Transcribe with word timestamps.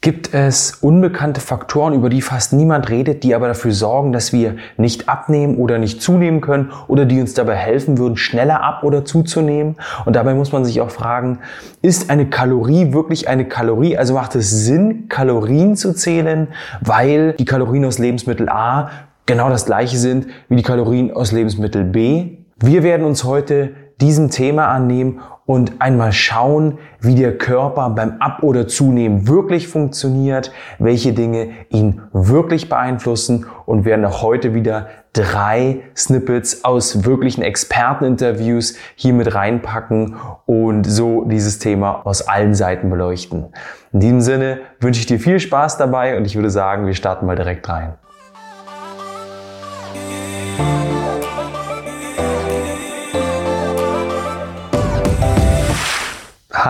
Gibt 0.00 0.32
es 0.32 0.76
unbekannte 0.80 1.40
Faktoren, 1.40 1.92
über 1.92 2.08
die 2.08 2.22
fast 2.22 2.52
niemand 2.52 2.88
redet, 2.88 3.24
die 3.24 3.34
aber 3.34 3.48
dafür 3.48 3.72
sorgen, 3.72 4.12
dass 4.12 4.32
wir 4.32 4.54
nicht 4.76 5.08
abnehmen 5.08 5.56
oder 5.56 5.78
nicht 5.78 6.00
zunehmen 6.00 6.40
können 6.40 6.70
oder 6.86 7.04
die 7.04 7.20
uns 7.20 7.34
dabei 7.34 7.56
helfen 7.56 7.98
würden, 7.98 8.16
schneller 8.16 8.62
ab 8.62 8.84
oder 8.84 9.04
zuzunehmen? 9.04 9.74
Und 10.04 10.14
dabei 10.14 10.34
muss 10.34 10.52
man 10.52 10.64
sich 10.64 10.80
auch 10.80 10.92
fragen, 10.92 11.40
ist 11.82 12.10
eine 12.10 12.30
Kalorie 12.30 12.92
wirklich 12.92 13.28
eine 13.28 13.46
Kalorie? 13.46 13.98
Also 13.98 14.14
macht 14.14 14.36
es 14.36 14.50
Sinn, 14.50 15.08
Kalorien 15.08 15.74
zu 15.74 15.92
zählen, 15.92 16.46
weil 16.80 17.32
die 17.32 17.44
Kalorien 17.44 17.84
aus 17.84 17.98
Lebensmittel 17.98 18.48
A 18.48 18.90
genau 19.26 19.50
das 19.50 19.66
gleiche 19.66 19.98
sind 19.98 20.28
wie 20.48 20.54
die 20.54 20.62
Kalorien 20.62 21.12
aus 21.12 21.32
Lebensmittel 21.32 21.82
B? 21.82 22.38
Wir 22.60 22.84
werden 22.84 23.04
uns 23.04 23.24
heute 23.24 23.74
diesem 24.00 24.30
Thema 24.30 24.68
annehmen 24.68 25.20
und 25.48 25.80
einmal 25.80 26.12
schauen, 26.12 26.76
wie 27.00 27.14
der 27.14 27.38
Körper 27.38 27.88
beim 27.88 28.18
Ab- 28.20 28.42
oder 28.42 28.68
Zunehmen 28.68 29.26
wirklich 29.28 29.66
funktioniert, 29.66 30.52
welche 30.78 31.14
Dinge 31.14 31.48
ihn 31.70 32.02
wirklich 32.12 32.68
beeinflussen 32.68 33.46
und 33.64 33.86
werden 33.86 34.04
auch 34.04 34.20
heute 34.20 34.52
wieder 34.52 34.88
drei 35.14 35.80
Snippets 35.96 36.66
aus 36.66 37.06
wirklichen 37.06 37.40
Experteninterviews 37.40 38.76
hier 38.94 39.14
mit 39.14 39.34
reinpacken 39.34 40.16
und 40.44 40.84
so 40.84 41.24
dieses 41.24 41.58
Thema 41.58 42.02
aus 42.04 42.28
allen 42.28 42.54
Seiten 42.54 42.90
beleuchten. 42.90 43.46
In 43.94 44.00
diesem 44.00 44.20
Sinne 44.20 44.58
wünsche 44.80 45.00
ich 45.00 45.06
dir 45.06 45.18
viel 45.18 45.40
Spaß 45.40 45.78
dabei 45.78 46.18
und 46.18 46.26
ich 46.26 46.36
würde 46.36 46.50
sagen, 46.50 46.84
wir 46.84 46.92
starten 46.92 47.24
mal 47.24 47.36
direkt 47.36 47.66
rein. 47.70 47.94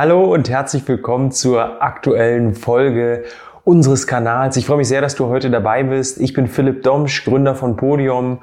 Hallo 0.01 0.33
und 0.33 0.48
herzlich 0.48 0.87
willkommen 0.87 1.33
zur 1.33 1.83
aktuellen 1.83 2.55
Folge 2.55 3.25
unseres 3.65 4.07
Kanals. 4.07 4.57
Ich 4.57 4.65
freue 4.65 4.77
mich 4.77 4.87
sehr, 4.87 5.01
dass 5.01 5.16
du 5.16 5.27
heute 5.27 5.51
dabei 5.51 5.83
bist. 5.83 6.21
Ich 6.21 6.34
bin 6.34 6.47
Philipp 6.47 6.85
Domsch, 6.85 7.24
Gründer 7.24 7.57
von 7.57 7.74
Podium 7.74 8.38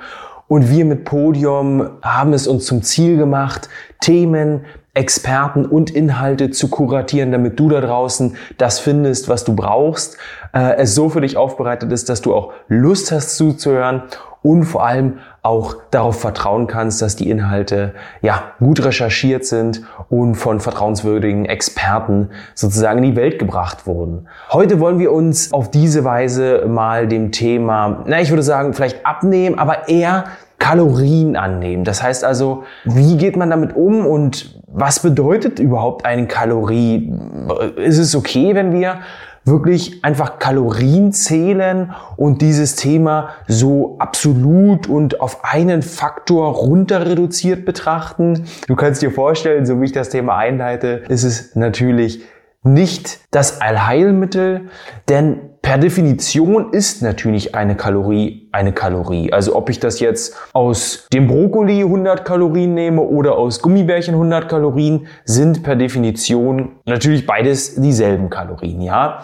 und 0.49 0.69
wir 0.69 0.83
mit 0.83 1.05
Podium 1.05 1.91
haben 2.01 2.33
es 2.33 2.45
uns 2.45 2.65
zum 2.65 2.81
Ziel 2.81 3.15
gemacht, 3.15 3.69
Themen, 4.01 4.65
Experten 4.93 5.65
und 5.65 5.91
Inhalte 5.91 6.49
zu 6.49 6.67
kuratieren, 6.69 7.31
damit 7.31 7.57
du 7.57 7.69
da 7.69 7.79
draußen 7.79 8.35
das 8.57 8.79
findest, 8.79 9.29
was 9.29 9.45
du 9.45 9.55
brauchst, 9.55 10.17
äh, 10.53 10.75
es 10.75 10.93
so 10.93 11.07
für 11.07 11.21
dich 11.21 11.37
aufbereitet 11.37 11.89
ist, 11.89 12.09
dass 12.09 12.19
du 12.19 12.35
auch 12.35 12.51
Lust 12.67 13.13
hast 13.13 13.37
zuzuhören 13.37 14.03
und 14.41 14.65
vor 14.65 14.85
allem 14.85 15.19
auch 15.45 15.75
darauf 15.91 16.19
vertrauen 16.19 16.65
kannst, 16.65 17.01
dass 17.01 17.15
die 17.15 17.29
Inhalte 17.29 17.93
ja 18.21 18.53
gut 18.59 18.83
recherchiert 18.83 19.45
sind 19.45 19.83
und 20.09 20.35
von 20.35 20.59
vertrauenswürdigen 20.59 21.45
Experten 21.45 22.31
sozusagen 22.55 23.03
in 23.03 23.11
die 23.11 23.15
Welt 23.15 23.37
gebracht 23.37 23.85
wurden. 23.85 24.27
Heute 24.51 24.79
wollen 24.79 24.97
wir 24.97 25.11
uns 25.11 25.53
auf 25.53 25.69
diese 25.69 26.03
Weise 26.03 26.65
mal 26.67 27.07
dem 27.07 27.31
Thema, 27.31 28.03
na, 28.07 28.19
ich 28.21 28.31
würde 28.31 28.41
sagen, 28.41 28.73
vielleicht 28.73 29.05
abnehmen, 29.05 29.59
aber 29.59 29.87
eher 29.87 30.25
Kalorien 30.57 31.35
annehmen. 31.35 31.83
Das 31.83 32.01
heißt 32.01 32.23
also, 32.23 32.63
wie 32.83 33.17
geht 33.17 33.37
man 33.37 33.51
damit 33.51 33.75
um 33.75 34.07
und 34.07 34.59
was 34.65 34.99
bedeutet 35.01 35.59
überhaupt 35.59 36.05
eine 36.05 36.25
Kalorie? 36.25 37.13
Ist 37.77 37.99
es 37.99 38.15
okay, 38.15 38.55
wenn 38.55 38.73
wir 38.73 38.97
wirklich 39.45 40.03
einfach 40.03 40.39
Kalorien 40.39 41.13
zählen 41.13 41.93
und 42.17 42.41
dieses 42.41 42.75
Thema 42.75 43.29
so 43.47 43.97
absolut 43.99 44.87
und 44.87 45.21
auf 45.21 45.45
einen 45.45 45.83
Faktor 45.83 46.51
runter 46.51 47.05
reduziert 47.05 47.63
betrachten. 47.63 48.45
Du 48.67 48.75
kannst 48.75 49.01
dir 49.01 49.11
vorstellen, 49.11 49.65
so 49.65 49.79
wie 49.79 49.85
ich 49.85 49.91
das 49.91 50.09
Thema 50.09 50.35
einleite, 50.35 51.03
ist 51.07 51.23
es 51.23 51.55
natürlich 51.55 52.23
nicht 52.63 53.19
das 53.29 53.61
Allheilmittel, 53.61 54.69
denn 55.07 55.51
per 55.65 55.79
Definition 55.79 56.73
ist 56.73 57.01
natürlich 57.01 57.55
eine 57.55 57.75
Kalorie 57.75 58.47
eine 58.51 58.71
Kalorie. 58.71 59.33
Also 59.33 59.55
ob 59.55 59.71
ich 59.71 59.79
das 59.79 59.99
jetzt 59.99 60.35
aus 60.53 61.07
dem 61.11 61.25
Brokkoli 61.25 61.81
100 61.81 62.23
Kalorien 62.23 62.75
nehme 62.75 63.01
oder 63.01 63.35
aus 63.35 63.63
Gummibärchen 63.63 64.13
100 64.13 64.47
Kalorien, 64.47 65.07
sind 65.23 65.63
per 65.63 65.75
Definition 65.75 66.73
natürlich 66.85 67.25
beides 67.25 67.81
dieselben 67.81 68.29
Kalorien, 68.29 68.79
ja. 68.79 69.23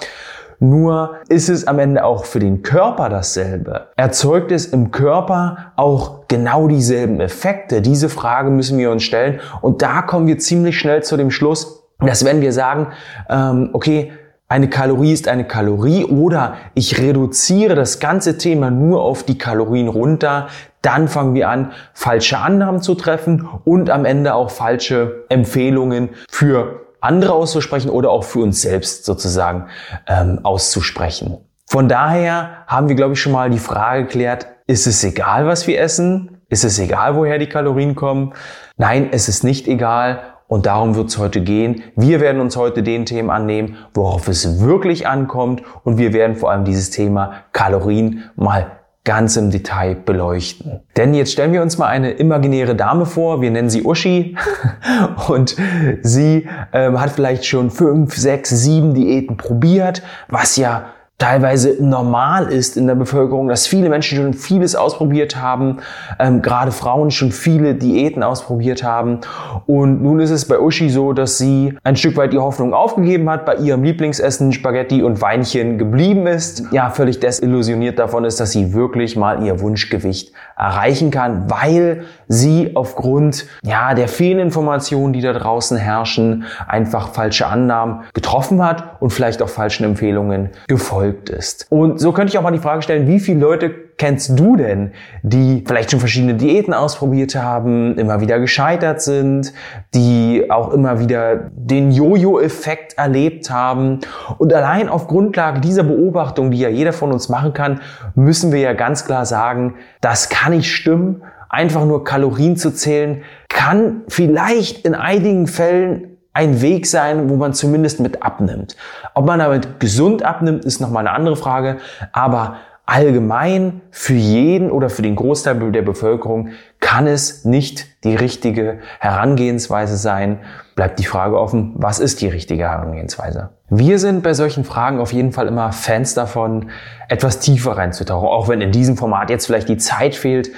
Nur 0.59 1.17
ist 1.29 1.47
es 1.47 1.67
am 1.67 1.77
Ende 1.77 2.03
auch 2.03 2.25
für 2.25 2.39
den 2.39 2.63
Körper 2.63 3.09
dasselbe. 3.09 3.89
Erzeugt 3.95 4.51
es 4.51 4.65
im 4.65 4.89
Körper 4.89 5.73
auch 5.75 6.27
genau 6.27 6.67
dieselben 6.67 7.19
Effekte? 7.19 7.83
Diese 7.83 8.09
Frage 8.09 8.49
müssen 8.49 8.79
wir 8.79 8.89
uns 8.89 9.03
stellen. 9.03 9.39
Und 9.61 9.83
da 9.83 10.01
kommen 10.01 10.25
wir 10.25 10.39
ziemlich 10.39 10.79
schnell 10.79 11.03
zu 11.03 11.17
dem 11.17 11.29
Schluss, 11.29 11.83
dass 11.99 12.25
wenn 12.25 12.41
wir 12.41 12.51
sagen, 12.51 12.87
ähm, 13.29 13.69
okay, 13.73 14.11
eine 14.51 14.69
Kalorie 14.69 15.13
ist 15.13 15.29
eine 15.29 15.45
Kalorie 15.45 16.03
oder 16.03 16.57
ich 16.73 16.99
reduziere 16.99 17.73
das 17.73 18.01
ganze 18.01 18.37
Thema 18.37 18.69
nur 18.69 19.01
auf 19.01 19.23
die 19.23 19.37
Kalorien 19.37 19.87
runter, 19.87 20.49
dann 20.81 21.07
fangen 21.07 21.35
wir 21.35 21.47
an, 21.47 21.71
falsche 21.93 22.37
Annahmen 22.37 22.81
zu 22.81 22.95
treffen 22.95 23.47
und 23.63 23.89
am 23.89 24.03
Ende 24.03 24.33
auch 24.33 24.51
falsche 24.51 25.23
Empfehlungen 25.29 26.09
für 26.29 26.81
andere 26.99 27.31
auszusprechen 27.31 27.89
oder 27.89 28.09
auch 28.09 28.25
für 28.25 28.39
uns 28.39 28.61
selbst 28.61 29.05
sozusagen 29.05 29.67
ähm, 30.05 30.41
auszusprechen. 30.43 31.37
Von 31.65 31.87
daher 31.87 32.65
haben 32.67 32.89
wir, 32.89 32.97
glaube 32.97 33.13
ich, 33.13 33.21
schon 33.21 33.31
mal 33.31 33.49
die 33.49 33.57
Frage 33.57 34.03
geklärt, 34.03 34.47
ist 34.67 34.85
es 34.85 35.01
egal, 35.05 35.47
was 35.47 35.65
wir 35.65 35.79
essen? 35.79 36.41
Ist 36.49 36.65
es 36.65 36.77
egal, 36.77 37.15
woher 37.15 37.37
die 37.37 37.47
Kalorien 37.47 37.95
kommen? 37.95 38.33
Nein, 38.75 39.07
es 39.13 39.29
ist 39.29 39.45
nicht 39.45 39.69
egal. 39.69 40.19
Und 40.51 40.65
darum 40.65 40.95
wird 40.95 41.07
es 41.07 41.17
heute 41.17 41.39
gehen. 41.39 41.81
Wir 41.95 42.19
werden 42.19 42.41
uns 42.41 42.57
heute 42.57 42.83
den 42.83 43.05
Themen 43.05 43.29
annehmen, 43.29 43.77
worauf 43.93 44.27
es 44.27 44.59
wirklich 44.59 45.07
ankommt. 45.07 45.63
Und 45.85 45.97
wir 45.97 46.11
werden 46.11 46.35
vor 46.35 46.51
allem 46.51 46.65
dieses 46.65 46.89
Thema 46.89 47.35
Kalorien 47.53 48.29
mal 48.35 48.69
ganz 49.05 49.37
im 49.37 49.49
Detail 49.49 49.95
beleuchten. 49.95 50.81
Denn 50.97 51.13
jetzt 51.13 51.31
stellen 51.31 51.53
wir 51.53 51.61
uns 51.61 51.77
mal 51.77 51.87
eine 51.87 52.11
imaginäre 52.11 52.75
Dame 52.75 53.05
vor, 53.05 53.41
wir 53.41 53.49
nennen 53.49 53.69
sie 53.69 53.83
Uschi 53.83 54.35
und 55.29 55.55
sie 56.01 56.49
ähm, 56.73 56.99
hat 56.99 57.11
vielleicht 57.11 57.45
schon 57.45 57.69
fünf, 57.69 58.17
sechs, 58.17 58.49
sieben 58.49 58.93
Diäten 58.93 59.37
probiert, 59.37 60.03
was 60.27 60.57
ja 60.57 60.87
teilweise 61.21 61.77
normal 61.79 62.51
ist 62.51 62.77
in 62.77 62.87
der 62.87 62.95
Bevölkerung, 62.95 63.47
dass 63.47 63.67
viele 63.67 63.89
Menschen 63.89 64.17
schon 64.17 64.33
vieles 64.33 64.75
ausprobiert 64.75 65.39
haben, 65.39 65.77
ähm, 66.17 66.41
gerade 66.41 66.71
Frauen 66.71 67.11
schon 67.11 67.31
viele 67.31 67.75
Diäten 67.75 68.23
ausprobiert 68.23 68.83
haben. 68.83 69.19
Und 69.67 70.01
nun 70.01 70.19
ist 70.19 70.31
es 70.31 70.47
bei 70.47 70.59
Uschi 70.59 70.89
so, 70.89 71.13
dass 71.13 71.37
sie 71.37 71.77
ein 71.83 71.95
Stück 71.95 72.17
weit 72.17 72.33
die 72.33 72.39
Hoffnung 72.39 72.73
aufgegeben 72.73 73.29
hat, 73.29 73.45
bei 73.45 73.57
ihrem 73.57 73.83
Lieblingsessen 73.83 74.51
Spaghetti 74.51 75.03
und 75.03 75.21
Weinchen 75.21 75.77
geblieben 75.77 76.25
ist. 76.25 76.63
Ja, 76.71 76.89
völlig 76.89 77.19
desillusioniert 77.19 77.99
davon 77.99 78.25
ist, 78.25 78.39
dass 78.39 78.51
sie 78.51 78.73
wirklich 78.73 79.15
mal 79.15 79.43
ihr 79.43 79.59
Wunschgewicht 79.59 80.33
erreichen 80.57 81.11
kann, 81.11 81.51
weil 81.51 82.05
sie 82.27 82.71
aufgrund 82.75 83.45
ja, 83.61 83.93
der 83.93 84.07
Fehlinformationen, 84.07 85.13
die 85.13 85.21
da 85.21 85.33
draußen 85.33 85.77
herrschen, 85.77 86.45
einfach 86.67 87.09
falsche 87.09 87.45
Annahmen 87.45 88.01
getroffen 88.13 88.63
hat 88.63 89.01
und 89.01 89.11
vielleicht 89.11 89.41
auch 89.43 89.49
falschen 89.49 89.83
Empfehlungen 89.83 90.49
gefolgt 90.67 91.10
verrückt 91.11 91.29
ist. 91.29 91.67
Und 91.69 91.99
so 91.99 92.11
könnte 92.11 92.31
ich 92.31 92.37
auch 92.37 92.43
mal 92.43 92.51
die 92.51 92.59
Frage 92.59 92.81
stellen, 92.81 93.07
wie 93.07 93.19
viele 93.19 93.39
Leute 93.39 93.69
kennst 93.97 94.39
du 94.39 94.55
denn, 94.55 94.91
die 95.21 95.63
vielleicht 95.65 95.91
schon 95.91 95.99
verschiedene 95.99 96.33
Diäten 96.33 96.73
ausprobiert 96.73 97.35
haben, 97.35 97.97
immer 97.97 98.19
wieder 98.21 98.39
gescheitert 98.39 99.01
sind, 99.01 99.53
die 99.93 100.49
auch 100.49 100.73
immer 100.73 100.99
wieder 100.99 101.51
den 101.53 101.91
Jojo-Effekt 101.91 102.97
erlebt 102.97 103.51
haben. 103.51 103.99
Und 104.37 104.53
allein 104.53 104.89
auf 104.89 105.07
Grundlage 105.07 105.61
dieser 105.61 105.83
Beobachtung, 105.83 106.51
die 106.51 106.59
ja 106.59 106.69
jeder 106.69 106.93
von 106.93 107.11
uns 107.11 107.29
machen 107.29 107.53
kann, 107.53 107.81
müssen 108.15 108.51
wir 108.51 108.59
ja 108.59 108.73
ganz 108.73 109.05
klar 109.05 109.25
sagen, 109.25 109.75
das 109.99 110.29
kann 110.29 110.53
nicht 110.53 110.71
stimmen. 110.71 111.23
Einfach 111.49 111.85
nur 111.85 112.05
Kalorien 112.05 112.55
zu 112.55 112.71
zählen, 112.71 113.23
kann 113.49 114.03
vielleicht 114.07 114.85
in 114.85 114.95
einigen 114.95 115.47
Fällen 115.47 116.10
ein 116.33 116.61
Weg 116.61 116.87
sein, 116.87 117.29
wo 117.29 117.35
man 117.35 117.53
zumindest 117.53 117.99
mit 117.99 118.23
abnimmt. 118.23 118.75
Ob 119.13 119.25
man 119.25 119.39
damit 119.39 119.79
gesund 119.79 120.23
abnimmt, 120.23 120.65
ist 120.65 120.79
nochmal 120.79 121.05
eine 121.05 121.15
andere 121.15 121.35
Frage, 121.35 121.77
aber 122.13 122.57
allgemein 122.85 123.81
für 123.91 124.15
jeden 124.15 124.69
oder 124.69 124.89
für 124.89 125.01
den 125.01 125.15
Großteil 125.15 125.71
der 125.71 125.81
Bevölkerung 125.81 126.49
kann 126.81 127.07
es 127.07 127.45
nicht 127.45 128.03
die 128.03 128.15
richtige 128.15 128.79
Herangehensweise 128.99 129.95
sein. 129.95 130.39
Bleibt 130.75 130.99
die 130.99 131.05
Frage 131.05 131.39
offen, 131.39 131.73
was 131.75 131.99
ist 131.99 132.21
die 132.21 132.27
richtige 132.27 132.63
Herangehensweise? 132.63 133.51
Wir 133.69 133.99
sind 133.99 134.23
bei 134.23 134.33
solchen 134.33 134.65
Fragen 134.65 134.99
auf 134.99 135.13
jeden 135.13 135.31
Fall 135.31 135.47
immer 135.47 135.71
Fans 135.71 136.15
davon, 136.15 136.69
etwas 137.07 137.39
tiefer 137.39 137.77
reinzutauchen, 137.77 138.27
auch 138.27 138.49
wenn 138.49 138.59
in 138.59 138.73
diesem 138.73 138.97
Format 138.97 139.29
jetzt 139.29 139.45
vielleicht 139.45 139.69
die 139.69 139.77
Zeit 139.77 140.15
fehlt, 140.15 140.51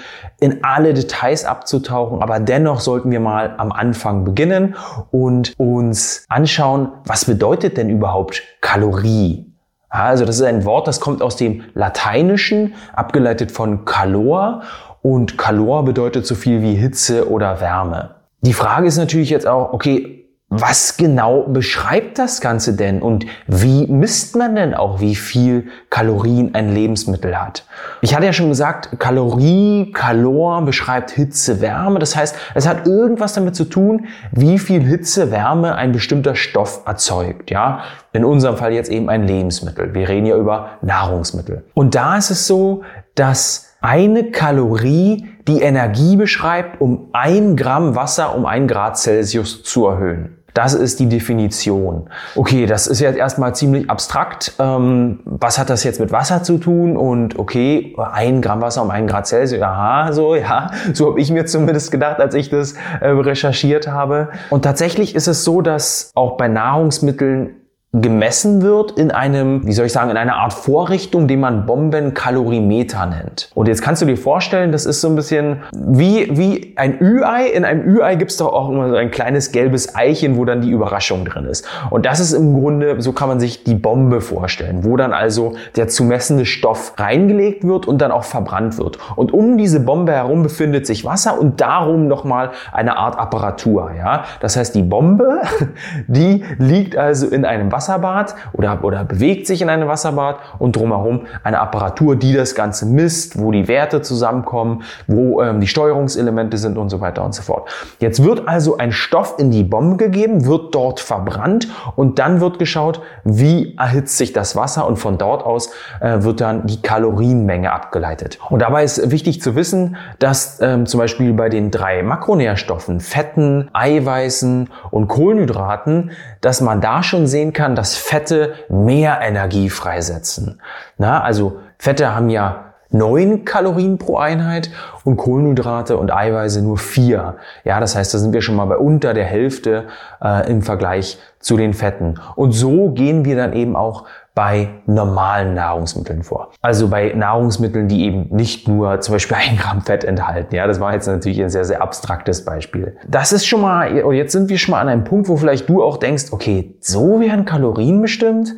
in 0.43 0.61
alle 0.61 0.93
Details 0.93 1.45
abzutauchen, 1.45 2.21
aber 2.21 2.41
dennoch 2.41 2.81
sollten 2.81 3.09
wir 3.11 3.21
mal 3.21 3.55
am 3.57 3.71
Anfang 3.71 4.25
beginnen 4.25 4.75
und 5.09 5.53
uns 5.57 6.25
anschauen, 6.27 6.91
was 7.05 7.23
bedeutet 7.23 7.77
denn 7.77 7.89
überhaupt 7.89 8.43
Kalorie? 8.59 9.49
Also 9.87 10.25
das 10.25 10.35
ist 10.35 10.41
ein 10.41 10.65
Wort, 10.65 10.87
das 10.87 10.99
kommt 10.99 11.21
aus 11.21 11.37
dem 11.37 11.63
Lateinischen, 11.75 12.73
abgeleitet 12.93 13.53
von 13.53 13.85
Calor 13.85 14.63
und 15.01 15.37
Calor 15.37 15.85
bedeutet 15.85 16.25
so 16.25 16.35
viel 16.35 16.61
wie 16.61 16.75
Hitze 16.75 17.29
oder 17.31 17.61
Wärme. 17.61 18.15
Die 18.41 18.53
Frage 18.53 18.87
ist 18.87 18.97
natürlich 18.97 19.29
jetzt 19.29 19.47
auch, 19.47 19.71
okay, 19.71 20.22
was 20.55 20.97
genau 20.97 21.45
beschreibt 21.47 22.19
das 22.19 22.39
Ganze 22.39 22.75
denn 22.75 23.01
und 23.01 23.25
wie 23.47 23.87
misst 23.87 24.35
man 24.35 24.55
denn 24.55 24.75
auch, 24.75 24.99
wie 24.99 25.15
viel 25.15 25.67
Kalorien 25.89 26.53
ein 26.53 26.71
Lebensmittel 26.71 27.41
hat? 27.41 27.65
Ich 28.01 28.13
hatte 28.13 28.27
ja 28.27 28.33
schon 28.33 28.49
gesagt, 28.49 28.99
Kalorie, 28.99 29.91
Kalor 29.93 30.61
beschreibt 30.61 31.09
Hitze, 31.09 31.59
Wärme. 31.59 31.97
Das 31.97 32.15
heißt, 32.15 32.35
es 32.53 32.67
hat 32.67 32.85
irgendwas 32.85 33.33
damit 33.33 33.55
zu 33.55 33.65
tun, 33.65 34.05
wie 34.31 34.59
viel 34.59 34.83
Hitze, 34.83 35.31
Wärme 35.31 35.73
ein 35.73 35.91
bestimmter 35.91 36.35
Stoff 36.35 36.81
erzeugt. 36.85 37.49
Ja, 37.49 37.81
in 38.11 38.23
unserem 38.23 38.55
Fall 38.55 38.73
jetzt 38.73 38.91
eben 38.91 39.09
ein 39.09 39.25
Lebensmittel. 39.25 39.95
Wir 39.95 40.07
reden 40.07 40.27
ja 40.27 40.37
über 40.37 40.77
Nahrungsmittel. 40.83 41.63
Und 41.73 41.95
da 41.95 42.15
ist 42.17 42.29
es 42.29 42.45
so, 42.45 42.83
dass 43.15 43.75
eine 43.81 44.29
Kalorie 44.29 45.27
die 45.47 45.61
Energie 45.61 46.15
beschreibt, 46.15 46.79
um 46.79 47.09
ein 47.11 47.55
Gramm 47.55 47.95
Wasser 47.95 48.35
um 48.35 48.45
ein 48.45 48.67
Grad 48.67 48.97
Celsius 48.97 49.63
zu 49.63 49.87
erhöhen. 49.87 50.42
Das 50.53 50.73
ist 50.73 50.99
die 50.99 51.09
Definition. 51.09 52.09
Okay, 52.35 52.65
das 52.65 52.87
ist 52.87 52.99
jetzt 52.99 53.17
erstmal 53.17 53.55
ziemlich 53.55 53.89
abstrakt. 53.89 54.53
Ähm, 54.59 55.19
was 55.25 55.57
hat 55.57 55.69
das 55.69 55.83
jetzt 55.83 55.99
mit 55.99 56.11
Wasser 56.11 56.43
zu 56.43 56.59
tun? 56.59 56.95
Und 56.95 57.39
okay, 57.39 57.95
ein 57.97 58.41
Gramm 58.41 58.61
Wasser 58.61 58.83
um 58.83 58.91
einen 58.91 59.07
Grad 59.07 59.25
Celsius, 59.27 59.61
aha, 59.61 60.11
so, 60.13 60.35
ja, 60.35 60.71
so 60.93 61.09
habe 61.09 61.19
ich 61.19 61.31
mir 61.31 61.45
zumindest 61.45 61.91
gedacht, 61.91 62.19
als 62.19 62.35
ich 62.35 62.49
das 62.49 62.75
äh, 63.01 63.07
recherchiert 63.07 63.87
habe. 63.87 64.29
Und 64.49 64.63
tatsächlich 64.63 65.15
ist 65.15 65.27
es 65.27 65.43
so, 65.43 65.61
dass 65.61 66.11
auch 66.13 66.37
bei 66.37 66.47
Nahrungsmitteln 66.47 67.55
gemessen 67.93 68.63
wird 68.63 68.91
in 68.93 69.11
einem, 69.11 69.67
wie 69.67 69.71
soll 69.71 69.85
ich 69.85 69.93
sagen, 69.93 70.09
in 70.09 70.17
einer 70.17 70.37
Art 70.37 70.53
Vorrichtung, 70.53 71.27
die 71.27 71.37
man 71.37 71.67
Bombenkalorimeter 71.67 73.05
nennt. 73.05 73.51
Und 73.53 73.67
jetzt 73.67 73.83
kannst 73.83 74.01
du 74.01 74.07
dir 74.07 74.17
vorstellen, 74.17 74.71
das 74.71 74.87
ist 74.87 74.99
so 74.99 75.09
ein 75.09 75.15
bisschen 75.15 75.57
wie, 75.71 76.27
wie 76.35 76.73
ein 76.75 76.99
Ü-Ei. 76.99 77.49
In 77.49 77.65
einem 77.65 77.87
Ü-Ei 77.87 78.15
gibt 78.15 78.31
es 78.31 78.37
doch 78.37 78.51
auch 78.51 78.69
immer 78.71 78.89
so 78.89 78.95
ein 78.95 79.11
kleines 79.11 79.51
gelbes 79.51 79.93
Eichen, 79.93 80.37
wo 80.37 80.45
dann 80.45 80.61
die 80.61 80.71
Überraschung 80.71 81.23
drin 81.23 81.45
ist. 81.45 81.67
Und 81.91 82.07
das 82.07 82.19
ist 82.19 82.33
im 82.33 82.59
Grunde, 82.59 82.99
so 82.99 83.13
kann 83.13 83.27
man 83.29 83.39
sich 83.39 83.63
die 83.63 83.75
Bombe 83.75 84.21
vorstellen, 84.21 84.83
wo 84.83 84.97
dann 84.97 85.13
also 85.13 85.53
der 85.75 85.87
zu 85.87 86.03
messende 86.03 86.47
Stoff 86.47 86.93
reingelegt 86.97 87.63
wird 87.63 87.87
und 87.87 88.01
dann 88.01 88.11
auch 88.11 88.23
verbrannt 88.23 88.79
wird. 88.79 88.97
Und 89.15 89.31
um 89.33 89.55
diese 89.59 89.79
Bombe 89.79 90.13
herum 90.13 90.41
befindet 90.41 90.87
sich 90.87 91.05
Wasser 91.05 91.39
und 91.39 91.61
darum 91.61 92.07
nochmal 92.07 92.53
eine 92.71 92.97
Art 92.97 93.19
Apparatur. 93.19 93.91
Ja? 93.95 94.23
Das 94.39 94.57
heißt, 94.57 94.73
die 94.73 94.81
Bombe, 94.81 95.41
die 96.07 96.43
liegt 96.57 96.97
also 96.97 97.27
in 97.27 97.45
einem 97.45 97.71
Wasser 97.71 97.82
Wasserbad 97.83 98.35
oder, 98.53 98.83
oder 98.83 99.03
bewegt 99.03 99.47
sich 99.47 99.61
in 99.61 99.69
einem 99.69 99.87
Wasserbad 99.87 100.37
und 100.59 100.75
drumherum 100.75 101.21
eine 101.43 101.59
Apparatur, 101.59 102.15
die 102.15 102.33
das 102.33 102.55
Ganze 102.55 102.85
misst, 102.85 103.39
wo 103.39 103.51
die 103.51 103.67
Werte 103.67 104.01
zusammenkommen, 104.01 104.83
wo 105.07 105.41
ähm, 105.41 105.59
die 105.59 105.67
Steuerungselemente 105.67 106.57
sind 106.57 106.77
und 106.77 106.89
so 106.89 107.01
weiter 107.01 107.23
und 107.23 107.35
so 107.35 107.41
fort. 107.41 107.69
Jetzt 107.99 108.23
wird 108.23 108.47
also 108.47 108.77
ein 108.77 108.91
Stoff 108.91 109.35
in 109.37 109.51
die 109.51 109.63
Bombe 109.63 109.97
gegeben, 109.97 110.45
wird 110.45 110.73
dort 110.73 110.99
verbrannt 110.99 111.67
und 111.95 112.19
dann 112.19 112.39
wird 112.39 112.59
geschaut, 112.59 113.01
wie 113.23 113.75
erhitzt 113.77 114.17
sich 114.17 114.33
das 114.33 114.55
Wasser 114.55 114.87
und 114.87 114.97
von 114.97 115.17
dort 115.17 115.45
aus 115.45 115.71
äh, 115.99 116.23
wird 116.23 116.41
dann 116.41 116.65
die 116.67 116.81
Kalorienmenge 116.81 117.71
abgeleitet. 117.71 118.39
Und 118.49 118.61
dabei 118.61 118.83
ist 118.83 119.11
wichtig 119.11 119.41
zu 119.41 119.55
wissen, 119.55 119.97
dass 120.19 120.59
ähm, 120.61 120.85
zum 120.85 120.99
Beispiel 120.99 121.33
bei 121.33 121.49
den 121.49 121.71
drei 121.71 122.03
Makronährstoffen, 122.03 122.99
Fetten, 122.99 123.69
Eiweißen 123.73 124.69
und 124.91 125.07
Kohlenhydraten, 125.07 126.11
dass 126.41 126.61
man 126.61 126.81
da 126.81 127.03
schon 127.03 127.27
sehen 127.27 127.53
kann, 127.53 127.72
dass 127.75 127.95
Fette 127.95 128.53
mehr 128.69 129.19
Energie 129.21 129.69
freisetzen. 129.69 130.61
Na, 130.97 131.21
also 131.21 131.59
Fette 131.77 132.15
haben 132.15 132.29
ja 132.29 132.73
neun 132.93 133.43
Kalorien 133.43 133.97
pro 133.97 134.17
Einheit 134.17 134.69
und 135.03 135.17
Kohlenhydrate 135.17 135.97
und 135.97 136.13
Eiweiße 136.13 136.61
nur 136.61 136.77
vier. 136.77 137.35
Ja, 137.65 137.79
das 137.79 137.95
heißt, 137.95 138.13
da 138.13 138.19
sind 138.19 138.33
wir 138.33 138.41
schon 138.41 138.55
mal 138.55 138.65
bei 138.65 138.77
unter 138.77 139.13
der 139.13 139.25
Hälfte 139.25 139.85
äh, 140.21 140.49
im 140.49 140.61
Vergleich 140.61 141.17
zu 141.39 141.57
den 141.57 141.73
Fetten. 141.73 142.19
Und 142.35 142.51
so 142.51 142.91
gehen 142.91 143.25
wir 143.25 143.35
dann 143.35 143.53
eben 143.53 143.75
auch 143.75 144.05
bei 144.35 144.69
normalen 144.87 145.53
Nahrungsmitteln 145.53 146.23
vor. 146.23 146.51
Also 146.61 146.87
bei 146.87 147.13
Nahrungsmitteln, 147.13 147.87
die 147.87 148.05
eben 148.05 148.27
nicht 148.31 148.67
nur 148.67 148.99
zum 148.99 149.13
Beispiel 149.13 149.37
ein 149.37 149.57
Gramm 149.57 149.81
Fett 149.81 150.03
enthalten. 150.03 150.55
Ja, 150.55 150.65
das 150.65 150.79
war 150.79 150.93
jetzt 150.93 151.07
natürlich 151.07 151.41
ein 151.41 151.49
sehr, 151.49 151.65
sehr 151.65 151.81
abstraktes 151.81 152.43
Beispiel. 152.43 152.97
Das 153.07 153.31
ist 153.31 153.45
schon 153.45 153.61
mal, 153.61 153.95
jetzt 154.13 154.31
sind 154.31 154.49
wir 154.49 154.57
schon 154.57 154.71
mal 154.71 154.81
an 154.81 154.89
einem 154.89 155.03
Punkt, 155.03 155.27
wo 155.27 155.37
vielleicht 155.37 155.69
du 155.69 155.83
auch 155.83 155.97
denkst, 155.97 156.25
okay, 156.31 156.75
so 156.79 157.19
werden 157.19 157.45
Kalorien 157.45 158.01
bestimmt? 158.01 158.55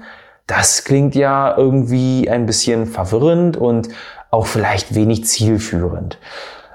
Das 0.48 0.84
klingt 0.86 1.16
ja 1.16 1.58
irgendwie 1.58 2.30
ein 2.30 2.46
bisschen 2.46 2.86
verwirrend 2.86 3.58
und 3.58 3.90
auch 4.32 4.46
vielleicht 4.46 4.96
wenig 4.96 5.26
zielführend. 5.26 6.20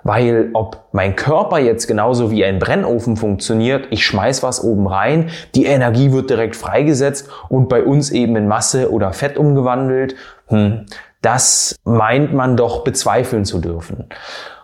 Weil 0.03 0.51
ob 0.55 0.85
mein 0.93 1.17
Körper 1.17 1.59
jetzt 1.59 1.87
genauso 1.87 2.31
wie 2.31 2.45
ein 2.45 2.59
Brennofen 2.59 3.17
funktioniert, 3.17 3.89
ich 3.91 4.05
schmeiß 4.07 4.43
was 4.43 4.63
oben 4.63 4.87
rein, 4.87 5.31
die 5.55 5.67
Energie 5.67 6.13
wird 6.13 6.31
direkt 6.31 6.57
freigesetzt 6.57 7.29
und 7.49 7.69
bei 7.69 7.83
uns 7.83 8.11
eben 8.11 8.37
in 8.37 8.49
Masse 8.49 8.91
oder 8.91 9.13
Fett 9.13 9.37
umgewandelt, 9.37 10.15
hm, 10.49 10.87
das 11.23 11.77
meint 11.85 12.33
man 12.33 12.57
doch 12.57 12.83
bezweifeln 12.83 13.45
zu 13.45 13.59
dürfen. 13.59 14.07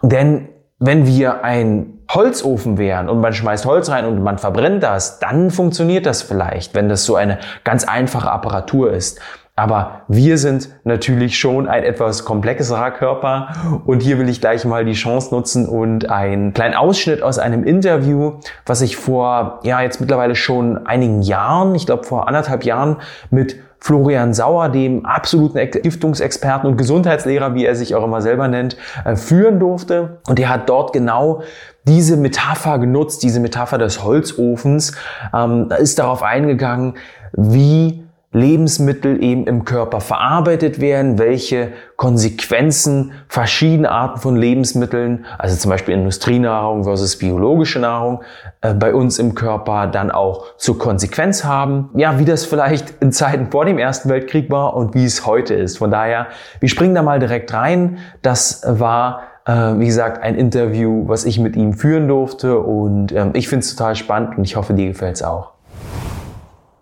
Denn 0.03 0.49
wenn 0.79 1.06
wir 1.06 1.43
ein 1.44 1.97
Holzofen 2.11 2.79
wären 2.79 3.09
und 3.09 3.21
man 3.21 3.32
schmeißt 3.32 3.67
Holz 3.67 3.91
rein 3.91 4.05
und 4.05 4.23
man 4.23 4.39
verbrennt 4.39 4.82
das, 4.82 5.19
dann 5.19 5.50
funktioniert 5.50 6.06
das 6.06 6.23
vielleicht, 6.23 6.75
wenn 6.75 6.89
das 6.89 7.05
so 7.05 7.17
eine 7.17 7.39
ganz 7.65 7.85
einfache 7.85 8.31
Apparatur 8.31 8.93
ist. 8.93 9.21
Aber 9.58 10.03
wir 10.06 10.37
sind 10.37 10.69
natürlich 10.85 11.38
schon 11.38 11.67
ein 11.67 11.82
etwas 11.82 12.26
komplexerer 12.26 12.91
Körper 12.91 13.49
und 13.87 14.03
hier 14.03 14.19
will 14.19 14.29
ich 14.29 14.43
gleich 14.43 14.67
mal 14.67 14.85
die 14.85 14.93
Chance 14.93 15.35
nutzen 15.35 15.67
und 15.67 16.11
einen 16.11 16.53
kleinen 16.53 16.75
Ausschnitt 16.75 17.23
aus 17.23 17.38
einem 17.38 17.64
Interview, 17.64 18.35
was 18.67 18.82
ich 18.82 18.99
vor, 18.99 19.61
ja, 19.62 19.81
jetzt 19.81 19.99
mittlerweile 19.99 20.35
schon 20.35 20.87
einigen 20.87 21.23
Jahren, 21.23 21.75
ich 21.75 21.87
glaube 21.87 22.05
vor 22.05 22.29
anderthalb 22.29 22.64
Jahren 22.64 22.99
mit 23.31 23.56
Florian 23.79 24.35
Sauer, 24.35 24.69
dem 24.69 25.06
absoluten 25.06 25.70
Giftungsexperten 25.70 26.69
und 26.69 26.76
Gesundheitslehrer, 26.76 27.55
wie 27.55 27.64
er 27.64 27.76
sich 27.76 27.94
auch 27.94 28.05
immer 28.05 28.20
selber 28.20 28.49
nennt, 28.49 28.76
äh, 29.05 29.17
führen 29.17 29.58
durfte. 29.58 30.19
Und 30.29 30.38
er 30.38 30.49
hat 30.49 30.69
dort 30.69 30.93
genau 30.93 31.43
diese 31.87 32.17
Metapher 32.17 32.79
genutzt, 32.79 33.23
diese 33.23 33.41
Metapher 33.41 33.79
des 33.79 34.03
Holzofens, 34.03 34.97
ähm, 35.32 35.69
ist 35.79 35.99
darauf 35.99 36.23
eingegangen, 36.23 36.94
wie 37.32 38.06
Lebensmittel 38.37 39.23
eben 39.23 39.47
im 39.47 39.65
Körper 39.65 40.03
verarbeitet 40.03 40.79
werden, 40.79 41.19
welche 41.19 41.73
Konsequenzen 41.97 43.12
verschiedene 43.29 43.91
Arten 43.91 44.21
von 44.21 44.37
Lebensmitteln, 44.37 45.25
also 45.38 45.56
zum 45.56 45.71
Beispiel 45.71 45.94
Industrienahrung 45.94 46.85
versus 46.85 47.17
biologische 47.17 47.79
Nahrung, 47.79 48.23
äh, 48.61 48.75
bei 48.75 48.94
uns 48.94 49.19
im 49.19 49.35
Körper 49.35 49.87
dann 49.87 50.11
auch 50.11 50.55
zur 50.59 50.79
Konsequenz 50.79 51.44
haben. 51.44 51.88
Ja, 51.94 52.19
wie 52.19 52.27
das 52.27 52.44
vielleicht 52.44 53.00
in 53.00 53.11
Zeiten 53.11 53.50
vor 53.50 53.65
dem 53.65 53.79
Ersten 53.79 54.11
Weltkrieg 54.11 54.50
war 54.50 54.77
und 54.77 54.94
wie 54.94 55.06
es 55.06 55.25
heute 55.25 55.55
ist. 55.55 55.79
Von 55.79 55.91
daher, 55.91 56.27
wir 56.60 56.69
springen 56.69 56.94
da 56.94 57.03
mal 57.03 57.19
direkt 57.19 57.55
rein. 57.55 57.96
Das 58.20 58.63
war 58.67 59.22
äh, 59.46 59.53
wie 59.79 59.87
gesagt, 59.87 60.22
ein 60.22 60.34
Interview, 60.34 61.05
was 61.08 61.25
ich 61.25 61.39
mit 61.39 61.56
ihm 61.56 61.72
führen 61.72 62.06
durfte 62.08 62.58
und 62.58 63.13
ähm, 63.13 63.31
ich 63.32 63.49
finde 63.49 63.65
es 63.65 63.75
total 63.75 63.94
spannend 63.94 64.37
und 64.37 64.44
ich 64.44 64.56
hoffe, 64.56 64.75
dir 64.75 64.89
gefällt 64.89 65.15
es 65.15 65.22
auch. 65.22 65.56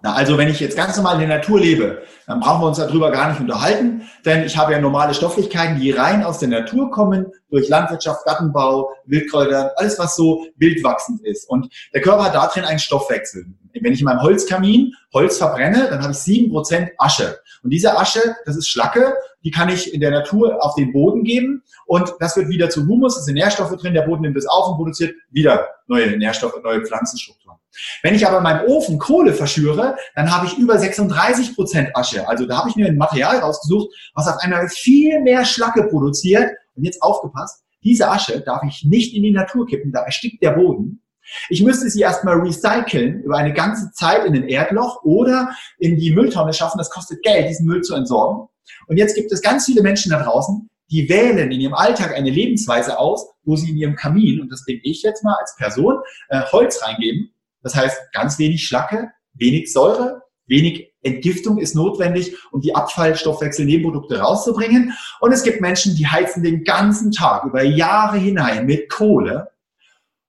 Na, 0.05 0.13
also 0.13 0.37
wenn 0.37 0.49
ich 0.49 0.61
jetzt 0.61 0.77
ganz 0.77 0.99
normal 0.99 1.15
in 1.15 1.27
der 1.27 1.39
Natur 1.39 1.59
lebe, 1.59 2.03
dann 2.27 2.39
brauchen 2.39 2.61
wir 2.61 2.67
uns 2.67 2.77
darüber 2.77 3.11
gar 3.11 3.31
nicht 3.31 3.41
unterhalten, 3.41 4.03
denn 4.27 4.45
ich 4.45 4.55
habe 4.55 4.73
ja 4.73 4.79
normale 4.79 5.15
Stofflichkeiten, 5.15 5.81
die 5.81 5.93
rein 5.93 6.23
aus 6.23 6.41
der 6.41 6.51
Natur 6.51 6.91
kommen, 6.91 7.33
durch 7.49 7.71
Landwirtschaft, 7.71 8.27
Gartenbau, 8.27 8.91
Wildkräuter, 9.07 9.73
alles 9.77 9.99
was 9.99 10.15
so 10.15 10.45
wildwachsend 10.57 11.23
ist. 11.23 11.49
Und 11.49 11.73
der 11.95 12.03
Körper 12.03 12.25
hat 12.25 12.35
da 12.35 12.47
drin 12.49 12.65
einen 12.65 12.81
Stoffwechsel. 12.81 13.47
Wenn 13.81 13.93
ich 13.93 14.01
in 14.01 14.05
meinem 14.05 14.23
Holzkamin 14.23 14.95
Holz 15.13 15.39
verbrenne, 15.39 15.89
dann 15.91 16.03
habe 16.03 16.13
ich 16.13 16.19
sieben 16.19 16.51
Prozent 16.51 16.91
Asche. 16.99 17.39
Und 17.63 17.71
diese 17.71 17.97
Asche, 17.97 18.37
das 18.45 18.57
ist 18.57 18.69
Schlacke, 18.69 19.15
die 19.45 19.51
kann 19.51 19.69
ich 19.69 19.93
in 19.93 20.01
der 20.01 20.11
Natur 20.11 20.63
auf 20.65 20.75
den 20.75 20.93
Boden 20.93 21.25
geben 21.25 21.63
und 21.87 22.15
das 22.21 22.37
wird 22.37 22.49
wieder 22.49 22.71
zu 22.71 22.87
Humus, 22.87 23.17
es 23.17 23.25
sind 23.25 23.35
Nährstoffe 23.35 23.77
drin, 23.77 23.95
der 23.95 24.03
Boden 24.03 24.23
nimmt 24.23 24.37
es 24.37 24.47
auf 24.47 24.69
und 24.69 24.77
produziert 24.77 25.15
wieder 25.31 25.69
neue 25.87 26.17
Nährstoffe, 26.17 26.55
neue 26.63 26.85
Pflanzenstrukturen. 26.85 27.59
Wenn 28.03 28.15
ich 28.15 28.27
aber 28.27 28.39
in 28.39 28.43
meinem 28.45 28.67
Ofen 28.69 28.99
Kohle 28.99 29.33
verschüre, 29.33 29.97
dann 30.15 30.35
habe 30.35 30.47
ich 30.47 30.57
über 30.59 30.79
36 30.79 31.55
Prozent 31.55 31.91
Asche. 31.95 32.27
Also 32.29 32.47
da 32.47 32.59
habe 32.59 32.71
ich 32.71 32.77
mir 32.77 32.87
ein 32.87 32.97
Material 32.97 33.39
rausgesucht, 33.39 33.95
was 34.15 34.29
auf 34.29 34.37
einmal 34.41 34.69
viel 34.69 35.21
mehr 35.23 35.45
Schlacke 35.45 35.85
produziert. 35.85 36.51
Und 36.77 36.85
jetzt 36.85 37.03
aufgepasst, 37.03 37.65
diese 37.83 38.09
Asche 38.09 38.41
darf 38.41 38.63
ich 38.67 38.85
nicht 38.85 39.15
in 39.15 39.23
die 39.23 39.33
Natur 39.33 39.67
kippen, 39.67 39.93
da 39.93 40.03
erstickt 40.03 40.43
der 40.43 40.53
Boden. 40.53 41.03
Ich 41.49 41.63
müsste 41.63 41.89
sie 41.89 42.01
erstmal 42.01 42.37
recyceln 42.41 43.23
über 43.23 43.37
eine 43.37 43.53
ganze 43.53 43.91
Zeit 43.93 44.25
in 44.25 44.35
ein 44.35 44.49
Erdloch 44.49 45.03
oder 45.03 45.51
in 45.79 45.97
die 45.97 46.11
Mülltonne 46.13 46.53
schaffen. 46.53 46.79
Das 46.79 46.91
kostet 46.91 47.23
Geld, 47.23 47.49
diesen 47.49 47.67
Müll 47.67 47.83
zu 47.83 47.95
entsorgen. 47.95 48.49
Und 48.87 48.97
jetzt 48.97 49.15
gibt 49.15 49.33
es 49.33 49.43
ganz 49.43 49.67
viele 49.67 49.83
Menschen 49.83 50.11
da 50.11 50.23
draußen, 50.23 50.69
die 50.91 51.09
wählen 51.09 51.51
in 51.51 51.61
ihrem 51.61 51.75
Alltag 51.75 52.15
eine 52.15 52.31
Lebensweise 52.31 52.99
aus, 52.99 53.27
wo 53.43 53.57
sie 53.57 53.71
in 53.71 53.77
ihrem 53.77 53.97
Kamin, 53.97 54.41
und 54.41 54.51
das 54.51 54.65
bin 54.65 54.81
ich 54.83 55.03
jetzt 55.03 55.25
mal 55.25 55.35
als 55.41 55.57
Person, 55.57 55.99
äh, 56.29 56.43
Holz 56.53 56.83
reingeben 56.83 57.35
das 57.65 57.75
heißt, 57.75 58.13
ganz 58.13 58.39
wenig 58.39 58.65
Schlacke, 58.65 59.11
wenig 59.33 59.73
Säure, 59.73 60.23
wenig 60.47 60.93
Entgiftung 61.03 61.59
ist 61.59 61.75
notwendig, 61.75 62.37
um 62.53 62.61
die 62.61 62.75
Abfallstoffwechselnebenprodukte 62.75 64.19
rauszubringen. 64.19 64.93
Und 65.21 65.33
es 65.33 65.43
gibt 65.43 65.61
Menschen, 65.61 65.97
die 65.97 66.07
heizen 66.07 66.43
den 66.43 66.63
ganzen 66.63 67.11
Tag 67.11 67.45
über 67.45 67.63
Jahre 67.63 68.19
hinein 68.19 68.67
mit 68.67 68.91
Kohle. 68.91 69.51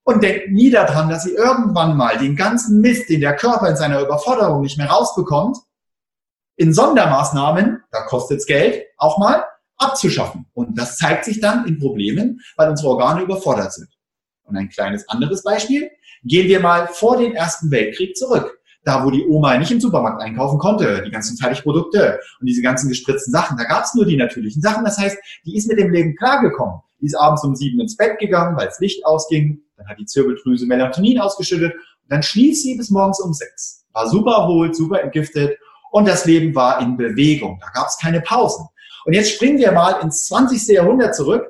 Und 0.06 0.24
denken 0.24 0.54
nie 0.54 0.70
daran, 0.70 1.10
dass 1.10 1.24
sie 1.24 1.34
irgendwann 1.34 1.98
mal 1.98 2.18
den 2.18 2.36
ganzen 2.36 2.80
Mist, 2.80 3.10
den 3.10 3.22
der 3.22 3.36
Körper 3.36 3.68
in 3.68 3.76
seiner 3.76 4.02
Überforderung 4.02 4.62
nicht 4.62 4.78
mehr 4.78 4.90
rausbekommt, 4.90 5.58
in 6.56 6.74
Sondermaßnahmen, 6.74 7.82
da 7.92 8.02
kostet 8.04 8.40
es 8.40 8.46
Geld, 8.46 8.86
auch 8.98 9.18
mal 9.18 9.44
abzuschaffen. 9.78 10.46
Und 10.54 10.78
das 10.78 10.98
zeigt 10.98 11.26
sich 11.26 11.42
dann 11.42 11.66
in 11.66 11.80
Problemen, 11.80 12.40
weil 12.56 12.70
unsere 12.70 12.90
Organe 12.90 13.24
überfordert 13.24 13.74
sind. 13.74 13.90
Und 14.44 14.56
ein 14.56 14.70
kleines 14.70 15.10
anderes 15.10 15.44
Beispiel. 15.44 15.90
Gehen 16.24 16.48
wir 16.48 16.60
mal 16.60 16.88
vor 16.88 17.18
den 17.18 17.34
Ersten 17.34 17.72
Weltkrieg 17.72 18.16
zurück. 18.16 18.60
Da, 18.84 19.04
wo 19.04 19.10
die 19.10 19.26
Oma 19.28 19.58
nicht 19.58 19.72
im 19.72 19.82
Supermarkt 19.82 20.22
einkaufen 20.22 20.60
konnte, 20.60 21.02
die 21.04 21.10
ganzen 21.10 21.36
Fertigprodukte 21.38 22.20
und 22.40 22.46
diese 22.46 22.62
ganzen 22.62 22.88
gespritzten 22.88 23.34
Sachen, 23.34 23.58
da 23.58 23.64
gab 23.64 23.84
es 23.84 23.96
nur 23.96 24.06
die 24.06 24.16
natürlichen 24.16 24.62
Sachen. 24.62 24.86
Das 24.86 25.00
heißt, 25.00 25.18
die 25.46 25.58
ist 25.58 25.68
mit 25.68 25.80
dem 25.80 25.92
Leben 25.92 26.16
klargekommen. 26.16 26.82
Die 27.02 27.08
ist 27.08 27.16
abends 27.16 27.44
um 27.44 27.56
sieben 27.56 27.80
ins 27.82 27.98
Bett 27.98 28.20
gegangen, 28.20 28.56
weil 28.56 28.68
das 28.68 28.80
Licht 28.80 29.04
ausging. 29.06 29.65
Dann 29.78 29.88
hat 29.88 30.00
die 30.00 30.06
Zirbeldrüse 30.06 30.66
Melatonin 30.66 31.20
ausgeschüttet. 31.20 31.74
Und 31.74 32.12
dann 32.12 32.24
schlief 32.24 32.62
sie 32.62 32.76
bis 32.76 32.90
morgens 32.90 33.20
um 33.20 33.34
sechs. 33.34 33.86
War 33.94 34.10
super 34.10 34.32
erholt, 34.32 34.76
super 34.76 35.02
entgiftet. 35.02 35.58
Und 35.92 36.08
das 36.08 36.26
Leben 36.26 36.54
war 36.56 36.82
in 36.82 36.98
Bewegung. 36.98 37.60
Da 37.62 37.68
gab 37.74 37.88
es 37.88 37.98
keine 37.98 38.22
Pausen. 38.22 38.68
Und 39.06 39.14
jetzt 39.14 39.32
springen 39.32 39.60
wir 39.60 39.72
mal 39.72 40.02
ins 40.02 40.26
20. 40.28 40.68
Jahrhundert 40.68 41.16
zurück. 41.16 41.46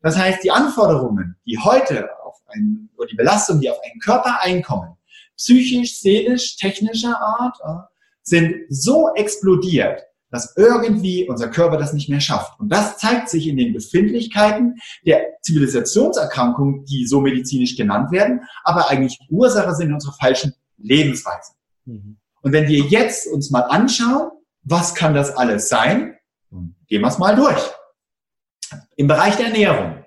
Das 0.00 0.16
heißt, 0.16 0.42
die 0.42 0.50
Anforderungen, 0.50 1.36
die 1.46 1.58
heute 1.58 2.08
auf 2.24 2.36
einen, 2.48 2.90
oder 2.96 3.08
die 3.08 3.16
Belastungen, 3.16 3.60
die 3.60 3.70
auf 3.70 3.78
einen 3.82 4.00
Körper 4.00 4.40
einkommen, 4.40 4.96
psychisch, 5.36 5.98
seelisch, 6.00 6.56
technischer 6.56 7.20
Art, 7.20 7.56
sind 8.22 8.54
so 8.68 9.12
explodiert, 9.14 10.02
dass 10.32 10.54
irgendwie 10.56 11.28
unser 11.28 11.48
Körper 11.48 11.76
das 11.76 11.92
nicht 11.92 12.08
mehr 12.08 12.20
schafft. 12.20 12.58
Und 12.58 12.70
das 12.70 12.98
zeigt 12.98 13.28
sich 13.28 13.46
in 13.46 13.56
den 13.56 13.72
Befindlichkeiten 13.72 14.80
der 15.06 15.20
Zivilisationserkrankungen, 15.42 16.84
die 16.86 17.06
so 17.06 17.20
medizinisch 17.20 17.76
genannt 17.76 18.10
werden, 18.10 18.40
aber 18.64 18.90
eigentlich 18.90 19.20
Ursache 19.30 19.74
sind 19.76 19.92
unserer 19.92 20.14
falschen 20.14 20.54
Lebensweise. 20.78 21.52
Mhm. 21.84 22.16
Und 22.40 22.52
wenn 22.52 22.66
wir 22.66 22.80
jetzt 22.80 23.28
uns 23.28 23.52
mal 23.52 23.60
anschauen, 23.60 24.30
was 24.64 24.96
kann 24.96 25.14
das 25.14 25.36
alles 25.36 25.68
sein, 25.68 26.16
Gehen 26.88 27.00
wir 27.00 27.08
es 27.08 27.18
mal 27.18 27.34
durch. 27.34 27.62
Im 28.96 29.06
Bereich 29.06 29.36
der 29.36 29.46
Ernährung. 29.46 30.04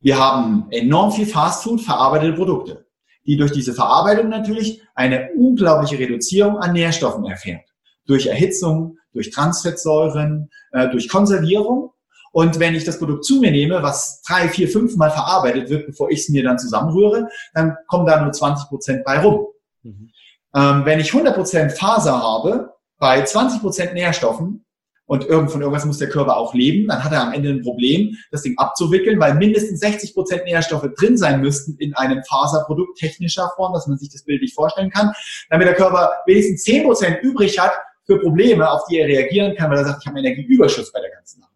Wir 0.00 0.18
haben 0.18 0.68
enorm 0.70 1.10
viel 1.10 1.26
Fastfood, 1.26 1.80
verarbeitete 1.80 2.34
Produkte, 2.34 2.86
die 3.26 3.36
durch 3.36 3.50
diese 3.50 3.74
Verarbeitung 3.74 4.28
natürlich 4.28 4.80
eine 4.94 5.30
unglaubliche 5.36 5.98
Reduzierung 5.98 6.58
an 6.58 6.74
Nährstoffen 6.74 7.24
erfährt. 7.24 7.68
Durch 8.06 8.26
Erhitzung, 8.26 8.97
durch 9.12 9.30
Transfettsäuren, 9.30 10.50
äh, 10.72 10.88
durch 10.90 11.08
Konservierung. 11.08 11.92
Und 12.32 12.58
wenn 12.60 12.74
ich 12.74 12.84
das 12.84 12.98
Produkt 12.98 13.24
zu 13.24 13.40
mir 13.40 13.50
nehme, 13.50 13.82
was 13.82 14.22
drei, 14.22 14.48
vier, 14.48 14.68
fünf 14.68 14.96
Mal 14.96 15.10
verarbeitet 15.10 15.70
wird, 15.70 15.86
bevor 15.86 16.10
ich 16.10 16.20
es 16.20 16.28
mir 16.28 16.42
dann 16.42 16.58
zusammenrühre, 16.58 17.28
dann 17.54 17.76
kommen 17.86 18.06
da 18.06 18.22
nur 18.22 18.32
20 18.32 18.68
Prozent 18.68 19.04
bei 19.04 19.18
rum. 19.20 19.46
Mhm. 19.82 20.10
Ähm, 20.54 20.84
wenn 20.84 21.00
ich 21.00 21.12
100 21.12 21.34
Prozent 21.34 21.72
Faser 21.72 22.22
habe, 22.22 22.74
bei 22.98 23.22
20 23.22 23.60
Prozent 23.60 23.94
Nährstoffen, 23.94 24.64
und 25.08 25.24
irgend 25.24 25.50
von 25.50 25.62
irgendwas 25.62 25.86
muss 25.86 25.98
der 25.98 26.10
Körper 26.10 26.36
auch 26.36 26.54
leben, 26.54 26.86
dann 26.86 27.02
hat 27.02 27.12
er 27.12 27.22
am 27.22 27.32
Ende 27.32 27.48
ein 27.48 27.62
Problem, 27.62 28.14
das 28.30 28.42
Ding 28.42 28.56
abzuwickeln, 28.58 29.18
weil 29.18 29.34
mindestens 29.34 29.80
60 29.80 30.12
Prozent 30.12 30.44
Nährstoffe 30.44 30.86
drin 30.98 31.16
sein 31.16 31.40
müssten 31.40 31.76
in 31.78 31.94
einem 31.94 32.22
Faserprodukt 32.24 32.98
technischer 32.98 33.50
Form, 33.56 33.72
dass 33.72 33.86
man 33.86 33.96
sich 33.96 34.10
das 34.10 34.22
Bild 34.22 34.42
nicht 34.42 34.54
vorstellen 34.54 34.90
kann, 34.90 35.12
damit 35.48 35.66
der 35.66 35.74
Körper 35.74 36.12
wenigstens 36.26 36.62
10 36.64 36.84
Prozent 36.84 37.22
übrig 37.22 37.58
hat 37.58 37.72
für 38.08 38.18
Probleme, 38.18 38.68
auf 38.68 38.86
die 38.88 38.98
er 38.98 39.06
reagieren 39.06 39.54
kann, 39.54 39.70
weil 39.70 39.78
er 39.78 39.84
sagt, 39.84 40.02
ich 40.02 40.08
habe 40.08 40.18
Energieüberschuss 40.18 40.90
bei 40.92 41.00
der 41.00 41.10
ganzen 41.10 41.40
Sache. 41.40 41.50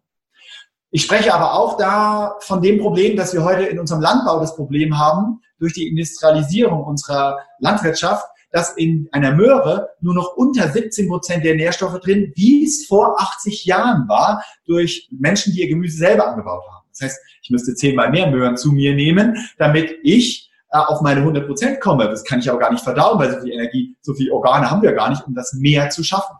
Ich 0.91 1.01
spreche 1.01 1.33
aber 1.33 1.53
auch 1.53 1.77
da 1.77 2.35
von 2.41 2.61
dem 2.61 2.79
Problem, 2.79 3.17
dass 3.17 3.33
wir 3.33 3.43
heute 3.43 3.63
in 3.63 3.79
unserem 3.79 4.01
Landbau 4.01 4.39
das 4.39 4.55
Problem 4.55 4.99
haben, 4.99 5.41
durch 5.57 5.73
die 5.73 5.87
Industrialisierung 5.87 6.83
unserer 6.83 7.39
Landwirtschaft, 7.57 8.27
dass 8.51 8.77
in 8.77 9.09
einer 9.11 9.31
Möhre 9.31 9.89
nur 10.01 10.13
noch 10.13 10.35
unter 10.35 10.69
17 10.69 11.07
Prozent 11.07 11.43
der 11.43 11.55
Nährstoffe 11.55 11.99
drin, 12.01 12.31
wie 12.35 12.65
es 12.65 12.85
vor 12.85 13.19
80 13.19 13.65
Jahren 13.65 14.07
war, 14.07 14.43
durch 14.67 15.09
Menschen, 15.11 15.53
die 15.53 15.61
ihr 15.61 15.69
Gemüse 15.69 15.97
selber 15.97 16.27
angebaut 16.27 16.61
haben. 16.71 16.85
Das 16.91 17.01
heißt, 17.01 17.19
ich 17.41 17.49
müsste 17.49 17.73
zehnmal 17.73 18.11
mehr 18.11 18.29
Möhren 18.29 18.55
zu 18.57 18.71
mir 18.71 18.93
nehmen, 18.93 19.35
damit 19.57 19.95
ich 20.03 20.51
äh, 20.69 20.77
auf 20.77 21.01
meine 21.01 21.21
100 21.21 21.47
Prozent 21.47 21.81
komme. 21.81 22.07
Das 22.07 22.23
kann 22.23 22.37
ich 22.37 22.49
aber 22.51 22.59
gar 22.59 22.71
nicht 22.71 22.83
verdauen, 22.83 23.17
weil 23.17 23.31
so 23.31 23.41
viel 23.41 23.53
Energie, 23.53 23.95
so 24.01 24.13
viel 24.13 24.31
Organe 24.31 24.69
haben 24.69 24.83
wir 24.83 24.93
gar 24.93 25.09
nicht, 25.09 25.25
um 25.25 25.33
das 25.33 25.53
mehr 25.53 25.89
zu 25.89 26.03
schaffen. 26.03 26.35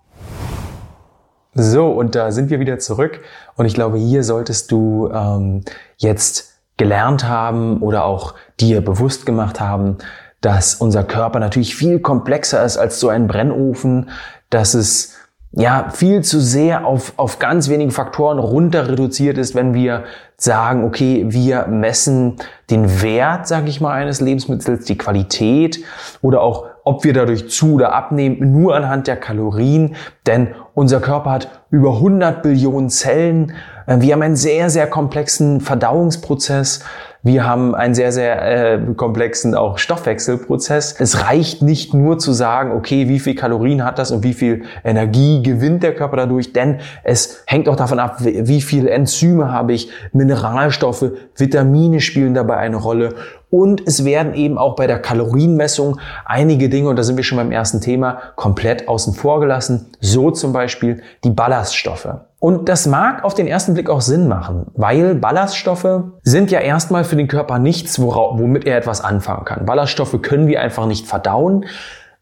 So, 1.56 1.92
und 1.92 2.16
da 2.16 2.32
sind 2.32 2.50
wir 2.50 2.60
wieder 2.60 2.80
zurück. 2.80 3.20
Und 3.56 3.66
ich 3.66 3.74
glaube, 3.74 3.98
hier 3.98 4.24
solltest 4.24 4.72
du 4.72 5.10
ähm, 5.14 5.62
jetzt 5.98 6.54
gelernt 6.78 7.28
haben 7.28 7.82
oder 7.82 8.06
auch 8.06 8.34
dir 8.60 8.84
bewusst 8.84 9.26
gemacht 9.26 9.60
haben, 9.60 9.98
dass 10.42 10.76
unser 10.76 11.04
Körper 11.04 11.40
natürlich 11.40 11.76
viel 11.76 12.00
komplexer 12.00 12.64
ist 12.66 12.78
als 12.78 13.00
so 13.00 13.10
ein 13.10 13.28
Brennofen, 13.28 14.10
dass 14.50 14.74
es 14.74 15.16
ja 15.52 15.90
viel 15.92 16.24
zu 16.24 16.42
sehr 16.42 16.86
auf, 16.86 17.14
auf 17.18 17.38
ganz 17.38 17.70
wenige 17.70 17.92
Faktoren 17.92 18.40
runter 18.40 18.90
reduziert 18.90 19.38
ist, 19.38 19.54
wenn 19.54 19.74
wir 19.74 20.04
sagen, 20.36 20.84
okay, 20.84 21.26
wir 21.30 21.68
messen 21.68 22.38
den 22.72 23.02
Wert, 23.02 23.48
sage 23.48 23.70
ich 23.70 23.80
mal, 23.80 23.94
eines 23.94 24.20
Lebensmittels, 24.20 24.86
die 24.86 24.98
Qualität 24.98 25.84
oder 26.22 26.42
auch 26.42 26.66
ob 26.84 27.04
wir 27.04 27.14
dadurch 27.14 27.50
zu 27.50 27.76
oder 27.76 27.94
abnehmen, 27.94 28.52
nur 28.52 28.76
anhand 28.76 29.08
der 29.08 29.18
Kalorien, 29.18 29.96
denn 30.28 30.50
unser 30.74 31.00
Körper 31.00 31.32
hat 31.32 31.64
über 31.70 31.96
100 31.96 32.44
Billionen 32.44 32.90
Zellen. 32.90 33.54
Wir 33.88 34.14
haben 34.14 34.22
einen 34.22 34.36
sehr, 34.36 34.70
sehr 34.70 34.88
komplexen 34.88 35.62
Verdauungsprozess. 35.62 36.84
Wir 37.26 37.48
haben 37.48 37.74
einen 37.74 37.96
sehr, 37.96 38.12
sehr 38.12 38.74
äh, 38.74 38.94
komplexen 38.96 39.56
auch 39.56 39.78
Stoffwechselprozess. 39.78 41.00
Es 41.00 41.26
reicht 41.26 41.62
nicht 41.62 41.94
nur 41.94 42.20
zu 42.20 42.34
sagen, 42.34 42.74
okay, 42.74 43.08
wie 43.08 43.20
viel 43.20 43.34
Kalorien 43.34 43.86
hat 43.86 43.98
das 43.98 44.12
und 44.12 44.24
wie 44.24 44.34
viel 44.34 44.64
Energie 44.84 45.42
gewinnt 45.42 45.84
der 45.84 45.96
Körper 45.96 46.18
dadurch, 46.18 46.52
denn 46.52 46.80
es 47.06 47.42
hängt 47.48 47.70
auch 47.70 47.78
davon 47.78 48.00
ab, 48.00 48.18
wie 48.20 48.60
viel 48.60 48.90
Enzyme 48.90 49.54
habe 49.54 49.72
ich, 49.72 49.90
Mineralstoffe, 50.12 51.12
Vitamine 51.38 52.02
spielen 52.02 52.34
dabei 52.34 52.58
eine 52.58 52.76
Rolle 52.76 53.16
und 53.50 53.88
es 53.88 54.04
werden 54.04 54.34
eben 54.34 54.58
auch 54.58 54.76
bei 54.76 54.88
der 54.88 55.00
Kalorienmessung 55.00 56.00
einige 56.26 56.68
Dinge, 56.68 56.90
und 56.90 56.98
da 56.98 57.04
sind 57.04 57.16
wir 57.16 57.24
schon 57.24 57.38
beim 57.38 57.52
ersten 57.52 57.80
Thema, 57.80 58.18
komplett 58.36 58.88
außen 58.90 59.14
vor 59.14 59.40
gelassen. 59.40 59.92
So 60.02 60.32
zum 60.32 60.52
Beispiel 60.52 61.04
die 61.24 61.30
Ballaststoffe. 61.30 62.08
Und 62.44 62.68
das 62.68 62.88
mag 62.88 63.24
auf 63.24 63.36
den 63.36 63.48
ersten 63.48 63.74
Blick 63.74 63.90
auch 63.90 64.02
Sinn 64.02 64.28
machen, 64.28 64.66
weil 64.76 65.16
Ballaststoffe 65.16 66.04
sind 66.24 66.52
ja 66.52 66.60
erstmal 66.60 67.06
für 67.06 67.16
den 67.16 67.30
Körper 67.30 67.58
nichts, 67.58 68.02
womit 68.02 68.66
er 68.66 68.76
etwas 68.76 69.00
anfangen 69.00 69.46
kann. 69.46 69.66
Ballaststoffe 69.66 70.22
können 70.22 70.48
wir 70.48 70.60
einfach 70.60 70.86
nicht 70.86 71.08
verdauen, 71.08 71.64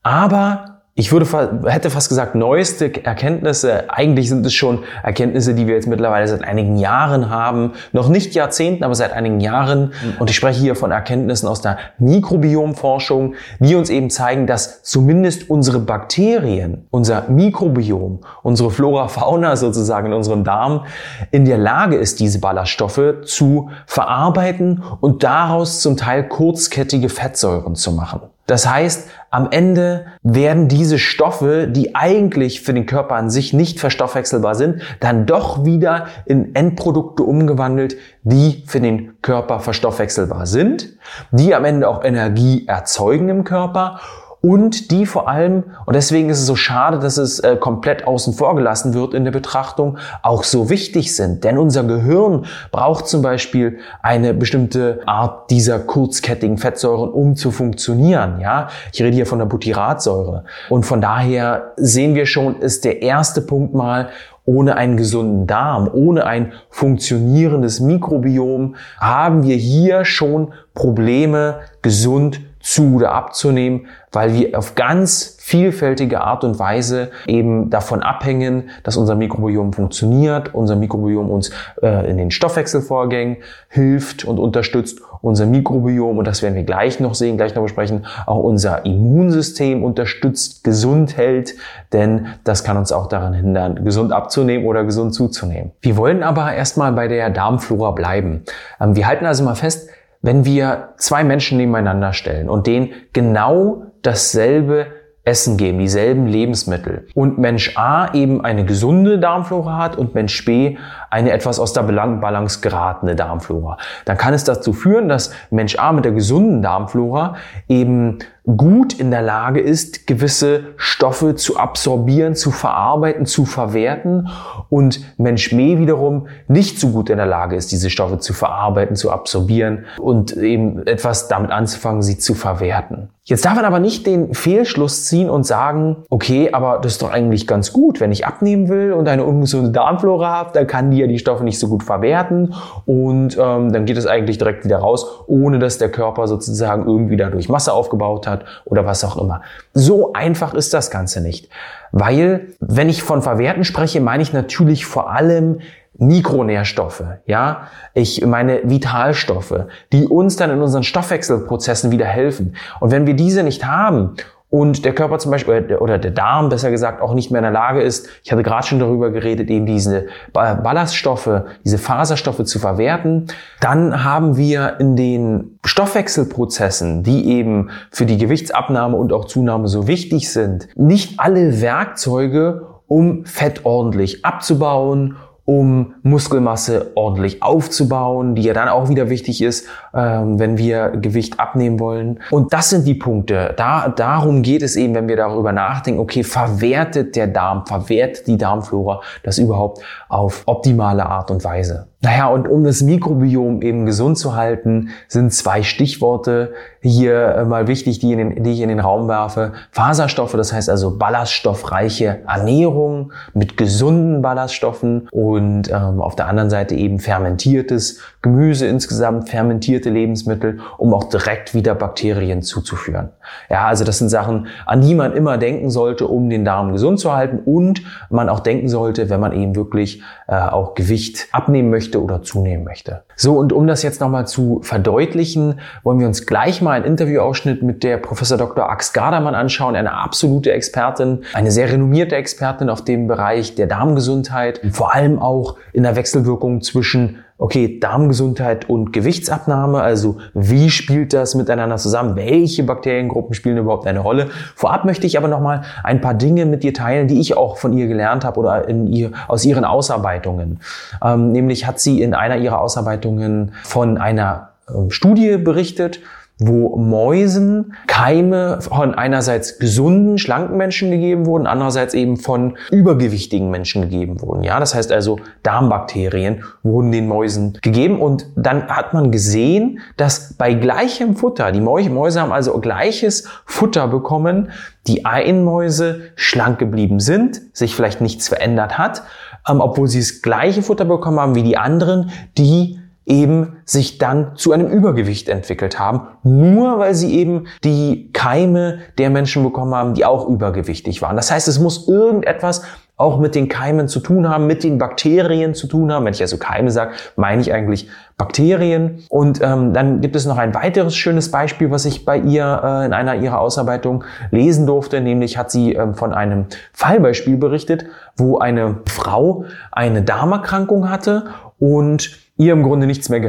aber 0.03 0.70
ich 0.93 1.13
würde, 1.13 1.25
hätte 1.67 1.89
fast 1.89 2.09
gesagt, 2.09 2.35
neueste 2.35 3.05
Erkenntnisse. 3.05 3.89
Eigentlich 3.89 4.27
sind 4.27 4.45
es 4.45 4.53
schon 4.53 4.83
Erkenntnisse, 5.03 5.53
die 5.53 5.65
wir 5.65 5.75
jetzt 5.75 5.87
mittlerweile 5.87 6.27
seit 6.27 6.43
einigen 6.43 6.77
Jahren 6.77 7.29
haben. 7.29 7.71
Noch 7.93 8.09
nicht 8.09 8.35
Jahrzehnten, 8.35 8.83
aber 8.83 8.93
seit 8.93 9.13
einigen 9.13 9.39
Jahren. 9.39 9.93
Und 10.19 10.29
ich 10.29 10.35
spreche 10.35 10.59
hier 10.59 10.75
von 10.75 10.91
Erkenntnissen 10.91 11.47
aus 11.47 11.61
der 11.61 11.77
Mikrobiomforschung, 11.97 13.35
die 13.59 13.75
uns 13.75 13.89
eben 13.89 14.09
zeigen, 14.09 14.47
dass 14.47 14.83
zumindest 14.83 15.49
unsere 15.49 15.79
Bakterien, 15.79 16.85
unser 16.91 17.29
Mikrobiom, 17.29 18.19
unsere 18.43 18.69
Flora, 18.69 19.07
Fauna 19.07 19.55
sozusagen 19.55 20.07
in 20.07 20.13
unserem 20.13 20.43
Darm 20.43 20.85
in 21.31 21.45
der 21.45 21.57
Lage 21.57 21.95
ist, 21.95 22.19
diese 22.19 22.39
Ballaststoffe 22.41 23.21
zu 23.23 23.69
verarbeiten 23.85 24.83
und 24.99 25.23
daraus 25.23 25.79
zum 25.79 25.95
Teil 25.95 26.27
kurzkettige 26.27 27.07
Fettsäuren 27.07 27.75
zu 27.75 27.93
machen. 27.93 28.19
Das 28.51 28.67
heißt, 28.67 29.07
am 29.31 29.47
Ende 29.49 30.07
werden 30.23 30.67
diese 30.67 30.99
Stoffe, 30.99 31.67
die 31.67 31.95
eigentlich 31.95 32.61
für 32.61 32.73
den 32.73 32.85
Körper 32.85 33.15
an 33.15 33.29
sich 33.29 33.53
nicht 33.53 33.79
verstoffwechselbar 33.79 34.55
sind, 34.55 34.81
dann 34.99 35.25
doch 35.25 35.63
wieder 35.63 36.07
in 36.25 36.53
Endprodukte 36.53 37.23
umgewandelt, 37.23 37.95
die 38.23 38.63
für 38.67 38.81
den 38.81 39.13
Körper 39.21 39.61
verstoffwechselbar 39.61 40.45
sind, 40.45 40.89
die 41.31 41.55
am 41.55 41.63
Ende 41.63 41.87
auch 41.87 42.03
Energie 42.03 42.67
erzeugen 42.67 43.29
im 43.29 43.45
Körper 43.45 44.01
und 44.41 44.89
die 44.89 45.05
vor 45.05 45.29
allem, 45.29 45.65
und 45.85 45.95
deswegen 45.95 46.29
ist 46.29 46.39
es 46.39 46.47
so 46.47 46.55
schade, 46.55 46.97
dass 46.97 47.17
es 47.17 47.39
äh, 47.39 47.57
komplett 47.57 48.07
außen 48.07 48.33
vor 48.33 48.55
gelassen 48.55 48.95
wird 48.95 49.13
in 49.13 49.23
der 49.23 49.31
Betrachtung, 49.31 49.99
auch 50.23 50.43
so 50.43 50.69
wichtig 50.69 51.15
sind. 51.15 51.43
Denn 51.43 51.59
unser 51.59 51.83
Gehirn 51.83 52.45
braucht 52.71 53.07
zum 53.07 53.21
Beispiel 53.21 53.77
eine 54.01 54.33
bestimmte 54.33 55.01
Art 55.05 55.51
dieser 55.51 55.77
kurzkettigen 55.77 56.57
Fettsäuren, 56.57 57.11
um 57.11 57.35
zu 57.35 57.51
funktionieren. 57.51 58.39
Ja, 58.41 58.69
ich 58.91 59.01
rede 59.03 59.15
hier 59.15 59.27
von 59.27 59.37
der 59.37 59.45
Butyratsäure. 59.45 60.45
Und 60.69 60.87
von 60.87 61.01
daher 61.01 61.73
sehen 61.77 62.15
wir 62.15 62.25
schon, 62.25 62.61
ist 62.61 62.83
der 62.83 63.03
erste 63.03 63.41
Punkt 63.41 63.75
mal, 63.75 64.09
ohne 64.43 64.75
einen 64.75 64.97
gesunden 64.97 65.45
Darm, 65.45 65.87
ohne 65.93 66.25
ein 66.25 66.53
funktionierendes 66.71 67.79
Mikrobiom, 67.79 68.75
haben 68.99 69.43
wir 69.43 69.55
hier 69.55 70.03
schon 70.03 70.53
Probleme, 70.73 71.59
gesund 71.83 72.41
zu 72.61 72.95
oder 72.95 73.11
abzunehmen, 73.11 73.87
weil 74.11 74.33
wir 74.33 74.57
auf 74.57 74.75
ganz 74.75 75.37
vielfältige 75.39 76.21
Art 76.21 76.43
und 76.43 76.59
Weise 76.59 77.11
eben 77.27 77.69
davon 77.69 78.01
abhängen, 78.03 78.69
dass 78.83 78.97
unser 78.97 79.15
Mikrobiom 79.15 79.73
funktioniert, 79.73 80.53
unser 80.53 80.75
Mikrobiom 80.75 81.29
uns 81.29 81.51
äh, 81.81 82.09
in 82.09 82.17
den 82.17 82.31
Stoffwechselvorgängen 82.31 83.37
hilft 83.69 84.25
und 84.25 84.39
unterstützt 84.39 85.01
unser 85.21 85.45
Mikrobiom, 85.45 86.17
und 86.17 86.25
das 86.25 86.41
werden 86.41 86.55
wir 86.55 86.63
gleich 86.63 86.99
noch 86.99 87.13
sehen, 87.13 87.37
gleich 87.37 87.53
noch 87.53 87.61
besprechen, 87.63 88.05
auch 88.25 88.39
unser 88.39 88.85
Immunsystem 88.85 89.83
unterstützt, 89.83 90.63
gesund 90.63 91.15
hält, 91.15 91.55
denn 91.93 92.27
das 92.43 92.63
kann 92.63 92.77
uns 92.77 92.91
auch 92.91 93.07
daran 93.07 93.33
hindern, 93.33 93.83
gesund 93.83 94.11
abzunehmen 94.11 94.65
oder 94.65 94.83
gesund 94.83 95.13
zuzunehmen. 95.13 95.71
Wir 95.81 95.95
wollen 95.97 96.23
aber 96.23 96.53
erstmal 96.53 96.91
bei 96.93 97.07
der 97.07 97.29
Darmflora 97.29 97.91
bleiben. 97.91 98.43
Ähm, 98.79 98.95
wir 98.95 99.07
halten 99.07 99.25
also 99.25 99.43
mal 99.43 99.55
fest, 99.55 99.89
wenn 100.21 100.45
wir 100.45 100.93
zwei 100.97 101.23
Menschen 101.23 101.57
nebeneinander 101.57 102.13
stellen 102.13 102.49
und 102.49 102.67
denen 102.67 102.91
genau 103.13 103.83
dasselbe 104.01 104.87
Essen 105.23 105.55
geben, 105.57 105.77
dieselben 105.77 106.25
Lebensmittel. 106.25 107.07
Und 107.13 107.37
Mensch 107.37 107.77
A 107.77 108.11
eben 108.13 108.43
eine 108.43 108.65
gesunde 108.65 109.19
Darmflora 109.19 109.77
hat 109.77 109.95
und 109.95 110.15
Mensch 110.15 110.43
B 110.45 110.77
eine 111.11 111.31
etwas 111.31 111.59
aus 111.59 111.73
der 111.73 111.83
Balance 111.83 112.61
geratene 112.61 113.15
Darmflora. 113.15 113.77
Dann 114.05 114.17
kann 114.17 114.33
es 114.33 114.45
dazu 114.45 114.73
führen, 114.73 115.09
dass 115.09 115.31
Mensch 115.51 115.77
A 115.77 115.91
mit 115.91 116.05
der 116.05 116.13
gesunden 116.13 116.63
Darmflora 116.63 117.35
eben 117.67 118.17
gut 118.43 118.93
in 118.93 119.11
der 119.11 119.21
Lage 119.21 119.59
ist, 119.59 120.07
gewisse 120.07 120.63
Stoffe 120.75 121.35
zu 121.35 121.57
absorbieren, 121.57 122.33
zu 122.35 122.49
verarbeiten, 122.49 123.25
zu 123.27 123.45
verwerten 123.45 124.29
und 124.69 125.01
Mensch 125.19 125.51
B 125.51 125.77
wiederum 125.77 126.27
nicht 126.47 126.79
so 126.79 126.89
gut 126.89 127.11
in 127.11 127.17
der 127.17 127.27
Lage 127.27 127.55
ist, 127.55 127.71
diese 127.71 127.91
Stoffe 127.91 128.17
zu 128.17 128.33
verarbeiten, 128.33 128.95
zu 128.95 129.11
absorbieren 129.11 129.85
und 129.99 130.35
eben 130.35 130.85
etwas 130.87 131.27
damit 131.27 131.51
anzufangen, 131.51 132.01
sie 132.01 132.17
zu 132.17 132.33
verwerten. 132.33 133.09
Jetzt 133.23 133.45
darf 133.45 133.55
man 133.55 133.65
aber 133.65 133.79
nicht 133.79 134.07
den 134.07 134.33
Fehlschluss 134.33 135.05
ziehen 135.05 135.29
und 135.29 135.45
sagen, 135.45 135.97
okay, 136.09 136.49
aber 136.51 136.79
das 136.81 136.93
ist 136.93 137.03
doch 137.03 137.11
eigentlich 137.11 137.45
ganz 137.45 137.71
gut, 137.71 137.99
wenn 137.99 138.11
ich 138.11 138.25
abnehmen 138.25 138.67
will 138.67 138.93
und 138.93 139.07
eine 139.07 139.23
ungesunde 139.23 139.69
Darmflora 139.69 140.27
habe, 140.31 140.49
dann 140.53 140.65
kann 140.65 140.89
die 140.89 140.97
ja 140.97 141.05
die 141.05 141.19
Stoffe 141.19 141.43
nicht 141.43 141.59
so 141.59 141.67
gut 141.67 141.83
verwerten 141.83 142.55
und 142.87 143.37
ähm, 143.39 143.71
dann 143.71 143.85
geht 143.85 143.97
es 143.97 144.07
eigentlich 144.07 144.39
direkt 144.39 144.65
wieder 144.65 144.79
raus, 144.79 145.05
ohne 145.27 145.59
dass 145.59 145.77
der 145.77 145.91
Körper 145.91 146.27
sozusagen 146.27 146.87
irgendwie 146.87 147.15
dadurch 147.15 147.47
Masse 147.47 147.73
aufgebaut 147.73 148.25
hat 148.25 148.30
oder 148.65 148.85
was 148.85 149.03
auch 149.03 149.17
immer. 149.17 149.41
So 149.73 150.13
einfach 150.13 150.53
ist 150.53 150.73
das 150.73 150.91
Ganze 150.91 151.21
nicht. 151.21 151.49
Weil, 151.91 152.47
wenn 152.59 152.89
ich 152.89 153.03
von 153.03 153.21
Verwerten 153.21 153.63
spreche, 153.63 154.01
meine 154.01 154.23
ich 154.23 154.33
natürlich 154.33 154.85
vor 154.85 155.11
allem 155.11 155.59
Mikronährstoffe, 155.97 157.03
ja, 157.25 157.67
ich 157.93 158.25
meine 158.25 158.61
Vitalstoffe, 158.63 159.65
die 159.91 160.07
uns 160.07 160.35
dann 160.35 160.49
in 160.49 160.61
unseren 160.61 160.83
Stoffwechselprozessen 160.83 161.91
wieder 161.91 162.05
helfen. 162.05 162.55
Und 162.79 162.91
wenn 162.91 163.05
wir 163.05 163.13
diese 163.13 163.43
nicht 163.43 163.65
haben 163.65 164.15
und 164.51 164.83
der 164.83 164.93
Körper 164.93 165.17
zum 165.17 165.31
Beispiel 165.31 165.77
oder 165.79 165.97
der 165.97 166.11
Darm 166.11 166.49
besser 166.49 166.71
gesagt 166.71 167.01
auch 167.01 167.13
nicht 167.13 167.31
mehr 167.31 167.39
in 167.39 167.43
der 167.43 167.53
Lage 167.53 167.81
ist, 167.81 168.09
ich 168.21 168.33
hatte 168.33 168.43
gerade 168.43 168.67
schon 168.67 168.79
darüber 168.79 169.09
geredet, 169.09 169.49
eben 169.49 169.65
diese 169.65 170.07
Ballaststoffe, 170.33 171.43
diese 171.63 171.77
Faserstoffe 171.77 172.43
zu 172.43 172.59
verwerten, 172.59 173.27
dann 173.61 174.03
haben 174.03 174.35
wir 174.35 174.75
in 174.79 174.97
den 174.97 175.57
Stoffwechselprozessen, 175.65 177.01
die 177.01 177.29
eben 177.29 177.69
für 177.91 178.05
die 178.05 178.17
Gewichtsabnahme 178.17 178.97
und 178.97 179.13
auch 179.13 179.23
Zunahme 179.23 179.69
so 179.69 179.87
wichtig 179.87 180.29
sind, 180.29 180.67
nicht 180.75 181.21
alle 181.21 181.61
Werkzeuge, 181.61 182.67
um 182.87 183.23
Fett 183.23 183.61
ordentlich 183.63 184.25
abzubauen 184.25 185.15
um 185.51 185.95
Muskelmasse 186.01 186.93
ordentlich 186.95 187.43
aufzubauen, 187.43 188.35
die 188.35 188.43
ja 188.43 188.53
dann 188.53 188.69
auch 188.69 188.87
wieder 188.87 189.09
wichtig 189.09 189.41
ist, 189.41 189.67
ähm, 189.93 190.39
wenn 190.39 190.57
wir 190.57 190.91
Gewicht 190.91 191.41
abnehmen 191.41 191.77
wollen. 191.77 192.21
Und 192.29 192.53
das 192.53 192.69
sind 192.69 192.87
die 192.87 192.93
Punkte. 192.93 193.53
Da, 193.57 193.89
darum 193.89 194.43
geht 194.43 194.61
es 194.61 194.77
eben, 194.77 194.95
wenn 194.95 195.09
wir 195.09 195.17
darüber 195.17 195.51
nachdenken, 195.51 195.99
okay, 195.99 196.23
verwertet 196.23 197.17
der 197.17 197.27
Darm, 197.27 197.65
verwertet 197.65 198.27
die 198.27 198.37
Darmflora 198.37 199.01
das 199.23 199.39
überhaupt 199.39 199.81
auf 200.07 200.43
optimale 200.45 201.05
Art 201.05 201.29
und 201.29 201.43
Weise. 201.43 201.90
Naja, 202.03 202.27
und 202.27 202.47
um 202.47 202.63
das 202.63 202.81
Mikrobiom 202.81 203.61
eben 203.61 203.85
gesund 203.85 204.17
zu 204.17 204.35
halten, 204.35 204.89
sind 205.07 205.31
zwei 205.33 205.61
Stichworte 205.61 206.53
hier 206.81 207.35
äh, 207.35 207.45
mal 207.45 207.67
wichtig, 207.67 207.99
die, 207.99 208.15
den, 208.15 208.43
die 208.43 208.53
ich 208.53 208.61
in 208.61 208.69
den 208.69 208.79
Raum 208.79 209.07
werfe. 209.07 209.53
Faserstoffe, 209.69 210.33
das 210.33 210.51
heißt 210.51 210.67
also 210.67 210.97
ballaststoffreiche 210.97 212.21
Ernährung 212.27 213.13
mit 213.35 213.55
gesunden 213.55 214.23
Ballaststoffen 214.23 215.09
und 215.11 215.69
ähm, 215.69 216.01
auf 216.01 216.15
der 216.15 216.27
anderen 216.27 216.49
Seite 216.49 216.73
eben 216.73 216.99
fermentiertes 216.99 217.99
Gemüse 218.21 218.67
insgesamt, 218.67 219.29
fermentierte 219.29 219.89
Lebensmittel, 219.89 220.59
um 220.77 220.93
auch 220.93 221.05
direkt 221.05 221.55
wieder 221.55 221.73
Bakterien 221.73 222.43
zuzuführen. 222.43 223.09
Ja, 223.49 223.65
also 223.65 223.83
das 223.83 223.97
sind 223.97 224.09
Sachen, 224.09 224.45
an 224.67 224.81
die 224.81 224.93
man 224.93 225.13
immer 225.13 225.39
denken 225.39 225.71
sollte, 225.71 226.07
um 226.07 226.29
den 226.29 226.45
Darm 226.45 226.71
gesund 226.71 226.99
zu 226.99 227.13
halten 227.13 227.39
und 227.43 227.81
man 228.11 228.29
auch 228.29 228.39
denken 228.39 228.69
sollte, 228.69 229.09
wenn 229.09 229.19
man 229.19 229.33
eben 229.33 229.55
wirklich 229.55 230.03
äh, 230.27 230.35
auch 230.35 230.75
Gewicht 230.75 231.29
abnehmen 231.31 231.71
möchte 231.71 232.01
oder 232.01 232.21
zunehmen 232.21 232.63
möchte. 232.63 233.03
So, 233.15 233.37
und 233.37 233.53
um 233.53 233.65
das 233.65 233.81
jetzt 233.81 234.01
nochmal 234.01 234.27
zu 234.27 234.59
verdeutlichen, 234.61 235.59
wollen 235.81 235.99
wir 235.99 236.05
uns 236.05 236.27
gleich 236.27 236.61
mal 236.61 236.73
einen 236.73 236.85
Interviewausschnitt 236.85 237.63
mit 237.63 237.83
der 237.83 237.97
Professor 237.97 238.37
Dr. 238.37 238.69
Ax 238.69 238.93
Gardermann 238.93 239.33
anschauen, 239.33 239.75
eine 239.75 239.93
absolute 239.93 240.51
Expertin, 240.51 241.23
eine 241.33 241.49
sehr 241.49 241.71
renommierte 241.71 242.15
Expertin 242.15 242.69
auf 242.69 242.83
dem 242.83 243.07
Bereich 243.07 243.55
der 243.55 243.65
Darmgesundheit, 243.65 244.61
vor 244.71 244.93
allem 244.93 245.17
auch 245.17 245.55
in 245.73 245.83
der 245.83 245.95
Wechselwirkung 245.95 246.61
zwischen 246.61 247.17
okay, 247.41 247.79
Darmgesundheit 247.79 248.69
und 248.69 248.93
Gewichtsabnahme, 248.93 249.81
also 249.81 250.17
wie 250.35 250.69
spielt 250.69 251.11
das 251.11 251.33
miteinander 251.33 251.77
zusammen? 251.77 252.15
Welche 252.15 252.61
Bakteriengruppen 252.61 253.33
spielen 253.33 253.57
überhaupt 253.57 253.87
eine 253.87 253.99
Rolle? 253.99 254.29
Vorab 254.55 254.85
möchte 254.85 255.07
ich 255.07 255.17
aber 255.17 255.27
nochmal 255.27 255.63
ein 255.83 256.01
paar 256.01 256.13
Dinge 256.13 256.45
mit 256.45 256.61
dir 256.61 256.71
teilen, 256.71 257.07
die 257.07 257.19
ich 257.19 257.35
auch 257.35 257.57
von 257.57 257.73
ihr 257.73 257.87
gelernt 257.87 258.25
habe 258.25 258.39
oder 258.39 258.67
in 258.67 258.85
ihr, 258.85 259.11
aus 259.27 259.43
ihren 259.43 259.65
Ausarbeitungen. 259.65 260.59
Ähm, 261.03 261.31
nämlich 261.31 261.65
hat 261.65 261.79
sie 261.79 262.03
in 262.03 262.13
einer 262.13 262.37
ihrer 262.37 262.61
Ausarbeitungen 262.61 263.53
von 263.63 263.97
einer 263.97 264.49
ähm, 264.69 264.91
Studie 264.91 265.37
berichtet, 265.37 265.99
wo 266.43 266.75
Mäusen 266.75 267.73
Keime 267.85 268.61
von 268.61 268.95
einerseits 268.95 269.59
gesunden, 269.59 270.17
schlanken 270.17 270.57
Menschen 270.57 270.89
gegeben 270.89 271.27
wurden, 271.27 271.45
andererseits 271.45 271.93
eben 271.93 272.17
von 272.17 272.57
übergewichtigen 272.71 273.51
Menschen 273.51 273.83
gegeben 273.83 274.21
wurden. 274.21 274.43
Ja, 274.43 274.59
das 274.59 274.73
heißt 274.73 274.91
also 274.91 275.19
Darmbakterien 275.43 276.43
wurden 276.63 276.91
den 276.91 277.07
Mäusen 277.07 277.59
gegeben 277.61 278.01
und 278.01 278.25
dann 278.35 278.67
hat 278.69 278.95
man 278.95 279.11
gesehen, 279.11 279.81
dass 279.97 280.33
bei 280.33 280.55
gleichem 280.55 281.15
Futter, 281.15 281.51
die 281.51 281.61
Mäuse 281.61 282.19
haben 282.19 282.31
also 282.31 282.57
gleiches 282.59 283.27
Futter 283.45 283.87
bekommen, 283.87 284.49
die 284.87 285.05
einen 285.05 285.43
Mäuse 285.43 286.01
schlank 286.15 286.57
geblieben 286.57 286.99
sind, 286.99 287.39
sich 287.53 287.75
vielleicht 287.75 288.01
nichts 288.01 288.27
verändert 288.27 288.79
hat, 288.79 289.03
ähm, 289.47 289.61
obwohl 289.61 289.87
sie 289.87 289.99
das 289.99 290.23
gleiche 290.23 290.63
Futter 290.63 290.85
bekommen 290.85 291.19
haben 291.19 291.35
wie 291.35 291.43
die 291.43 291.57
anderen, 291.57 292.09
die 292.35 292.80
eben 293.05 293.57
sich 293.65 293.97
dann 293.97 294.35
zu 294.35 294.51
einem 294.51 294.67
Übergewicht 294.67 295.27
entwickelt 295.27 295.79
haben, 295.79 296.07
nur 296.23 296.77
weil 296.77 296.93
sie 296.93 297.15
eben 297.15 297.47
die 297.63 298.11
Keime 298.13 298.79
der 298.97 299.09
Menschen 299.09 299.43
bekommen 299.43 299.73
haben, 299.73 299.93
die 299.95 300.05
auch 300.05 300.27
übergewichtig 300.27 301.01
waren. 301.01 301.15
Das 301.15 301.31
heißt, 301.31 301.47
es 301.47 301.59
muss 301.59 301.87
irgendetwas 301.87 302.63
auch 303.01 303.19
mit 303.19 303.33
den 303.33 303.47
Keimen 303.47 303.87
zu 303.87 303.99
tun 303.99 304.29
haben, 304.29 304.45
mit 304.45 304.63
den 304.63 304.77
Bakterien 304.77 305.55
zu 305.55 305.65
tun 305.65 305.91
haben. 305.91 306.05
Wenn 306.05 306.13
ich 306.13 306.21
also 306.21 306.37
Keime 306.37 306.69
sage, 306.69 306.91
meine 307.15 307.41
ich 307.41 307.51
eigentlich 307.51 307.89
Bakterien. 308.15 308.99
Und 309.09 309.41
ähm, 309.41 309.73
dann 309.73 310.01
gibt 310.01 310.15
es 310.15 310.27
noch 310.27 310.37
ein 310.37 310.53
weiteres 310.53 310.95
schönes 310.95 311.31
Beispiel, 311.31 311.71
was 311.71 311.85
ich 311.85 312.05
bei 312.05 312.17
ihr 312.17 312.61
äh, 312.63 312.85
in 312.85 312.93
einer 312.93 313.15
ihrer 313.15 313.39
Ausarbeitung 313.39 314.03
lesen 314.29 314.67
durfte. 314.67 315.01
Nämlich 315.01 315.35
hat 315.35 315.49
sie 315.49 315.73
ähm, 315.73 315.95
von 315.95 316.13
einem 316.13 316.45
Fallbeispiel 316.73 317.37
berichtet, 317.37 317.85
wo 318.17 318.37
eine 318.37 318.81
Frau 318.85 319.45
eine 319.71 320.03
Darmerkrankung 320.03 320.91
hatte 320.91 321.25
und 321.57 322.20
ihr 322.41 322.53
im 322.53 322.63
Grunde 322.63 322.87
nichts 322.87 323.07
mehr 323.09 323.21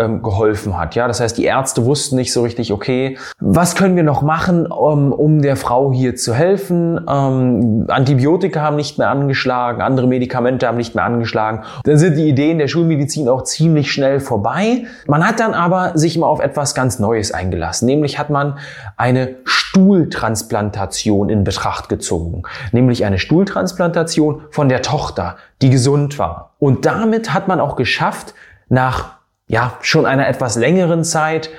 ähm, 0.00 0.22
geholfen 0.22 0.78
hat. 0.78 0.94
Ja, 0.94 1.06
das 1.06 1.20
heißt, 1.20 1.36
die 1.36 1.44
Ärzte 1.44 1.84
wussten 1.84 2.16
nicht 2.16 2.32
so 2.32 2.42
richtig, 2.42 2.72
okay, 2.72 3.18
was 3.38 3.74
können 3.74 3.94
wir 3.94 4.02
noch 4.02 4.22
machen, 4.22 4.66
um, 4.66 5.12
um 5.12 5.42
der 5.42 5.56
Frau 5.56 5.92
hier 5.92 6.16
zu 6.16 6.32
helfen? 6.32 6.98
Ähm, 7.06 7.84
Antibiotika 7.88 8.62
haben 8.62 8.76
nicht 8.76 8.96
mehr 8.96 9.10
angeschlagen, 9.10 9.82
andere 9.82 10.06
Medikamente 10.06 10.66
haben 10.66 10.78
nicht 10.78 10.94
mehr 10.94 11.04
angeschlagen. 11.04 11.62
Dann 11.84 11.98
sind 11.98 12.16
die 12.16 12.26
Ideen 12.26 12.56
der 12.56 12.68
Schulmedizin 12.68 13.28
auch 13.28 13.44
ziemlich 13.44 13.92
schnell 13.92 14.18
vorbei. 14.18 14.86
Man 15.06 15.28
hat 15.28 15.40
dann 15.40 15.52
aber 15.52 15.92
sich 15.94 16.16
mal 16.16 16.26
auf 16.26 16.40
etwas 16.40 16.74
ganz 16.74 16.98
Neues 16.98 17.32
eingelassen. 17.32 17.84
Nämlich 17.84 18.18
hat 18.18 18.30
man 18.30 18.56
eine 18.96 19.36
Stuhltransplantation 19.44 21.28
in 21.28 21.44
Betracht 21.44 21.90
gezogen. 21.90 22.44
Nämlich 22.72 23.04
eine 23.04 23.18
Stuhltransplantation 23.18 24.40
von 24.50 24.70
der 24.70 24.80
Tochter, 24.80 25.36
die 25.60 25.68
gesund 25.68 26.18
war. 26.18 26.54
Und 26.58 26.86
damit 26.86 27.34
hat 27.34 27.46
man 27.46 27.60
auch 27.60 27.76
geschafft, 27.76 28.34
nach 28.68 29.16
ja, 29.46 29.74
schon 29.80 30.06
einer 30.06 30.28
etwas 30.28 30.56
längeren 30.56 31.04
Zeit 31.04 31.50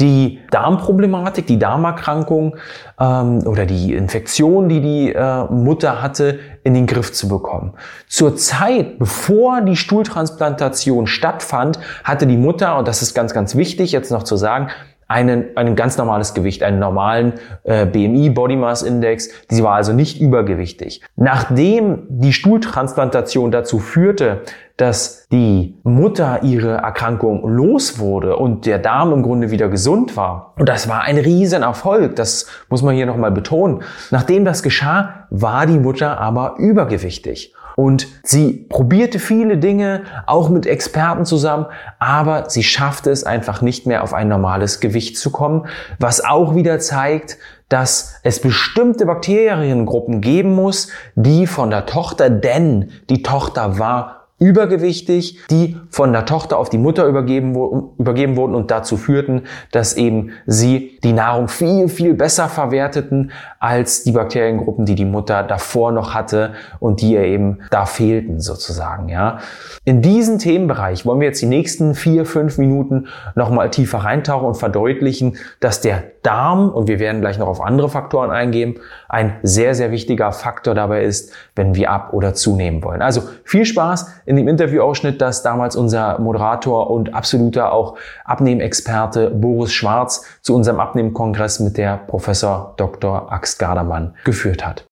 die 0.00 0.40
Darmproblematik, 0.50 1.46
die 1.46 1.58
Darmerkrankung 1.58 2.56
ähm, 2.98 3.46
oder 3.46 3.66
die 3.66 3.94
Infektion, 3.94 4.68
die 4.68 4.80
die 4.80 5.12
äh, 5.12 5.44
Mutter 5.50 6.02
hatte, 6.02 6.38
in 6.64 6.74
den 6.74 6.86
Griff 6.86 7.12
zu 7.12 7.28
bekommen. 7.28 7.74
Zur 8.08 8.36
Zeit, 8.36 8.98
bevor 8.98 9.60
die 9.60 9.76
Stuhltransplantation 9.76 11.06
stattfand, 11.06 11.78
hatte 12.02 12.26
die 12.26 12.36
Mutter, 12.36 12.78
und 12.78 12.88
das 12.88 13.02
ist 13.02 13.14
ganz, 13.14 13.34
ganz 13.34 13.54
wichtig 13.54 13.92
jetzt 13.92 14.10
noch 14.10 14.22
zu 14.22 14.36
sagen, 14.36 14.68
einen, 15.10 15.56
ein 15.56 15.74
ganz 15.74 15.98
normales 15.98 16.34
Gewicht, 16.34 16.62
einen 16.62 16.78
normalen 16.78 17.34
äh, 17.64 17.84
BMI, 17.84 18.30
Body 18.30 18.54
Mass 18.54 18.82
Index. 18.82 19.28
Sie 19.48 19.64
war 19.64 19.74
also 19.74 19.92
nicht 19.92 20.20
übergewichtig. 20.20 21.02
Nachdem 21.16 22.04
die 22.08 22.32
Stuhltransplantation 22.32 23.50
dazu 23.50 23.80
führte, 23.80 24.42
dass 24.76 25.26
die 25.30 25.78
Mutter 25.82 26.42
ihre 26.42 26.76
Erkrankung 26.76 27.46
los 27.46 27.98
wurde 27.98 28.36
und 28.36 28.66
der 28.66 28.78
Darm 28.78 29.12
im 29.12 29.22
Grunde 29.22 29.50
wieder 29.50 29.68
gesund 29.68 30.16
war. 30.16 30.54
Und 30.58 30.68
das 30.68 30.88
war 30.88 31.02
ein 31.02 31.18
Riesenerfolg, 31.18 32.16
das 32.16 32.46
muss 32.70 32.82
man 32.82 32.94
hier 32.94 33.04
nochmal 33.04 33.32
betonen. 33.32 33.82
Nachdem 34.10 34.44
das 34.44 34.62
geschah, 34.62 35.26
war 35.28 35.66
die 35.66 35.78
Mutter 35.78 36.18
aber 36.18 36.54
übergewichtig. 36.58 37.52
Und 37.76 38.08
sie 38.22 38.66
probierte 38.68 39.18
viele 39.18 39.58
Dinge, 39.58 40.02
auch 40.26 40.48
mit 40.48 40.66
Experten 40.66 41.24
zusammen, 41.24 41.66
aber 41.98 42.50
sie 42.50 42.62
schaffte 42.62 43.10
es 43.10 43.24
einfach 43.24 43.62
nicht 43.62 43.86
mehr 43.86 44.02
auf 44.02 44.14
ein 44.14 44.28
normales 44.28 44.80
Gewicht 44.80 45.18
zu 45.18 45.30
kommen, 45.30 45.66
was 45.98 46.24
auch 46.24 46.54
wieder 46.54 46.78
zeigt, 46.78 47.38
dass 47.68 48.16
es 48.24 48.40
bestimmte 48.40 49.06
Bakteriengruppen 49.06 50.20
geben 50.20 50.54
muss, 50.54 50.88
die 51.14 51.46
von 51.46 51.70
der 51.70 51.86
Tochter, 51.86 52.28
denn 52.28 52.90
die 53.08 53.22
Tochter 53.22 53.78
war 53.78 54.19
übergewichtig, 54.40 55.38
die 55.50 55.76
von 55.90 56.12
der 56.12 56.24
Tochter 56.24 56.56
auf 56.58 56.70
die 56.70 56.78
Mutter 56.78 57.06
übergeben, 57.06 57.54
übergeben 57.98 58.36
wurden 58.36 58.54
und 58.54 58.70
dazu 58.70 58.96
führten, 58.96 59.42
dass 59.70 59.96
eben 59.96 60.30
sie 60.46 60.98
die 61.04 61.12
Nahrung 61.12 61.48
viel, 61.48 61.88
viel 61.88 62.14
besser 62.14 62.48
verwerteten 62.48 63.32
als 63.58 64.02
die 64.02 64.12
Bakteriengruppen, 64.12 64.86
die 64.86 64.94
die 64.94 65.04
Mutter 65.04 65.42
davor 65.42 65.92
noch 65.92 66.14
hatte 66.14 66.54
und 66.80 67.02
die 67.02 67.12
ihr 67.12 67.24
eben 67.24 67.58
da 67.70 67.84
fehlten 67.84 68.40
sozusagen, 68.40 69.10
ja. 69.10 69.38
In 69.84 70.00
diesen 70.00 70.38
Themenbereich 70.38 71.04
wollen 71.04 71.20
wir 71.20 71.28
jetzt 71.28 71.42
die 71.42 71.46
nächsten 71.46 71.94
vier, 71.94 72.24
fünf 72.24 72.56
Minuten 72.56 73.08
nochmal 73.34 73.70
tiefer 73.70 73.98
reintauchen 73.98 74.46
und 74.46 74.54
verdeutlichen, 74.54 75.36
dass 75.60 75.82
der 75.82 76.02
Darm, 76.22 76.68
und 76.70 76.86
wir 76.86 76.98
werden 76.98 77.20
gleich 77.20 77.38
noch 77.38 77.48
auf 77.48 77.62
andere 77.62 77.88
Faktoren 77.88 78.30
eingehen, 78.30 78.78
ein 79.08 79.36
sehr, 79.42 79.74
sehr 79.74 79.90
wichtiger 79.90 80.32
Faktor 80.32 80.74
dabei 80.74 81.04
ist, 81.04 81.32
wenn 81.56 81.74
wir 81.74 81.90
ab- 81.90 82.12
oder 82.12 82.34
zunehmen 82.34 82.82
wollen. 82.82 83.00
Also 83.00 83.22
viel 83.44 83.64
Spaß 83.64 84.20
in 84.30 84.36
dem 84.36 84.46
Interviewausschnitt, 84.46 85.20
das 85.20 85.42
damals 85.42 85.74
unser 85.74 86.20
Moderator 86.20 86.88
und 86.88 87.14
absoluter 87.14 87.72
auch 87.72 87.98
Abnehmexperte 88.24 89.28
Boris 89.28 89.72
Schwarz 89.72 90.24
zu 90.40 90.54
unserem 90.54 90.78
Abnehmkongress 90.78 91.58
mit 91.58 91.76
der 91.76 91.96
Professor 91.96 92.74
Dr. 92.76 93.32
Axt 93.32 93.58
Gardermann 93.58 94.14
geführt 94.24 94.64
hat. 94.64 94.86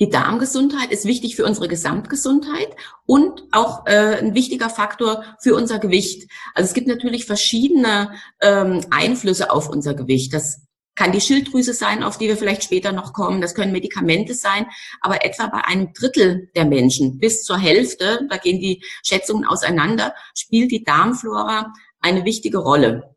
Die 0.00 0.08
Darmgesundheit 0.08 0.90
ist 0.90 1.04
wichtig 1.04 1.36
für 1.36 1.44
unsere 1.44 1.68
Gesamtgesundheit 1.68 2.74
und 3.04 3.42
auch 3.52 3.84
äh, 3.86 4.16
ein 4.20 4.32
wichtiger 4.32 4.70
Faktor 4.70 5.22
für 5.38 5.54
unser 5.54 5.78
Gewicht. 5.80 6.30
Also 6.54 6.68
es 6.68 6.72
gibt 6.72 6.86
natürlich 6.86 7.26
verschiedene 7.26 8.12
ähm, 8.40 8.80
Einflüsse 8.90 9.50
auf 9.50 9.68
unser 9.68 9.92
Gewicht. 9.92 10.32
Das 10.32 10.62
kann 10.98 11.12
die 11.12 11.20
Schilddrüse 11.20 11.74
sein, 11.74 12.02
auf 12.02 12.18
die 12.18 12.26
wir 12.26 12.36
vielleicht 12.36 12.64
später 12.64 12.90
noch 12.90 13.12
kommen. 13.12 13.40
Das 13.40 13.54
können 13.54 13.70
Medikamente 13.70 14.34
sein. 14.34 14.66
Aber 15.00 15.24
etwa 15.24 15.46
bei 15.46 15.64
einem 15.64 15.92
Drittel 15.92 16.50
der 16.56 16.64
Menschen 16.64 17.18
bis 17.18 17.44
zur 17.44 17.56
Hälfte, 17.56 18.26
da 18.28 18.36
gehen 18.36 18.58
die 18.58 18.82
Schätzungen 19.04 19.46
auseinander, 19.46 20.12
spielt 20.34 20.72
die 20.72 20.82
Darmflora 20.82 21.72
eine 22.00 22.24
wichtige 22.24 22.58
Rolle. 22.58 23.14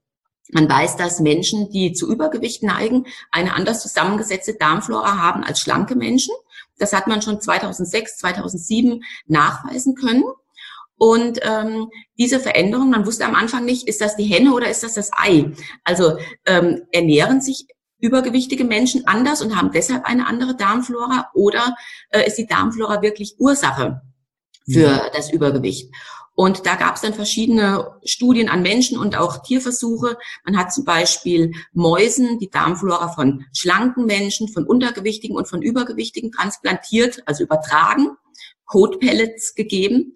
Man 0.52 0.70
weiß, 0.70 0.96
dass 0.98 1.22
Menschen, 1.22 1.72
die 1.72 1.94
zu 1.94 2.12
Übergewicht 2.12 2.62
neigen, 2.62 3.08
eine 3.32 3.56
anders 3.56 3.82
zusammengesetzte 3.82 4.54
Darmflora 4.54 5.18
haben 5.18 5.44
als 5.44 5.60
schlanke 5.60 5.96
Menschen. 5.96 6.36
Das 6.78 6.94
hat 6.94 7.08
man 7.08 7.24
schon 7.24 7.42
2006, 7.42 8.18
2007 8.20 9.04
nachweisen 9.26 9.96
können. 9.96 10.24
Und 11.02 11.40
ähm, 11.42 11.90
diese 12.20 12.40
Veränderung, 12.40 12.92
man 12.92 13.08
wusste 13.08 13.26
am 13.26 13.34
Anfang 13.34 13.66
nicht, 13.66 13.88
ist 13.88 14.02
das 14.02 14.18
die 14.18 14.26
Henne 14.26 14.54
oder 14.54 14.70
ist 14.70 14.84
das 14.84 14.94
das 14.94 15.10
Ei? 15.18 15.52
Also 15.84 16.20
ähm, 16.46 16.84
ernähren 16.92 17.42
sich 17.42 17.66
übergewichtige 17.98 18.66
Menschen 18.66 19.08
anders 19.08 19.42
und 19.42 19.58
haben 19.58 19.72
deshalb 19.72 20.06
eine 20.06 20.28
andere 20.28 20.56
Darmflora 20.56 21.32
oder 21.34 21.76
äh, 22.12 22.28
ist 22.28 22.36
die 22.36 22.46
Darmflora 22.46 23.02
wirklich 23.02 23.34
Ursache 23.40 24.04
für 24.70 24.80
ja. 24.80 25.10
das 25.12 25.32
Übergewicht? 25.32 25.92
Und 26.36 26.68
da 26.68 26.76
gab 26.76 26.98
es 26.98 27.02
dann 27.02 27.16
verschiedene 27.16 28.00
Studien 28.06 28.48
an 28.48 28.62
Menschen 28.62 29.00
und 29.00 29.18
auch 29.18 29.42
Tierversuche. 29.42 30.20
Man 30.46 30.56
hat 30.56 30.72
zum 30.72 30.86
Beispiel 30.86 31.52
Mäusen 31.74 32.38
die 32.38 32.52
Darmflora 32.52 33.08
von 33.08 33.48
schlanken 33.58 34.06
Menschen, 34.06 34.50
von 34.50 34.68
untergewichtigen 34.68 35.36
und 35.36 35.48
von 35.48 35.64
übergewichtigen 35.64 36.32
transplantiert, 36.32 37.24
also 37.26 37.44
übertragen, 37.44 38.18
Kotpellets 38.66 39.56
gegeben. 39.56 40.14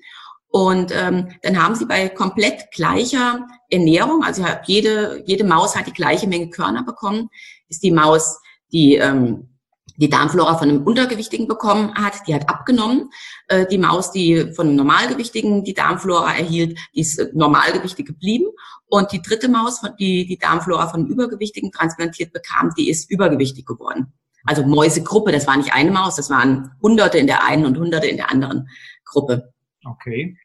Und 0.55 0.93
ähm, 0.95 1.27
dann 1.41 1.61
haben 1.61 1.75
sie 1.75 1.85
bei 1.85 2.07
komplett 2.07 2.71
gleicher 2.71 3.45
Ernährung, 3.69 4.23
also 4.23 4.45
jede, 4.65 5.21
jede 5.25 5.43
Maus 5.43 5.75
hat 5.75 5.85
die 5.85 5.91
gleiche 5.91 6.27
Menge 6.27 6.49
Körner 6.49 6.85
bekommen, 6.85 7.27
ist 7.67 7.83
die 7.83 7.91
Maus, 7.91 8.39
die 8.71 8.95
ähm, 8.95 9.49
die 9.97 10.09
Darmflora 10.09 10.57
von 10.57 10.69
einem 10.69 10.83
Untergewichtigen 10.83 11.49
bekommen 11.49 11.93
hat, 11.95 12.25
die 12.25 12.33
hat 12.33 12.47
abgenommen. 12.47 13.09
Äh, 13.49 13.65
die 13.67 13.77
Maus, 13.77 14.13
die 14.13 14.53
von 14.53 14.67
einem 14.67 14.77
Normalgewichtigen 14.77 15.65
die 15.65 15.73
Darmflora 15.73 16.33
erhielt, 16.33 16.79
die 16.95 17.01
ist 17.01 17.19
äh, 17.19 17.27
normalgewichtig 17.33 18.05
geblieben. 18.05 18.45
Und 18.87 19.11
die 19.11 19.21
dritte 19.21 19.49
Maus, 19.49 19.81
die 19.99 20.25
die 20.25 20.37
Darmflora 20.37 20.87
von 20.87 21.01
einem 21.01 21.09
Übergewichtigen 21.09 21.73
transplantiert 21.73 22.31
bekam, 22.31 22.71
die 22.77 22.89
ist 22.89 23.11
übergewichtig 23.11 23.65
geworden. 23.65 24.13
Also 24.45 24.63
Mäusegruppe, 24.63 25.33
das 25.33 25.47
war 25.47 25.57
nicht 25.57 25.73
eine 25.73 25.91
Maus, 25.91 26.15
das 26.15 26.29
waren 26.29 26.71
Hunderte 26.81 27.17
in 27.17 27.27
der 27.27 27.43
einen 27.43 27.65
und 27.65 27.77
Hunderte 27.77 28.07
in 28.07 28.15
der 28.15 28.31
anderen 28.31 28.69
Gruppe. 29.03 29.51
Okay. 29.83 30.37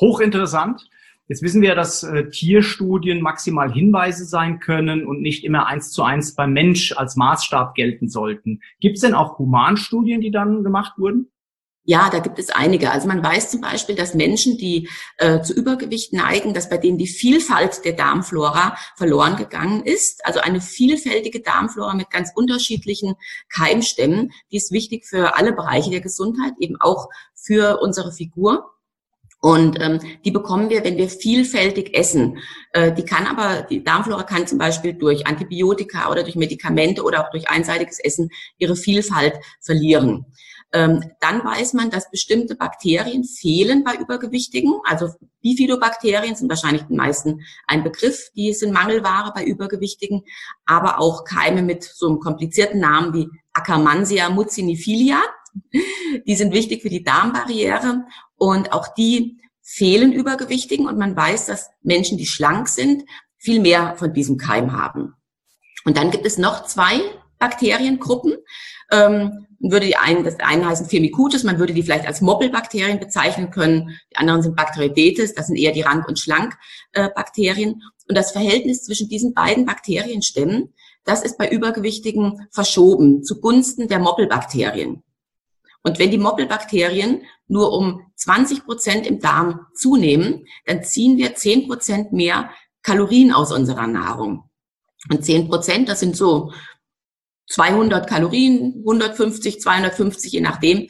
Hochinteressant. 0.00 0.88
Jetzt 1.28 1.42
wissen 1.42 1.60
wir, 1.60 1.74
dass 1.74 2.04
äh, 2.04 2.28
Tierstudien 2.30 3.20
maximal 3.20 3.72
Hinweise 3.72 4.24
sein 4.24 4.60
können 4.60 5.06
und 5.06 5.22
nicht 5.22 5.42
immer 5.44 5.66
eins 5.66 5.90
zu 5.90 6.04
eins 6.04 6.36
beim 6.36 6.52
Mensch 6.52 6.92
als 6.96 7.16
Maßstab 7.16 7.74
gelten 7.74 8.08
sollten. 8.08 8.60
Gibt 8.78 8.96
es 8.96 9.02
denn 9.02 9.14
auch 9.14 9.38
Humanstudien, 9.38 10.20
die 10.20 10.30
dann 10.30 10.62
gemacht 10.62 10.92
wurden? 10.98 11.30
Ja, 11.88 12.10
da 12.10 12.18
gibt 12.18 12.40
es 12.40 12.50
einige. 12.50 12.90
Also 12.90 13.06
man 13.06 13.22
weiß 13.22 13.50
zum 13.52 13.60
Beispiel, 13.60 13.94
dass 13.94 14.14
Menschen, 14.14 14.58
die 14.58 14.88
äh, 15.18 15.40
zu 15.42 15.52
Übergewicht 15.52 16.12
neigen, 16.12 16.52
dass 16.52 16.68
bei 16.68 16.78
denen 16.78 16.98
die 16.98 17.06
Vielfalt 17.06 17.84
der 17.84 17.92
Darmflora 17.92 18.76
verloren 18.96 19.36
gegangen 19.36 19.84
ist. 19.84 20.26
Also 20.26 20.40
eine 20.40 20.60
vielfältige 20.60 21.42
Darmflora 21.42 21.94
mit 21.94 22.10
ganz 22.10 22.32
unterschiedlichen 22.34 23.14
Keimstämmen, 23.48 24.32
die 24.50 24.56
ist 24.56 24.72
wichtig 24.72 25.06
für 25.06 25.36
alle 25.36 25.52
Bereiche 25.52 25.90
der 25.90 26.00
Gesundheit, 26.00 26.54
eben 26.58 26.76
auch 26.80 27.08
für 27.34 27.78
unsere 27.80 28.10
Figur. 28.12 28.75
Und 29.46 29.80
ähm, 29.80 30.00
die 30.24 30.32
bekommen 30.32 30.70
wir, 30.70 30.82
wenn 30.82 30.96
wir 30.96 31.08
vielfältig 31.08 31.96
essen. 31.96 32.38
Äh, 32.72 32.90
die 32.92 33.04
kann 33.04 33.28
aber, 33.28 33.62
die 33.62 33.84
Darmflora 33.84 34.24
kann 34.24 34.48
zum 34.48 34.58
Beispiel 34.58 34.94
durch 34.94 35.28
Antibiotika 35.28 36.10
oder 36.10 36.24
durch 36.24 36.34
Medikamente 36.34 37.04
oder 37.04 37.24
auch 37.24 37.30
durch 37.30 37.48
einseitiges 37.48 38.00
Essen 38.00 38.30
ihre 38.58 38.74
Vielfalt 38.74 39.34
verlieren. 39.60 40.26
Ähm, 40.72 41.12
dann 41.20 41.44
weiß 41.44 41.74
man, 41.74 41.90
dass 41.90 42.10
bestimmte 42.10 42.56
Bakterien 42.56 43.22
fehlen 43.22 43.84
bei 43.84 43.94
Übergewichtigen. 43.94 44.80
Also 44.82 45.10
Bifidobakterien 45.42 46.34
sind 46.34 46.48
wahrscheinlich 46.48 46.82
den 46.82 46.96
meisten 46.96 47.42
ein 47.68 47.84
Begriff. 47.84 48.32
Die 48.34 48.52
sind 48.52 48.72
Mangelware 48.72 49.30
bei 49.32 49.44
Übergewichtigen. 49.44 50.22
Aber 50.64 50.98
auch 50.98 51.22
Keime 51.22 51.62
mit 51.62 51.84
so 51.84 52.08
einem 52.08 52.18
komplizierten 52.18 52.80
Namen 52.80 53.14
wie 53.14 53.28
Akkermansia 53.52 54.28
mucinifilia. 54.28 55.22
Die 56.26 56.36
sind 56.36 56.52
wichtig 56.52 56.82
für 56.82 56.90
die 56.90 57.02
Darmbarriere 57.02 58.04
und 58.36 58.72
auch 58.72 58.88
die 58.94 59.40
fehlen 59.62 60.12
Übergewichtigen 60.12 60.86
und 60.86 60.98
man 60.98 61.16
weiß, 61.16 61.46
dass 61.46 61.70
Menschen, 61.82 62.18
die 62.18 62.26
schlank 62.26 62.68
sind, 62.68 63.04
viel 63.36 63.60
mehr 63.60 63.96
von 63.96 64.12
diesem 64.12 64.38
Keim 64.38 64.72
haben. 64.72 65.14
Und 65.84 65.96
dann 65.96 66.10
gibt 66.10 66.26
es 66.26 66.38
noch 66.38 66.66
zwei 66.66 67.00
Bakteriengruppen. 67.38 68.36
Ähm, 68.90 69.46
würde 69.58 69.86
die 69.86 69.96
einen, 69.96 70.22
das 70.22 70.38
eine 70.38 70.68
heißen 70.68 70.86
Firmicutes, 70.86 71.42
man 71.42 71.58
würde 71.58 71.72
die 71.72 71.82
vielleicht 71.82 72.06
als 72.06 72.20
Moppelbakterien 72.20 73.00
bezeichnen 73.00 73.50
können. 73.50 73.98
Die 74.12 74.16
anderen 74.16 74.42
sind 74.42 74.56
Bacteroidetes, 74.56 75.34
das 75.34 75.46
sind 75.46 75.56
eher 75.56 75.72
die 75.72 75.80
Rank- 75.82 76.08
und 76.08 76.18
Schlankbakterien. 76.18 77.82
Und 78.08 78.16
das 78.16 78.32
Verhältnis 78.32 78.84
zwischen 78.84 79.08
diesen 79.08 79.34
beiden 79.34 79.64
Bakterienstämmen, 79.64 80.74
das 81.04 81.22
ist 81.22 81.38
bei 81.38 81.48
Übergewichtigen 81.48 82.46
verschoben 82.50 83.22
zugunsten 83.22 83.88
der 83.88 83.98
Moppelbakterien. 83.98 85.02
Und 85.86 86.00
wenn 86.00 86.10
die 86.10 86.18
Moppelbakterien 86.18 87.22
nur 87.46 87.72
um 87.72 88.10
20 88.16 88.64
Prozent 88.64 89.06
im 89.06 89.20
Darm 89.20 89.66
zunehmen, 89.72 90.44
dann 90.64 90.82
ziehen 90.82 91.16
wir 91.16 91.36
10 91.36 91.68
Prozent 91.68 92.12
mehr 92.12 92.50
Kalorien 92.82 93.32
aus 93.32 93.52
unserer 93.52 93.86
Nahrung. 93.86 94.50
Und 95.12 95.24
10 95.24 95.46
Prozent, 95.46 95.88
das 95.88 96.00
sind 96.00 96.16
so 96.16 96.52
200 97.50 98.08
Kalorien, 98.08 98.74
150, 98.78 99.60
250, 99.60 100.32
je 100.32 100.40
nachdem, 100.40 100.88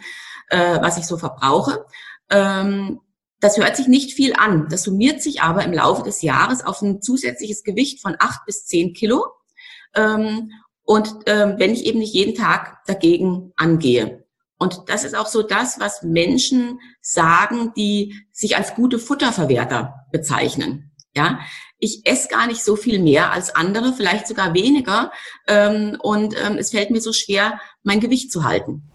äh, 0.49 0.81
was 0.81 0.97
ich 0.97 1.05
so 1.05 1.19
verbrauche. 1.19 1.85
Ähm, 2.31 3.01
das 3.39 3.59
hört 3.59 3.77
sich 3.77 3.89
nicht 3.89 4.15
viel 4.15 4.33
an. 4.33 4.67
Das 4.71 4.85
summiert 4.85 5.21
sich 5.21 5.43
aber 5.43 5.63
im 5.63 5.75
Laufe 5.75 6.05
des 6.05 6.23
Jahres 6.23 6.65
auf 6.65 6.81
ein 6.81 7.03
zusätzliches 7.03 7.65
Gewicht 7.65 8.01
von 8.01 8.17
8 8.19 8.47
bis 8.47 8.65
10 8.65 8.95
Kilo. 8.95 9.27
Ähm, 9.95 10.53
und 10.85 11.15
ähm, 11.27 11.57
wenn 11.59 11.75
ich 11.75 11.85
eben 11.85 11.99
nicht 11.99 12.15
jeden 12.15 12.35
Tag 12.35 12.79
dagegen 12.87 13.53
angehe. 13.57 14.26
Und 14.59 14.85
das 14.87 15.05
ist 15.05 15.17
auch 15.17 15.27
so 15.27 15.43
das, 15.43 15.79
was 15.81 16.03
Menschen 16.03 16.81
sagen, 17.01 17.73
die 17.77 18.15
sich 18.33 18.57
als 18.57 18.75
gute 18.75 18.99
Futterverwerter 18.99 20.07
bezeichnen. 20.13 20.93
Ja, 21.15 21.41
ich 21.79 22.03
esse 22.05 22.29
gar 22.29 22.47
nicht 22.47 22.65
so 22.65 22.77
viel 22.77 22.99
mehr 23.01 23.33
als 23.33 23.55
andere, 23.55 23.93
vielleicht 23.93 24.27
sogar 24.27 24.55
weniger. 24.55 25.11
Ähm, 25.47 25.97
und 26.03 26.35
ähm, 26.35 26.57
es 26.59 26.71
fällt 26.71 26.91
mir 26.91 27.01
so 27.01 27.13
schwer, 27.13 27.61
mein 27.83 28.01
Gewicht 28.01 28.33
zu 28.33 28.45
halten. 28.45 28.91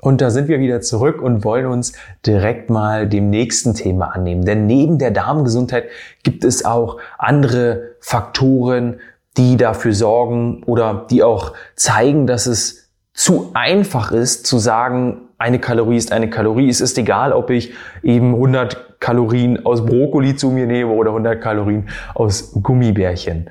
Und 0.00 0.20
da 0.20 0.30
sind 0.30 0.48
wir 0.48 0.60
wieder 0.60 0.80
zurück 0.80 1.20
und 1.20 1.44
wollen 1.44 1.66
uns 1.66 1.92
direkt 2.24 2.70
mal 2.70 3.08
dem 3.08 3.30
nächsten 3.30 3.74
Thema 3.74 4.06
annehmen. 4.06 4.44
Denn 4.44 4.66
neben 4.66 4.98
der 4.98 5.10
Darmgesundheit 5.10 5.88
gibt 6.22 6.42
es 6.44 6.64
auch 6.64 6.98
andere 7.18 7.96
Faktoren, 8.00 9.00
die 9.36 9.56
dafür 9.56 9.92
sorgen 9.92 10.62
oder 10.64 11.06
die 11.10 11.22
auch 11.22 11.52
zeigen, 11.76 12.26
dass 12.26 12.46
es 12.46 12.79
zu 13.20 13.50
einfach 13.52 14.12
ist 14.12 14.46
zu 14.46 14.58
sagen, 14.58 15.28
eine 15.36 15.58
Kalorie 15.58 15.98
ist 15.98 16.10
eine 16.10 16.30
Kalorie. 16.30 16.70
Es 16.70 16.80
ist 16.80 16.96
egal, 16.96 17.34
ob 17.34 17.50
ich 17.50 17.74
eben 18.02 18.32
100 18.32 18.98
Kalorien 18.98 19.66
aus 19.66 19.84
Brokkoli 19.84 20.36
zu 20.36 20.48
mir 20.50 20.66
nehme 20.66 20.92
oder 20.92 21.10
100 21.10 21.38
Kalorien 21.38 21.90
aus 22.14 22.54
Gummibärchen. 22.62 23.50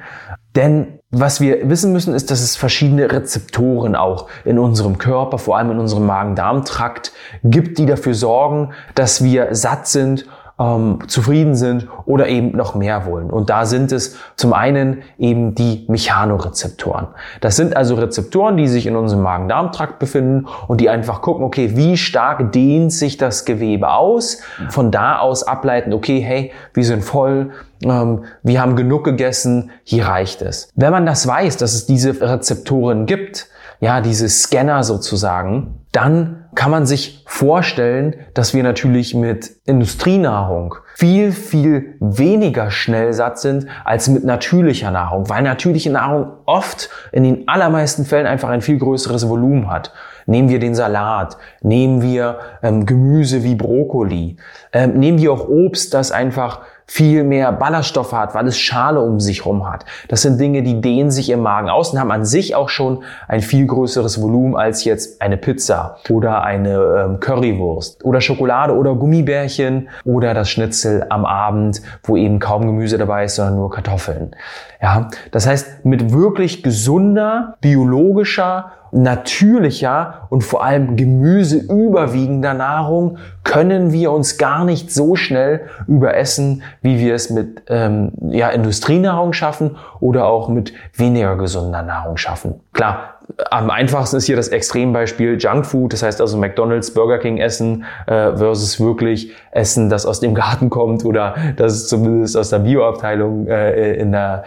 Denn 0.56 1.00
was 1.12 1.40
wir 1.40 1.70
wissen 1.70 1.94
müssen, 1.94 2.16
ist, 2.16 2.32
dass 2.32 2.42
es 2.42 2.56
verschiedene 2.56 3.12
Rezeptoren 3.12 3.96
auch 3.96 4.28
in 4.44 4.58
unserem 4.58 4.98
Körper, 4.98 5.38
vor 5.38 5.60
allem 5.60 5.70
in 5.70 5.78
unserem 5.78 6.08
Magen-Darm-Trakt 6.08 7.12
gibt, 7.44 7.78
die 7.78 7.86
dafür 7.86 8.16
sorgen, 8.16 8.72
dass 8.96 9.24
wir 9.24 9.54
satt 9.54 9.88
sind 9.88 10.26
ähm, 10.60 11.00
zufrieden 11.08 11.56
sind 11.56 11.88
oder 12.06 12.28
eben 12.28 12.56
noch 12.56 12.76
mehr 12.76 13.06
wollen. 13.06 13.30
Und 13.30 13.50
da 13.50 13.66
sind 13.66 13.92
es 13.92 14.18
zum 14.36 14.54
einen 14.54 15.02
eben 15.18 15.56
die 15.56 15.86
Mechanorezeptoren. 15.88 17.08
Das 17.42 17.56
sind 17.56 17.78
also 17.78 17.96
Rezeptoren, 17.96 18.58
die 18.58 18.68
sich 18.68 18.86
in 18.86 18.96
unserem 18.96 19.24
Magen-Darm-Trakt 19.24 20.00
befinden 20.00 20.48
und 20.68 20.82
die 20.82 20.90
einfach 20.90 21.22
gucken, 21.22 21.46
okay, 21.46 21.76
wie 21.76 21.96
stark 21.96 22.52
dehnt 22.52 22.92
sich 22.92 23.18
das 23.18 23.46
Gewebe 23.46 23.90
aus? 23.92 24.42
Von 24.70 24.92
da 24.92 25.20
aus 25.20 25.44
ableiten, 25.44 25.94
okay, 25.94 26.20
hey, 26.20 26.52
wir 26.74 26.84
sind 26.84 27.04
voll, 27.04 27.52
ähm, 27.84 28.26
wir 28.44 28.62
haben 28.62 28.76
genug 28.76 29.06
gegessen, 29.06 29.72
hier 29.84 30.06
reicht 30.06 30.42
es. 30.42 30.70
Wenn 30.76 30.92
man 30.92 31.06
das 31.06 31.26
weiß, 31.26 31.58
dass 31.58 31.74
es 31.74 31.86
diese 31.86 32.20
Rezeptoren 32.22 33.06
gibt, 33.06 33.48
ja, 33.80 34.02
diese 34.02 34.28
Scanner 34.28 34.84
sozusagen, 34.84 35.79
dann 35.92 36.46
kann 36.56 36.72
man 36.72 36.86
sich 36.86 37.24
vorstellen, 37.26 38.16
dass 38.34 38.54
wir 38.54 38.64
natürlich 38.64 39.16
mit 39.16 39.50
Industrienahrung 39.66 40.76
viel, 40.96 41.32
viel 41.32 41.96
weniger 42.00 42.70
schnell 42.70 43.14
satt 43.14 43.40
sind 43.40 43.68
als 43.86 44.08
mit 44.08 44.24
natürlicher 44.24 44.92
Nahrung, 44.92 45.30
weil 45.30 45.42
natürliche 45.42 45.90
Nahrung 45.90 46.32
oft 46.46 46.90
in 47.12 47.24
den 47.24 47.48
allermeisten 47.48 48.06
Fällen 48.06 48.28
einfach 48.28 48.50
ein 48.50 48.62
viel 48.62 48.78
größeres 48.78 49.28
Volumen 49.30 49.72
hat. 49.72 49.94
Nehmen 50.26 50.50
wir 50.50 50.60
den 50.60 50.76
Salat, 50.76 51.38
nehmen 51.62 52.02
wir 52.02 52.40
ähm, 52.62 52.86
Gemüse 52.86 53.44
wie 53.44 53.56
Brokkoli, 53.56 54.38
ähm, 54.74 55.00
nehmen 55.00 55.18
wir 55.18 55.32
auch 55.32 55.48
Obst, 55.48 55.94
das 55.94 56.12
einfach 56.12 56.62
viel 56.90 57.24
mehr 57.24 57.52
Ballaststoffe 57.52 58.14
hat, 58.14 58.34
weil 58.34 58.48
es 58.48 58.58
Schale 58.58 59.00
um 59.00 59.20
sich 59.20 59.46
rum 59.46 59.70
hat. 59.70 59.86
Das 60.08 60.24
sind 60.24 60.40
Dinge, 60.40 60.64
die 60.64 60.82
dehnen 60.82 61.12
sich 61.12 61.30
im 61.30 61.42
Magen 61.42 61.70
aus 61.70 61.94
und 61.94 62.00
haben 62.00 62.12
an 62.12 62.26
sich 62.26 62.56
auch 62.56 62.70
schon 62.70 63.04
ein 63.28 63.42
viel 63.42 63.68
größeres 63.68 64.20
Volumen 64.20 64.56
als 64.56 64.84
jetzt 64.86 65.22
eine 65.22 65.38
Pizza 65.38 65.98
oder 66.10 66.44
eine 66.44 67.06
ähm, 67.06 67.20
Currywurst 67.20 68.04
oder 68.04 68.22
Schokolade 68.22 68.76
oder 68.76 68.96
Gummibärchen 68.96 69.90
oder 70.04 70.34
das 70.34 70.50
Schnitzel 70.50 71.06
am 71.10 71.26
Abend, 71.26 71.84
wo 72.04 72.18
eben 72.18 72.40
kaum 72.40 72.66
Gemüse 72.66 72.98
dabei 72.98 73.26
ist, 73.26 73.36
sondern 73.36 73.58
nur 73.58 73.70
Kartoffeln. 73.70 74.36
Ja, 74.82 75.10
das 75.30 75.46
heißt, 75.46 75.86
mit 75.86 76.12
wirklich 76.12 76.64
gesunder, 76.64 77.56
biologischer 77.62 78.72
natürlicher 78.92 80.28
und 80.30 80.44
vor 80.44 80.64
allem 80.64 80.96
gemüseüberwiegender 80.96 82.54
Nahrung 82.54 83.18
können 83.44 83.92
wir 83.92 84.12
uns 84.12 84.38
gar 84.38 84.66
nicht 84.66 84.92
so 84.92 85.16
schnell 85.16 85.62
überessen, 85.88 86.64
wie 86.82 87.00
wir 87.00 87.16
es 87.16 87.30
mit 87.30 87.64
ähm, 87.68 88.12
ja, 88.30 88.50
Industrienahrung 88.50 89.34
schaffen 89.34 89.78
oder 90.00 90.26
auch 90.26 90.50
mit 90.50 90.74
weniger 90.94 91.36
gesunder 91.36 91.82
Nahrung 91.82 92.18
schaffen. 92.18 92.60
Klar, 92.74 93.20
am 93.52 93.70
einfachsten 93.70 94.18
ist 94.18 94.26
hier 94.26 94.36
das 94.36 94.48
Extrembeispiel 94.50 95.38
Junkfood, 95.40 95.94
das 95.94 96.04
heißt 96.04 96.22
also 96.22 96.38
McDonald's, 96.38 96.94
Burger 96.94 97.20
King 97.20 97.38
Essen 97.38 97.86
äh, 98.08 98.36
versus 98.36 98.80
wirklich 98.80 99.32
Essen, 99.52 99.90
das 99.90 100.06
aus 100.06 100.20
dem 100.20 100.34
Garten 100.34 100.70
kommt 100.70 101.06
oder 101.06 101.36
das 101.58 101.88
zumindest 101.88 102.38
aus 102.38 102.50
der 102.50 102.60
Bioabteilung 102.60 103.48
äh, 103.48 103.94
in 103.94 104.12
der, 104.12 104.44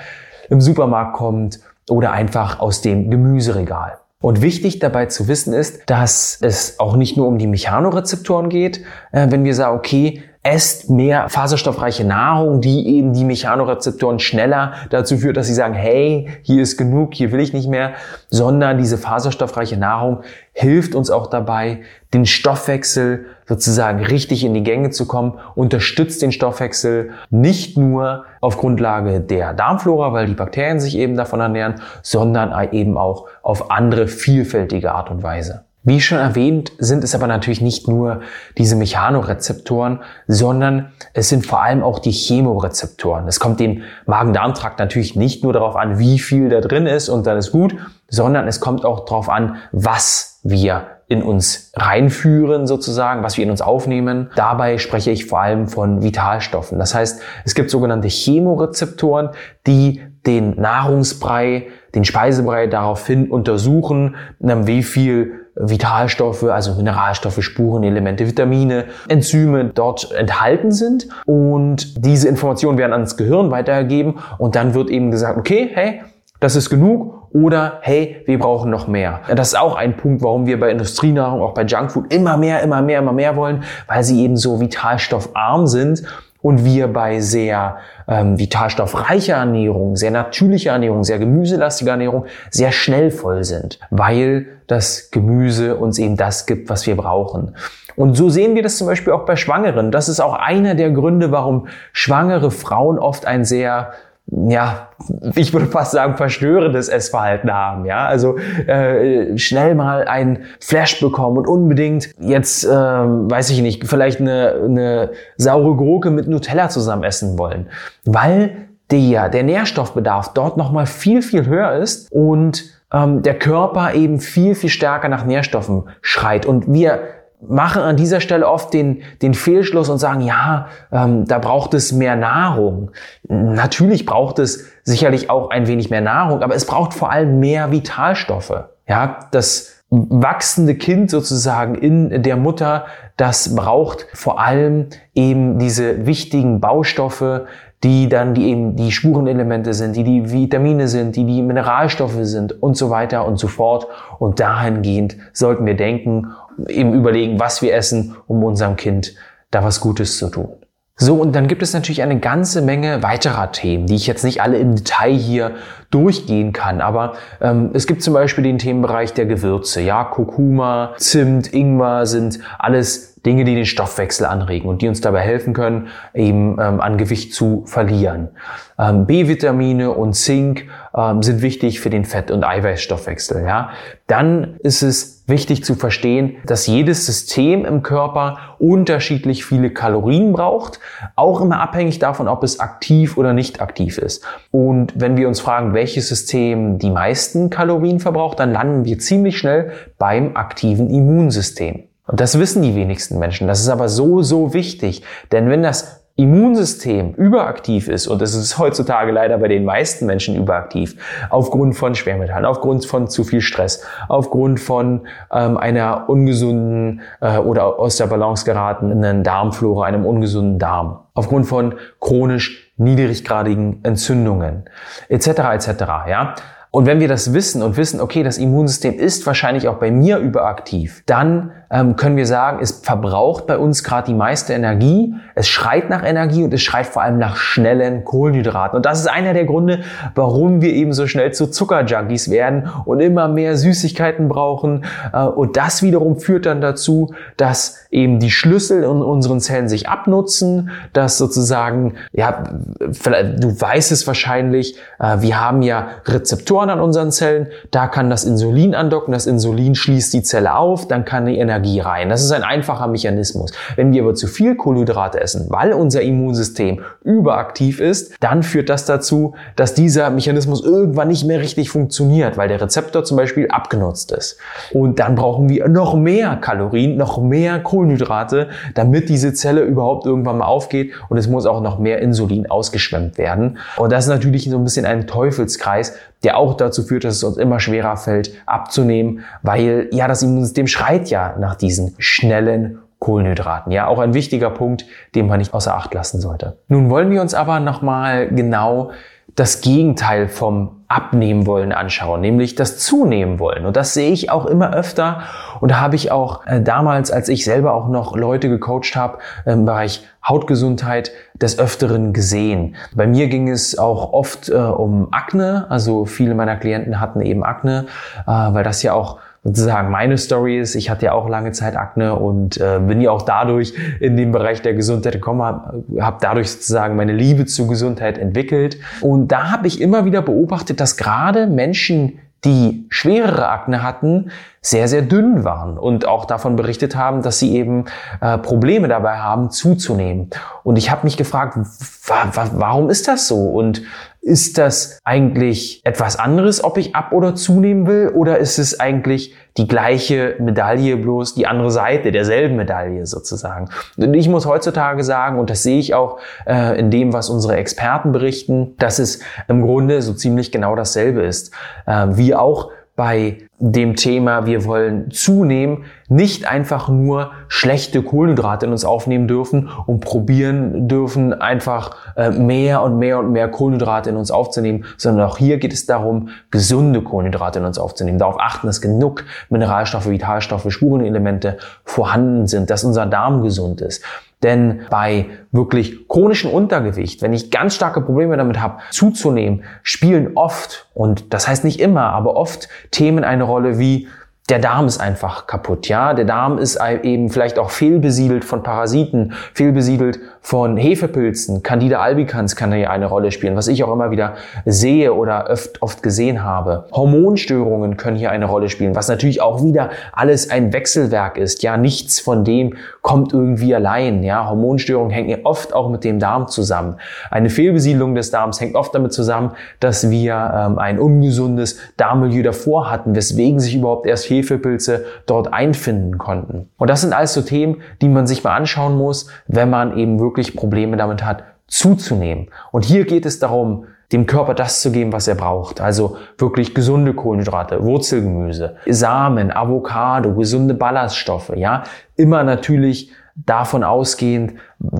im 0.49 0.61
Supermarkt 0.61 1.15
kommt 1.15 1.61
oder 1.89 2.13
einfach 2.13 2.61
aus 2.61 2.83
dem 2.83 3.11
Gemüseregal. 3.11 3.99
Und 4.23 4.41
wichtig 4.41 4.79
dabei 4.79 5.07
zu 5.07 5.29
wissen 5.29 5.53
ist, 5.53 5.83
dass 5.91 6.39
es 6.41 6.79
auch 6.79 6.97
nicht 6.97 7.17
nur 7.17 7.27
um 7.27 7.39
die 7.39 7.49
Mechanorezeptoren 7.49 8.49
geht, 8.49 8.83
äh, 9.11 9.27
wenn 9.31 9.45
wir 9.45 9.55
sagen, 9.55 9.77
okay, 9.77 10.23
esst 10.45 10.91
mehr 10.91 11.29
faserstoffreiche 11.29 12.05
Nahrung, 12.05 12.61
die 12.61 12.97
eben 12.97 13.13
die 13.13 13.25
Mechanorezeptoren 13.25 14.19
schneller 14.19 14.73
dazu 14.91 15.17
führt, 15.17 15.37
dass 15.37 15.47
sie 15.47 15.55
sagen, 15.55 15.75
hey, 15.75 16.29
hier 16.43 16.63
ist 16.63 16.77
genug, 16.77 17.15
hier 17.15 17.31
will 17.31 17.39
ich 17.39 17.53
nicht 17.53 17.69
mehr, 17.69 17.93
sondern 18.29 18.79
diese 18.79 18.99
faserstoffreiche 18.99 19.77
Nahrung 19.77 20.23
hilft 20.53 20.97
uns 20.97 21.11
auch 21.11 21.29
dabei, 21.29 21.83
den 22.13 22.27
Stoffwechsel 22.27 23.27
sozusagen 23.47 24.05
richtig 24.05 24.45
in 24.45 24.55
die 24.55 24.65
Gänge 24.65 24.91
zu 24.91 25.07
kommen, 25.07 25.39
unterstützt 25.55 26.23
den 26.23 26.33
Stoffwechsel 26.33 27.11
nicht 27.31 27.79
nur 27.79 28.25
auf 28.41 28.57
Grundlage 28.57 29.21
der 29.21 29.55
Darmflora, 29.55 30.13
weil 30.13 30.27
die 30.27 30.35
Bakterien 30.35 30.81
sich 30.81 30.99
eben 30.99 31.17
davon 31.17 31.41
ernähren, 31.41 31.77
sondern 32.03 32.53
eben 32.73 32.99
auch 32.99 33.29
auf 33.43 33.71
andere 33.71 34.09
vielfältige 34.09 34.93
Art 34.93 35.11
und 35.11 35.23
Weise. 35.23 35.65
Wie 35.85 36.01
schon 36.01 36.19
erwähnt, 36.19 36.73
sind 36.79 37.03
es 37.03 37.15
aber 37.15 37.27
natürlich 37.27 37.61
nicht 37.61 37.89
nur 37.89 38.21
diese 38.57 38.77
Mechanorezeptoren, 38.77 40.01
sondern 40.29 40.93
es 41.13 41.29
sind 41.29 41.45
vor 41.45 41.61
allem 41.63 41.83
auch 41.83 41.99
die 41.99 42.13
Chemorezeptoren. 42.13 43.27
Es 43.27 43.41
kommt 43.41 43.59
dem 43.59 43.83
Magen-Darm-Trakt 44.07 44.79
natürlich 44.79 45.17
nicht 45.17 45.43
nur 45.43 45.53
darauf 45.53 45.75
an, 45.75 45.99
wie 45.99 46.21
viel 46.21 46.49
da 46.51 46.61
drin 46.61 46.87
ist 46.87 47.09
und 47.09 47.27
dann 47.27 47.37
ist 47.37 47.51
gut, 47.51 47.75
sondern 48.09 48.47
es 48.47 48.61
kommt 48.61 48.85
auch 48.85 49.05
darauf 49.07 49.29
an, 49.29 49.57
was 49.73 50.39
wir 50.45 50.87
in 51.09 51.23
uns 51.23 51.73
reinführen 51.75 52.67
sozusagen, 52.67 53.23
was 53.23 53.37
wir 53.37 53.45
in 53.45 53.51
uns 53.51 53.61
aufnehmen. 53.61 54.31
Dabei 54.37 54.79
spreche 54.79 55.11
ich 55.11 55.27
vor 55.27 55.41
allem 55.41 55.67
von 55.67 56.03
Vitalstoffen. 56.03 56.79
Das 56.79 56.95
heißt, 56.95 57.21
es 57.45 57.55
gibt 57.55 57.71
sogenannte 57.71 58.09
Chemorezeptoren, 58.09 59.31
die 59.67 60.01
den 60.27 60.61
Nahrungsbrei, 60.61 61.67
den 61.95 62.05
Speisebrei 62.05 62.69
daraufhin 62.69 63.31
untersuchen, 63.31 64.15
wie 64.39 64.83
viel 64.85 65.42
Vitalstoffe, 65.55 66.45
also 66.45 66.75
Mineralstoffe, 66.75 67.43
Spurenelemente, 67.43 68.27
Vitamine, 68.27 68.87
Enzyme 69.09 69.71
dort 69.75 70.11
enthalten 70.13 70.73
sind. 70.73 71.09
Und 71.27 72.05
diese 72.05 72.29
Informationen 72.29 72.79
werden 72.79 72.93
ans 72.93 73.17
Gehirn 73.17 73.51
weitergegeben 73.51 74.19
und 74.39 74.55
dann 74.55 74.75
wird 74.75 74.91
eben 74.91 75.11
gesagt, 75.11 75.39
okay, 75.39 75.71
hey, 75.73 76.03
das 76.41 76.57
ist 76.57 76.71
genug 76.71 77.29
oder 77.33 77.79
hey, 77.83 78.23
wir 78.27 78.39
brauchen 78.39 78.71
noch 78.71 78.89
mehr. 78.89 79.21
Das 79.35 79.49
ist 79.49 79.59
auch 79.59 79.77
ein 79.77 79.97
Punkt, 79.97 80.23
warum 80.23 80.47
wir 80.47 80.59
bei 80.59 80.71
Industrienahrung, 80.71 81.41
auch 81.41 81.55
bei 81.55 81.63
Junkfood 81.63 82.13
immer 82.13 82.37
mehr, 82.37 82.63
immer 82.63 82.83
mehr, 82.83 82.99
immer 82.99 83.13
mehr 83.13 83.37
wollen, 83.37 83.63
weil 83.87 84.03
sie 84.03 84.23
eben 84.25 84.37
so 84.37 84.61
vitalstoffarm 84.61 85.67
sind 85.67 86.03
und 86.43 86.65
wir 86.65 86.89
bei 86.89 87.21
sehr 87.21 87.79
ähm, 88.09 88.39
vitalstoffreicher 88.39 89.37
Ernährung, 89.37 89.97
sehr 89.97 90.11
natürlicher 90.11 90.73
Ernährung, 90.73 91.05
sehr 91.05 91.19
gemüselastiger 91.19 91.93
Ernährung 91.93 92.27
sehr 92.51 92.73
schnell 92.73 93.11
voll 93.11 93.45
sind, 93.45 93.79
weil 93.91 94.47
das 94.67 95.11
Gemüse 95.11 95.77
uns 95.77 95.99
eben 95.99 96.17
das 96.17 96.47
gibt, 96.47 96.69
was 96.69 96.87
wir 96.87 96.97
brauchen. 96.97 97.55
Und 97.95 98.15
so 98.15 98.29
sehen 98.29 98.55
wir 98.55 98.63
das 98.63 98.79
zum 98.79 98.87
Beispiel 98.87 99.13
auch 99.13 99.25
bei 99.25 99.37
Schwangeren. 99.37 99.91
Das 99.91 100.09
ist 100.09 100.21
auch 100.21 100.35
einer 100.35 100.75
der 100.75 100.91
Gründe, 100.91 101.31
warum 101.31 101.69
schwangere 101.93 102.51
Frauen 102.51 102.99
oft 102.99 103.27
ein 103.27 103.45
sehr 103.45 103.93
ja, 104.27 104.89
ich 105.35 105.53
würde 105.53 105.67
fast 105.67 105.93
sagen, 105.93 106.17
verstörendes 106.17 106.89
Essverhalten 106.89 107.53
haben. 107.53 107.85
Ja, 107.85 108.07
also 108.07 108.39
äh, 108.39 109.37
schnell 109.37 109.75
mal 109.75 110.05
ein 110.07 110.45
Flash 110.61 111.01
bekommen 111.01 111.39
und 111.39 111.47
unbedingt 111.47 112.11
jetzt, 112.19 112.65
äh, 112.65 112.69
weiß 112.69 113.51
ich 113.51 113.61
nicht, 113.61 113.87
vielleicht 113.87 114.21
eine, 114.21 114.55
eine 114.65 115.11
saure 115.37 115.75
Gurke 115.77 116.11
mit 116.11 116.29
Nutella 116.29 116.69
zusammen 116.69 117.03
essen 117.03 117.39
wollen, 117.39 117.69
weil 118.05 118.69
der, 118.91 119.29
der 119.29 119.43
Nährstoffbedarf 119.43 120.33
dort 120.35 120.57
nochmal 120.57 120.87
viel, 120.87 121.23
viel 121.23 121.47
höher 121.47 121.75
ist 121.75 122.11
und 122.13 122.65
ähm, 122.93 123.23
der 123.23 123.39
Körper 123.39 123.95
eben 123.95 124.21
viel, 124.21 124.55
viel 124.55 124.71
stärker 124.71 125.09
nach 125.09 125.25
Nährstoffen 125.25 125.89
schreit. 126.01 126.47
Und 126.47 126.73
wir 126.73 127.01
machen 127.49 127.83
an 127.83 127.97
dieser 127.97 128.21
Stelle 128.21 128.49
oft 128.49 128.73
den, 128.73 129.03
den 129.21 129.35
Fehlschluss 129.35 129.89
und 129.89 129.99
sagen, 129.99 130.21
ja, 130.21 130.67
ähm, 130.93 131.27
da 131.27 131.39
braucht 131.39 131.75
es 131.75 131.93
mehr 131.93 132.17
Nahrung. 132.17 132.91
Natürlich 133.29 134.07
braucht 134.07 134.39
es 134.39 134.67
sicherlich 134.85 135.31
auch 135.31 135.51
ein 135.51 135.67
wenig 135.67 135.91
mehr 135.91 136.01
Nahrung, 136.01 136.43
aber 136.43 136.55
es 136.55 136.67
braucht 136.67 136.95
vor 136.95 137.11
allem 137.11 137.41
mehr 137.41 137.73
Vitalstoffe. 137.73 138.65
Ja, 138.89 139.21
das 139.31 139.83
wachsende 139.91 140.75
Kind 140.75 141.11
sozusagen 141.11 141.75
in 141.75 142.23
der 142.23 142.37
Mutter, 142.37 142.87
das 143.19 143.55
braucht 143.55 144.07
vor 144.15 144.41
allem 144.41 144.87
eben 145.15 145.59
diese 145.59 146.07
wichtigen 146.07 146.61
Baustoffe, 146.61 147.43
die 147.85 148.09
dann 148.09 148.33
die 148.35 148.45
eben 148.47 148.77
die 148.77 148.93
Spurenelemente 148.93 149.75
sind, 149.75 149.97
die 149.97 150.05
die 150.05 150.31
Vitamine 150.31 150.87
sind, 150.87 151.17
die 151.17 151.25
die 151.25 151.43
Mineralstoffe 151.43 152.19
sind 152.23 152.63
und 152.63 152.77
so 152.77 152.91
weiter 152.91 153.27
und 153.27 153.39
so 153.39 153.49
fort. 153.49 153.89
Und 154.19 154.39
dahingehend 154.39 155.17
sollten 155.33 155.67
wir 155.67 155.77
denken 155.77 156.29
eben 156.69 156.95
überlegen, 156.95 157.41
was 157.41 157.63
wir 157.63 157.75
essen, 157.75 158.17
um 158.27 158.43
unserem 158.45 158.77
Kind 158.77 159.15
da 159.51 159.65
was 159.65 159.81
Gutes 159.81 160.19
zu 160.19 160.29
tun. 160.29 160.49
So, 160.97 161.17
und 161.17 161.35
dann 161.35 161.49
gibt 161.49 161.63
es 161.63 161.73
natürlich 161.73 162.03
eine 162.03 162.21
ganze 162.21 162.63
Menge 162.63 163.03
weiterer 163.03 163.51
Themen, 163.51 163.87
die 163.87 163.95
ich 163.95 164.07
jetzt 164.07 164.25
nicht 164.25 164.43
alle 164.43 164.59
im 164.59 164.77
Detail 164.77 165.13
hier 165.13 165.55
durchgehen 165.93 166.53
kann. 166.53 166.81
Aber 166.81 167.15
ähm, 167.41 167.71
es 167.73 167.87
gibt 167.87 168.03
zum 168.03 168.15
Beispiel 168.15 168.43
den 168.43 168.59
Themenbereich 168.59 169.15
der 169.15 169.27
Gewürze. 169.27 169.81
Ja, 169.81 170.05
Kurkuma, 170.05 170.95
Zimt, 170.97 171.53
Ingwer 171.53 172.07
sind 172.07 172.41
alles 172.59 173.13
Dinge, 173.25 173.45
die 173.45 173.55
den 173.55 173.67
Stoffwechsel 173.67 174.27
anregen 174.27 174.69
und 174.69 174.83
die 174.83 174.89
uns 174.89 175.01
dabei 175.01 175.21
helfen 175.21 175.55
können, 175.55 175.89
eben 176.13 176.57
ähm, 176.61 176.81
an 176.81 176.99
Gewicht 176.99 177.33
zu 177.35 177.63
verlieren. 177.67 178.31
Ähm, 178.79 179.07
B-Vitamine 179.07 179.93
und 179.93 180.15
Zink 180.15 180.67
ähm, 180.95 181.23
sind 181.23 181.41
wichtig 181.41 181.81
für 181.81 181.91
den 181.91 182.05
Fett- 182.05 182.33
und 182.33 182.43
Eiweißstoffwechsel. 182.43 183.45
Ja? 183.45 183.71
Dann 184.09 184.57
ist 184.61 184.83
es 184.83 185.23
wichtig 185.29 185.65
zu 185.65 185.77
verstehen, 185.77 186.37
dass 186.47 186.67
jedes 186.67 187.07
System 187.07 187.65
im 187.65 187.83
Körper 187.83 188.39
unterschiedlich 188.59 189.45
viele 189.45 189.71
Kalorien 189.71 190.33
braucht, 190.33 190.81
auch 191.15 191.41
immer 191.41 191.61
abhängig 191.61 192.01
davon, 192.01 192.27
ob 192.27 192.43
es 192.43 192.59
aktiv 192.59 193.17
oder 193.17 193.33
nicht 193.33 193.61
aktiv 193.61 193.99
ist. 193.99 194.25
Und 194.51 194.95
wenn 194.97 195.17
wir 195.17 195.29
uns 195.29 195.41
fragen, 195.41 195.75
welches 195.83 196.07
System 196.07 196.79
die 196.79 196.91
meisten 196.91 197.51
Kalorien 197.51 197.99
verbraucht, 197.99 198.39
dann 198.39 198.53
landen 198.53 198.85
wir 198.85 199.01
ziemlich 199.01 199.37
schnell 199.37 199.73
beim 199.99 200.37
aktiven 200.37 200.89
Immunsystem. 200.89 201.89
Und 202.07 202.21
das 202.21 202.39
wissen 202.39 202.63
die 202.63 202.77
wenigsten 202.77 203.19
Menschen. 203.19 203.49
Das 203.49 203.59
ist 203.61 203.69
aber 203.69 203.89
so, 203.89 204.23
so 204.23 204.55
wichtig. 204.55 205.03
Denn 205.33 205.51
wenn 205.51 205.65
das 205.65 206.02
Immunsystem 206.23 207.15
überaktiv 207.15 207.89
ist, 207.89 208.07
und 208.07 208.23
das 208.23 208.35
ist 208.35 208.59
heutzutage 208.59 209.13
leider 209.13 209.39
bei 209.39 209.49
den 209.49 209.65
meisten 209.65 210.07
Menschen 210.07 210.37
überaktiv, 210.37 210.97
aufgrund 211.31 211.75
von 211.75 211.95
Schwermetallen, 211.95 212.45
aufgrund 212.45 212.87
von 212.87 213.09
zu 213.09 213.25
viel 213.25 213.41
Stress, 213.41 213.85
aufgrund 214.09 214.61
von 214.61 215.03
ähm, 215.33 215.57
einer 215.57 216.09
ungesunden 216.09 217.01
äh, 217.21 217.39
oder 217.39 217.79
aus 217.79 217.97
der 217.97 218.07
Balance 218.07 218.45
geratenen 218.45 219.25
Darmflora, 219.25 219.87
einem 219.87 220.07
ungesunden 220.07 220.59
Darm, 220.59 221.01
aufgrund 221.15 221.47
von 221.47 221.75
chronisch 222.01 222.73
niedriggradigen 222.77 223.81
Entzündungen, 223.85 224.65
etc. 225.09 225.27
etc. 225.29 225.69
Ja, 226.09 226.35
und 226.75 226.87
wenn 226.87 227.01
wir 227.01 227.09
das 227.09 227.35
wissen 227.35 227.63
und 227.63 227.77
wissen, 227.77 228.01
okay, 228.01 228.23
das 228.23 228.39
Immunsystem 228.39 228.99
ist 228.99 229.27
wahrscheinlich 229.27 229.69
auch 229.69 229.77
bei 229.77 229.91
mir 229.91 230.17
überaktiv, 230.17 231.03
dann 231.05 231.53
ähm, 231.73 231.97
können 231.97 232.17
wir 232.17 232.27
sagen, 232.27 232.59
es 232.61 232.81
verbraucht 232.83 233.47
bei 233.47 233.57
uns 233.57 233.83
gerade 233.83 234.07
die 234.07 234.15
meiste 234.15 234.53
Energie, 234.53 235.15
es 235.35 235.49
schreit 235.49 235.89
nach 235.89 236.05
Energie 236.05 236.45
und 236.45 236.53
es 236.53 236.61
schreit 236.61 236.87
vor 236.87 237.03
allem 237.03 237.19
nach 237.19 237.37
schnellen 237.37 238.05
Kohlenhydraten. 238.05 238.77
Und 238.77 238.85
das 238.85 239.01
ist 239.01 239.07
einer 239.07 239.33
der 239.33 239.47
Gründe, 239.47 239.81
warum 240.15 240.61
wir 240.61 240.73
eben 240.75 240.93
so 240.93 241.07
schnell 241.07 241.33
zu 241.33 241.47
Zuckerjunkies 241.47 242.31
werden 242.31 242.69
und 242.85 243.01
immer 243.01 243.27
mehr 243.29 243.57
Süßigkeiten 243.57 244.29
brauchen. 244.29 244.85
Äh, 245.13 245.25
und 245.25 245.57
das 245.57 245.83
wiederum 245.83 246.21
führt 246.21 246.45
dann 246.45 246.61
dazu, 246.61 247.15
dass 247.39 247.87
eben 247.91 248.19
die 248.21 248.31
Schlüssel 248.31 248.83
in 248.83 249.03
unseren 249.03 249.41
Zellen 249.41 249.69
sich 249.69 249.89
abnutzen, 249.89 250.71
dass 250.93 251.17
sozusagen, 251.17 251.95
ja, 252.13 252.45
du 252.79 253.61
weißt 253.61 253.93
es 253.93 254.07
wahrscheinlich, 254.07 254.77
äh, 254.99 255.21
wir 255.21 255.41
haben 255.41 255.63
ja 255.63 255.89
Rezeptoren 256.05 256.69
an 256.69 256.81
unseren 256.81 257.13
Zellen, 257.13 257.47
da 257.71 257.87
kann 257.87 258.11
das 258.11 258.25
Insulin 258.25 258.75
andocken, 258.75 259.13
das 259.13 259.27
Insulin 259.27 259.75
schließt 259.75 260.13
die 260.13 260.23
Zelle 260.23 260.55
auf, 260.55 260.87
dann 260.87 261.07
kann 261.07 261.25
die 261.25 261.39
Energie 261.39 261.62
Energie 261.63 261.81
rein. 261.81 262.09
Das 262.09 262.23
ist 262.23 262.33
ein 262.33 262.43
einfacher 262.43 262.89
Mechanismus. 262.89 263.53
Wenn 263.77 263.93
wir 263.93 264.03
aber 264.03 264.15
zu 264.15 264.27
viel 264.27 264.57
Kohlenhydrate 264.57 265.21
essen, 265.21 265.47
weil 265.49 265.73
unser 265.73 266.03
Immunsystem 266.03 266.81
überaktiv 267.05 267.81
ist, 267.81 268.15
dann 268.21 268.43
führt 268.43 268.69
das 268.69 268.85
dazu, 268.85 269.35
dass 269.57 269.75
dieser 269.75 270.11
Mechanismus 270.11 270.65
irgendwann 270.65 271.09
nicht 271.09 271.25
mehr 271.25 271.41
richtig 271.41 271.71
funktioniert, 271.71 272.37
weil 272.37 272.49
der 272.49 272.61
Rezeptor 272.61 273.05
zum 273.05 273.17
Beispiel 273.17 273.49
abgenutzt 273.49 274.13
ist. 274.13 274.39
Und 274.73 274.99
dann 274.99 275.15
brauchen 275.15 275.49
wir 275.49 275.69
noch 275.69 275.95
mehr 275.95 276.37
Kalorien, 276.37 276.97
noch 276.97 277.21
mehr 277.21 277.61
Kohlenhydrate, 277.61 278.49
damit 278.75 279.09
diese 279.09 279.33
Zelle 279.33 279.63
überhaupt 279.63 280.07
irgendwann 280.07 280.39
mal 280.39 280.47
aufgeht 280.47 280.93
und 281.09 281.17
es 281.17 281.29
muss 281.29 281.47
auch 281.47 281.61
noch 281.61 281.79
mehr 281.79 282.01
Insulin 282.01 282.51
ausgeschwemmt 282.51 283.19
werden. 283.19 283.59
Und 283.77 283.93
das 283.93 284.05
ist 284.05 284.11
natürlich 284.11 284.49
so 284.51 284.57
ein 284.57 284.65
bisschen 284.65 284.87
ein 284.87 285.07
Teufelskreis, 285.07 285.95
der 286.25 286.37
auch 286.37 286.57
dazu 286.57 286.83
führt, 286.83 287.05
dass 287.05 287.17
es 287.17 287.25
uns 287.25 287.37
immer 287.37 287.61
schwerer 287.61 287.97
fällt 287.97 288.33
abzunehmen, 288.47 289.21
weil 289.43 289.89
ja 289.93 290.09
das 290.09 290.23
Immunsystem 290.23 290.67
schreit 290.67 291.11
ja 291.11 291.37
nach 291.39 291.55
diesen 291.55 291.95
schnellen 291.99 292.79
Kohlenhydraten. 292.99 293.73
Ja, 293.73 293.89
auch 293.89 293.99
ein 293.99 294.15
wichtiger 294.15 294.51
Punkt, 294.51 294.87
den 295.17 295.27
man 295.27 295.39
nicht 295.39 295.53
außer 295.53 295.75
Acht 295.75 295.93
lassen 295.93 296.21
sollte. 296.21 296.59
Nun 296.69 296.89
wollen 296.89 297.11
wir 297.11 297.21
uns 297.21 297.35
aber 297.35 297.59
nochmal 297.59 298.29
genau 298.29 298.93
das 299.35 299.61
Gegenteil 299.61 300.29
vom 300.29 300.82
Abnehmen 300.93 301.47
wollen 301.47 301.73
anschauen, 301.73 302.21
nämlich 302.21 302.55
das 302.55 302.79
Zunehmen 302.79 303.39
wollen. 303.39 303.65
Und 303.65 303.77
das 303.77 303.95
sehe 303.95 304.13
ich 304.13 304.31
auch 304.31 304.47
immer 304.47 304.75
öfter. 304.75 305.23
Und 305.61 305.81
habe 305.81 305.97
ich 305.97 306.11
auch 306.11 306.47
äh, 306.47 306.61
damals, 306.61 307.11
als 307.11 307.29
ich 307.29 307.45
selber 307.45 307.75
auch 307.75 307.89
noch 307.89 308.17
Leute 308.17 308.49
gecoacht 308.49 308.95
habe 308.97 309.19
im 309.47 309.65
Bereich 309.65 310.07
Hautgesundheit, 310.27 311.13
des 311.35 311.59
Öfteren 311.59 312.13
gesehen. 312.13 312.77
Bei 312.95 313.07
mir 313.07 313.27
ging 313.27 313.49
es 313.49 313.77
auch 313.77 314.13
oft 314.13 314.49
äh, 314.49 314.55
um 314.55 315.09
Akne. 315.11 315.67
Also 315.69 316.05
viele 316.05 316.35
meiner 316.35 316.57
Klienten 316.57 317.01
hatten 317.01 317.21
eben 317.21 317.43
Akne, 317.43 317.87
äh, 318.27 318.31
weil 318.31 318.63
das 318.63 318.83
ja 318.83 318.93
auch 318.93 319.19
sozusagen 319.45 319.91
meine 319.91 320.19
Story 320.19 320.59
ist. 320.59 320.75
Ich 320.75 320.89
hatte 320.89 321.07
ja 321.07 321.13
auch 321.13 321.29
lange 321.29 321.53
Zeit 321.53 321.77
Akne 321.77 322.15
und 322.15 322.59
äh, 322.59 322.81
bin 322.81 323.01
ja 323.01 323.11
auch 323.11 323.23
dadurch 323.23 323.75
in 323.99 324.17
den 324.17 324.31
Bereich 324.31 324.63
der 324.63 324.75
Gesundheit 324.75 325.15
gekommen, 325.15 325.43
habe 325.43 325.85
hab 325.99 326.21
dadurch 326.21 326.51
sozusagen 326.53 326.97
meine 326.97 327.13
Liebe 327.13 327.47
zur 327.47 327.69
Gesundheit 327.69 328.19
entwickelt. 328.19 328.79
Und 329.01 329.33
da 329.33 329.51
habe 329.51 329.67
ich 329.67 329.81
immer 329.81 330.05
wieder 330.05 330.23
beobachtet, 330.23 330.81
dass 330.81 330.97
gerade 330.97 331.47
Menschen, 331.47 332.19
die 332.45 332.87
schwerere 332.89 333.49
Akne 333.49 333.83
hatten, 333.83 334.31
sehr, 334.65 334.87
sehr 334.87 335.03
dünn 335.03 335.43
waren 335.43 335.77
und 335.77 336.07
auch 336.07 336.25
davon 336.25 336.55
berichtet 336.55 336.95
haben, 336.95 337.23
dass 337.23 337.41
sie 337.41 337.57
eben 337.57 337.87
äh, 338.21 338.39
Probleme 338.39 338.87
dabei 338.87 339.17
haben, 339.17 339.51
zuzunehmen. 339.51 340.31
Und 340.63 340.77
ich 340.77 340.89
habe 340.89 341.05
mich 341.05 341.17
gefragt, 341.17 341.59
wa 342.07 342.29
wa 342.33 342.51
warum 342.55 342.89
ist 342.89 343.09
das 343.09 343.27
so? 343.27 343.49
Und 343.49 343.83
ist 344.21 344.57
das 344.57 345.01
eigentlich 345.03 345.85
etwas 345.85 346.17
anderes, 346.17 346.63
ob 346.63 346.79
ich 346.79 346.95
ab 346.95 347.11
oder 347.11 347.35
zunehmen 347.35 347.89
will? 347.89 348.13
Oder 348.15 348.39
ist 348.39 348.59
es 348.59 348.79
eigentlich 348.79 349.35
die 349.57 349.67
gleiche 349.67 350.37
Medaille, 350.39 350.97
bloß 350.97 351.35
die 351.35 351.49
andere 351.49 351.73
Seite 351.73 352.13
derselben 352.13 352.55
Medaille 352.55 353.05
sozusagen? 353.05 353.69
Und 353.97 354.15
ich 354.15 354.29
muss 354.29 354.47
heutzutage 354.47 355.03
sagen, 355.03 355.41
und 355.41 355.51
das 355.51 355.65
sehe 355.65 355.81
ich 355.81 355.95
auch 355.95 356.21
äh, 356.47 356.79
in 356.79 356.93
dem, 356.93 357.13
was 357.13 357.31
unsere 357.31 357.57
Experten 357.57 358.13
berichten, 358.13 358.77
dass 358.79 359.01
es 359.01 359.19
im 359.49 359.61
Grunde 359.61 360.01
so 360.03 360.15
ziemlich 360.15 360.53
genau 360.53 360.77
dasselbe 360.77 361.23
ist. 361.23 361.53
Äh, 361.87 362.07
wie 362.11 362.37
auch 362.37 362.71
bei 363.03 363.39
dem 363.59 363.97
Thema, 363.97 364.47
wir 364.47 364.65
wollen 364.65 365.11
zunehmen, 365.11 365.87
nicht 366.09 366.49
einfach 366.49 366.89
nur 366.89 367.33
schlechte 367.49 368.01
Kohlenhydrate 368.01 368.67
in 368.67 368.71
uns 368.71 368.85
aufnehmen 368.85 369.27
dürfen 369.27 369.69
und 369.87 369.99
probieren 369.99 370.87
dürfen, 370.87 371.33
einfach 371.33 371.97
äh, 372.17 372.31
mehr 372.31 372.81
und 372.81 373.01
mehr 373.01 373.19
und 373.19 373.33
mehr 373.33 373.49
Kohlenhydrate 373.49 374.11
in 374.11 374.17
uns 374.17 374.31
aufzunehmen, 374.31 374.85
sondern 374.99 375.29
auch 375.29 375.37
hier 375.37 375.59
geht 375.59 375.73
es 375.73 375.85
darum, 375.85 376.29
gesunde 376.53 377.03
Kohlenhydrate 377.03 377.59
in 377.59 377.65
uns 377.65 377.77
aufzunehmen. 377.77 378.19
Darauf 378.19 378.39
achten, 378.39 378.69
dass 378.69 378.81
genug 378.81 379.25
Mineralstoffe, 379.49 380.09
Vitalstoffe, 380.09 380.71
Spurenelemente 380.73 381.59
vorhanden 381.85 382.47
sind, 382.47 382.71
dass 382.71 382.85
unser 382.85 383.07
Darm 383.07 383.43
gesund 383.43 383.81
ist. 383.81 384.05
Denn 384.43 384.83
bei 384.91 385.27
wirklich 385.53 386.09
chronischem 386.09 386.51
Untergewicht, 386.51 387.23
wenn 387.23 387.33
ich 387.33 387.51
ganz 387.51 387.75
starke 387.75 388.01
Probleme 388.01 388.37
damit 388.37 388.61
habe, 388.61 388.79
zuzunehmen, 388.91 389.65
spielen 389.83 390.33
oft, 390.35 390.89
und 390.95 391.33
das 391.33 391.47
heißt 391.47 391.65
nicht 391.65 391.81
immer, 391.81 392.13
aber 392.13 392.37
oft 392.37 392.69
Themen 392.91 393.25
eine 393.25 393.45
Rolle 393.45 393.79
wie 393.79 394.09
der 394.49 394.59
Darm 394.59 394.87
ist 394.87 395.01
einfach 395.01 395.47
kaputt, 395.47 395.89
ja. 395.89 396.15
Der 396.15 396.25
Darm 396.25 396.59
ist 396.59 396.79
eben 397.05 397.31
vielleicht 397.31 397.61
auch 397.61 397.71
fehlbesiedelt 397.71 398.45
von 398.45 398.65
Parasiten, 398.65 399.35
fehlbesiedelt 399.55 400.19
von 400.41 400.77
Hefepilzen. 400.77 401.63
Candida 401.63 402.01
albicans 402.01 402.57
kann 402.57 402.73
hier 402.73 402.91
eine 402.91 403.07
Rolle 403.07 403.31
spielen, 403.31 403.55
was 403.55 403.69
ich 403.69 403.85
auch 403.85 403.93
immer 403.93 404.11
wieder 404.11 404.35
sehe 404.67 405.15
oder 405.15 405.49
oft, 405.49 405.81
oft 405.81 406.03
gesehen 406.03 406.43
habe. 406.43 406.87
Hormonstörungen 406.93 407.97
können 407.97 408.17
hier 408.17 408.33
eine 408.33 408.47
Rolle 408.47 408.69
spielen, 408.69 408.97
was 408.97 409.07
natürlich 409.07 409.41
auch 409.41 409.63
wieder 409.63 409.91
alles 410.13 410.51
ein 410.51 410.73
Wechselwerk 410.73 411.39
ist, 411.39 411.63
ja. 411.63 411.77
Nichts 411.77 412.19
von 412.19 412.43
dem 412.43 412.75
kommt 413.01 413.33
irgendwie 413.33 413.77
allein, 413.77 414.25
ja. 414.25 414.51
Hormonstörungen 414.51 415.13
hängen 415.13 415.39
oft 415.45 415.73
auch 415.73 415.89
mit 415.89 416.03
dem 416.03 416.19
Darm 416.19 416.49
zusammen. 416.49 416.97
Eine 417.31 417.49
Fehlbesiedlung 417.49 418.17
des 418.17 418.33
Darms 418.33 418.61
hängt 418.61 418.75
oft 418.75 418.93
damit 418.93 419.13
zusammen, 419.13 419.53
dass 419.79 420.11
wir 420.11 420.53
ähm, 420.53 420.79
ein 420.81 420.99
ungesundes 420.99 421.79
Darmmilieu 421.97 422.43
davor 422.43 422.91
hatten, 422.91 423.15
weswegen 423.15 423.61
sich 423.61 423.77
überhaupt 423.77 424.05
erst 424.07 424.32
Hefepilze 424.37 425.05
dort 425.27 425.53
einfinden 425.53 426.19
konnten. 426.19 426.69
Und 426.77 426.91
das 426.91 427.01
sind 427.01 427.13
alles 427.13 427.35
so 427.35 427.43
Themen, 427.43 427.83
die 428.01 428.09
man 428.09 428.27
sich 428.27 428.45
mal 428.45 428.57
anschauen 428.57 428.97
muss, 428.97 429.29
wenn 429.47 429.71
man 429.71 429.97
eben 429.97 430.21
wirklich 430.21 430.57
Probleme 430.57 430.97
damit 430.97 431.25
hat, 431.25 431.45
zuzunehmen. 431.67 432.49
Und 432.71 432.85
hier 432.85 433.05
geht 433.05 433.27
es 433.27 433.39
darum, 433.39 433.87
dem 434.13 434.27
Körper 434.27 434.55
das 434.55 434.83
zu 434.83 434.93
geben, 434.93 435.13
was 435.13 435.27
er 435.27 435.35
braucht. 435.35 435.81
Also 435.81 436.17
wirklich 436.37 436.75
gesunde 436.75 437.15
Kohlenhydrate, 437.15 437.83
Wurzelgemüse, 437.83 438.77
Samen, 438.87 439.51
Avocado, 439.51 440.35
gesunde 440.35 440.75
Ballaststoffe, 440.75 441.53
ja. 441.57 441.85
Immer 442.17 442.45
natürlich 442.45 443.11
davon 443.35 443.83
ausgehend, 443.83 444.55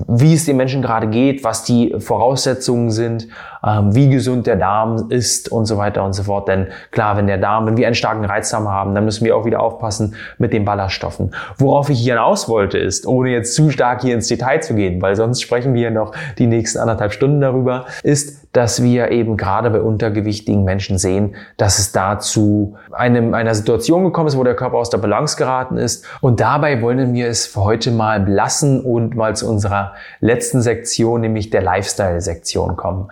wie 0.07 0.33
es 0.33 0.45
den 0.45 0.57
Menschen 0.57 0.81
gerade 0.81 1.07
geht, 1.07 1.43
was 1.43 1.63
die 1.63 1.93
Voraussetzungen 1.99 2.89
sind, 2.89 3.27
ähm, 3.65 3.93
wie 3.93 4.09
gesund 4.09 4.47
der 4.47 4.55
Darm 4.55 5.07
ist 5.09 5.51
und 5.51 5.65
so 5.65 5.77
weiter 5.77 6.03
und 6.03 6.13
so 6.13 6.23
fort. 6.23 6.47
Denn 6.47 6.67
klar, 6.91 7.17
wenn 7.17 7.27
der 7.27 7.37
Darm, 7.37 7.65
wenn 7.65 7.77
wir 7.77 7.87
einen 7.87 7.95
starken 7.95 8.23
Reizdarm 8.23 8.69
haben, 8.69 8.95
dann 8.95 9.05
müssen 9.05 9.25
wir 9.25 9.35
auch 9.35 9.45
wieder 9.45 9.61
aufpassen 9.61 10.15
mit 10.37 10.53
den 10.53 10.63
Ballaststoffen. 10.63 11.33
Worauf 11.57 11.89
ich 11.89 11.99
hier 11.99 12.13
hinaus 12.13 12.47
wollte, 12.47 12.77
ist, 12.77 13.05
ohne 13.05 13.31
jetzt 13.31 13.55
zu 13.55 13.69
stark 13.69 14.01
hier 14.01 14.15
ins 14.15 14.27
Detail 14.27 14.61
zu 14.61 14.73
gehen, 14.73 15.01
weil 15.01 15.15
sonst 15.15 15.41
sprechen 15.41 15.73
wir 15.73 15.91
noch 15.91 16.13
die 16.37 16.47
nächsten 16.47 16.79
anderthalb 16.79 17.11
Stunden 17.11 17.41
darüber, 17.41 17.85
ist, 18.03 18.47
dass 18.53 18.83
wir 18.83 19.09
eben 19.09 19.35
gerade 19.35 19.71
bei 19.71 19.81
untergewichtigen 19.81 20.63
Menschen 20.63 20.99
sehen, 20.99 21.35
dass 21.57 21.79
es 21.79 21.91
da 21.91 22.19
zu 22.19 22.75
einem, 22.91 23.33
einer 23.33 23.55
Situation 23.55 24.03
gekommen 24.03 24.27
ist, 24.27 24.37
wo 24.37 24.43
der 24.43 24.55
Körper 24.55 24.77
aus 24.77 24.91
der 24.91 24.99
Balance 24.99 25.37
geraten 25.37 25.77
ist. 25.77 26.05
Und 26.21 26.39
dabei 26.39 26.81
wollen 26.81 27.13
wir 27.13 27.27
es 27.27 27.47
für 27.47 27.63
heute 27.63 27.91
mal 27.91 28.19
belassen 28.19 28.81
und 28.81 29.15
mal 29.15 29.35
zu 29.35 29.49
unserer 29.49 29.72
letzten 30.19 30.61
Sektion, 30.61 31.21
nämlich 31.21 31.49
der 31.49 31.61
Lifestyle-Sektion 31.61 32.75
kommen. 32.75 33.09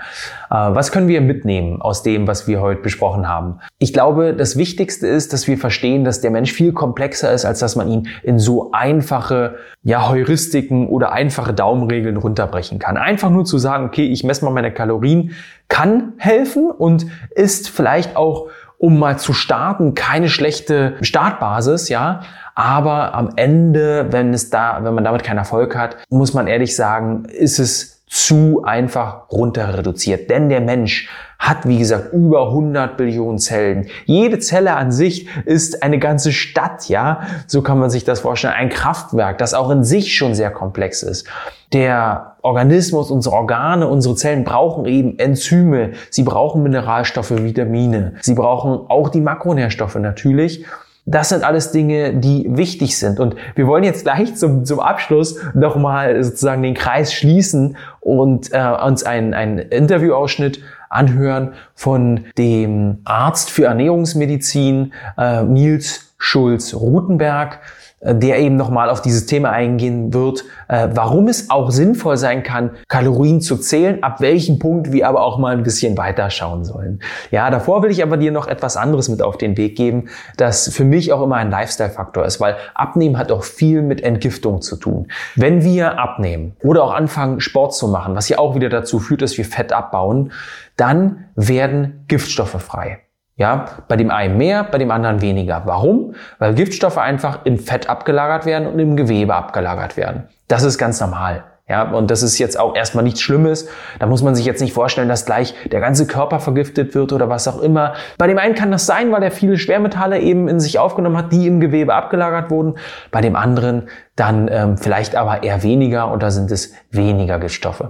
Äh, 0.49 0.55
was 0.55 0.91
können 0.91 1.07
wir 1.07 1.21
mitnehmen 1.21 1.81
aus 1.81 2.03
dem, 2.03 2.27
was 2.27 2.47
wir 2.47 2.61
heute 2.61 2.81
besprochen 2.81 3.27
haben? 3.27 3.59
Ich 3.79 3.93
glaube, 3.93 4.33
das 4.33 4.57
Wichtigste 4.57 5.07
ist, 5.07 5.33
dass 5.33 5.47
wir 5.47 5.57
verstehen, 5.57 6.03
dass 6.03 6.21
der 6.21 6.31
Mensch 6.31 6.53
viel 6.53 6.73
komplexer 6.73 7.31
ist, 7.31 7.45
als 7.45 7.59
dass 7.59 7.75
man 7.75 7.87
ihn 7.87 8.07
in 8.23 8.39
so 8.39 8.71
einfache 8.71 9.55
ja, 9.83 10.09
Heuristiken 10.09 10.87
oder 10.87 11.11
einfache 11.11 11.53
Daumenregeln 11.53 12.17
runterbrechen 12.17 12.79
kann. 12.79 12.97
Einfach 12.97 13.29
nur 13.29 13.45
zu 13.45 13.57
sagen, 13.57 13.85
okay, 13.85 14.05
ich 14.05 14.23
messe 14.23 14.45
mal 14.45 14.51
meine 14.51 14.71
Kalorien, 14.71 15.31
kann 15.67 16.13
helfen 16.17 16.69
und 16.69 17.05
ist 17.33 17.69
vielleicht 17.69 18.15
auch, 18.15 18.49
um 18.77 18.99
mal 18.99 19.17
zu 19.17 19.33
starten, 19.33 19.93
keine 19.93 20.27
schlechte 20.27 20.95
Startbasis, 21.01 21.89
ja. 21.89 22.21
Aber 22.55 23.13
am 23.13 23.31
Ende, 23.35 24.07
wenn 24.11 24.33
es 24.33 24.49
da, 24.49 24.79
wenn 24.83 24.93
man 24.93 25.03
damit 25.03 25.23
keinen 25.23 25.37
Erfolg 25.37 25.75
hat, 25.75 25.97
muss 26.09 26.33
man 26.33 26.47
ehrlich 26.47 26.75
sagen, 26.75 27.25
ist 27.25 27.59
es 27.59 28.01
zu 28.11 28.63
einfach 28.65 29.31
runter 29.31 29.77
reduziert. 29.77 30.29
Denn 30.29 30.49
der 30.49 30.59
Mensch 30.59 31.09
hat, 31.39 31.65
wie 31.65 31.79
gesagt, 31.79 32.11
über 32.11 32.49
100 32.49 32.97
Billionen 32.97 33.39
Zellen. 33.39 33.87
Jede 34.03 34.37
Zelle 34.39 34.75
an 34.75 34.91
sich 34.91 35.27
ist 35.45 35.81
eine 35.81 35.97
ganze 35.97 36.33
Stadt, 36.33 36.89
ja. 36.89 37.21
So 37.47 37.61
kann 37.61 37.79
man 37.79 37.89
sich 37.89 38.03
das 38.03 38.19
vorstellen. 38.19 38.53
Ein 38.53 38.69
Kraftwerk, 38.69 39.37
das 39.37 39.53
auch 39.53 39.69
in 39.69 39.85
sich 39.85 40.13
schon 40.13 40.35
sehr 40.35 40.51
komplex 40.51 41.03
ist. 41.03 41.25
Der 41.71 42.35
Organismus, 42.41 43.11
unsere 43.11 43.33
Organe, 43.33 43.87
unsere 43.87 44.15
Zellen 44.15 44.43
brauchen 44.43 44.85
eben 44.85 45.17
Enzyme. 45.17 45.91
Sie 46.09 46.23
brauchen 46.23 46.63
Mineralstoffe, 46.63 47.31
Vitamine. 47.31 48.15
Sie 48.19 48.33
brauchen 48.33 48.89
auch 48.89 49.07
die 49.07 49.21
Makronährstoffe 49.21 49.95
natürlich. 49.95 50.65
Das 51.05 51.29
sind 51.29 51.43
alles 51.43 51.71
Dinge, 51.71 52.13
die 52.13 52.45
wichtig 52.47 52.97
sind. 52.97 53.19
Und 53.19 53.35
wir 53.55 53.65
wollen 53.65 53.83
jetzt 53.83 54.03
gleich 54.03 54.35
zum, 54.35 54.65
zum 54.65 54.79
Abschluss 54.79 55.37
nochmal 55.53 56.23
sozusagen 56.23 56.61
den 56.61 56.75
Kreis 56.75 57.13
schließen 57.13 57.75
und 57.99 58.53
äh, 58.53 58.75
uns 58.85 59.03
einen, 59.03 59.33
einen 59.33 59.57
Interviewausschnitt 59.57 60.61
anhören 60.89 61.53
von 61.73 62.25
dem 62.37 62.99
Arzt 63.03 63.49
für 63.49 63.65
Ernährungsmedizin 63.65 64.93
äh, 65.17 65.43
Nils 65.43 66.13
Schulz-Rutenberg. 66.17 67.59
Äh, 68.01 68.15
der 68.15 68.39
eben 68.39 68.55
nochmal 68.55 68.89
auf 68.89 69.01
dieses 69.01 69.25
Thema 69.25 69.51
eingehen 69.51 70.13
wird, 70.13 70.43
äh, 70.67 70.89
warum 70.93 71.27
es 71.27 71.49
auch 71.49 71.71
sinnvoll 71.71 72.17
sein 72.17 72.43
kann, 72.43 72.71
Kalorien 72.87 73.41
zu 73.41 73.57
zählen, 73.57 74.01
ab 74.03 74.21
welchem 74.21 74.59
Punkt 74.59 74.91
wir 74.91 75.07
aber 75.07 75.21
auch 75.21 75.37
mal 75.37 75.55
ein 75.55 75.63
bisschen 75.63 75.97
weiter 75.97 76.29
schauen 76.29 76.65
sollen. 76.65 76.99
Ja, 77.29 77.49
davor 77.49 77.83
will 77.83 77.91
ich 77.91 78.01
aber 78.01 78.17
dir 78.17 78.31
noch 78.31 78.47
etwas 78.47 78.75
anderes 78.75 79.07
mit 79.07 79.21
auf 79.21 79.37
den 79.37 79.55
Weg 79.57 79.75
geben, 79.75 80.09
das 80.37 80.69
für 80.69 80.83
mich 80.83 81.13
auch 81.13 81.21
immer 81.21 81.35
ein 81.35 81.51
Lifestyle-Faktor 81.51 82.25
ist, 82.25 82.39
weil 82.39 82.55
Abnehmen 82.73 83.17
hat 83.17 83.31
auch 83.31 83.43
viel 83.43 83.81
mit 83.81 84.01
Entgiftung 84.01 84.61
zu 84.61 84.77
tun. 84.77 85.07
Wenn 85.35 85.63
wir 85.63 85.99
abnehmen 85.99 86.55
oder 86.63 86.83
auch 86.83 86.93
anfangen, 86.93 87.39
Sport 87.39 87.75
zu 87.75 87.87
machen, 87.87 88.15
was 88.15 88.29
ja 88.29 88.39
auch 88.39 88.55
wieder 88.55 88.69
dazu 88.69 88.99
führt, 88.99 89.21
dass 89.21 89.37
wir 89.37 89.45
Fett 89.45 89.73
abbauen, 89.73 90.31
dann 90.75 91.25
werden 91.35 92.03
Giftstoffe 92.07 92.61
frei. 92.61 92.99
Ja, 93.41 93.65
bei 93.87 93.95
dem 93.95 94.11
einen 94.11 94.37
mehr, 94.37 94.63
bei 94.63 94.77
dem 94.77 94.91
anderen 94.91 95.19
weniger. 95.19 95.63
Warum? 95.65 96.13
Weil 96.37 96.53
Giftstoffe 96.53 96.99
einfach 96.99 97.39
in 97.43 97.57
Fett 97.57 97.89
abgelagert 97.89 98.45
werden 98.45 98.67
und 98.67 98.77
im 98.77 98.95
Gewebe 98.95 99.33
abgelagert 99.33 99.97
werden. 99.97 100.25
Das 100.47 100.61
ist 100.61 100.77
ganz 100.77 101.01
normal. 101.01 101.43
Ja, 101.67 101.89
und 101.89 102.11
das 102.11 102.21
ist 102.21 102.37
jetzt 102.37 102.59
auch 102.59 102.75
erstmal 102.75 103.03
nichts 103.03 103.19
Schlimmes. 103.19 103.67
Da 103.97 104.05
muss 104.05 104.21
man 104.21 104.35
sich 104.35 104.45
jetzt 104.45 104.61
nicht 104.61 104.73
vorstellen, 104.73 105.09
dass 105.09 105.25
gleich 105.25 105.55
der 105.71 105.79
ganze 105.79 106.05
Körper 106.05 106.39
vergiftet 106.39 106.93
wird 106.93 107.13
oder 107.13 107.29
was 107.29 107.47
auch 107.47 107.59
immer. 107.63 107.95
Bei 108.19 108.27
dem 108.27 108.37
einen 108.37 108.53
kann 108.53 108.69
das 108.69 108.85
sein, 108.85 109.11
weil 109.11 109.23
er 109.23 109.31
viele 109.31 109.57
Schwermetalle 109.57 110.19
eben 110.19 110.47
in 110.47 110.59
sich 110.59 110.77
aufgenommen 110.77 111.17
hat, 111.17 111.31
die 111.31 111.47
im 111.47 111.59
Gewebe 111.59 111.95
abgelagert 111.95 112.51
wurden. 112.51 112.75
Bei 113.09 113.21
dem 113.21 113.35
anderen 113.35 113.89
dann 114.15 114.49
ähm, 114.51 114.77
vielleicht 114.77 115.15
aber 115.15 115.41
eher 115.41 115.63
weniger 115.63 116.11
und 116.11 116.21
da 116.21 116.29
sind 116.29 116.51
es 116.51 116.75
weniger 116.91 117.39
Giftstoffe. 117.39 117.85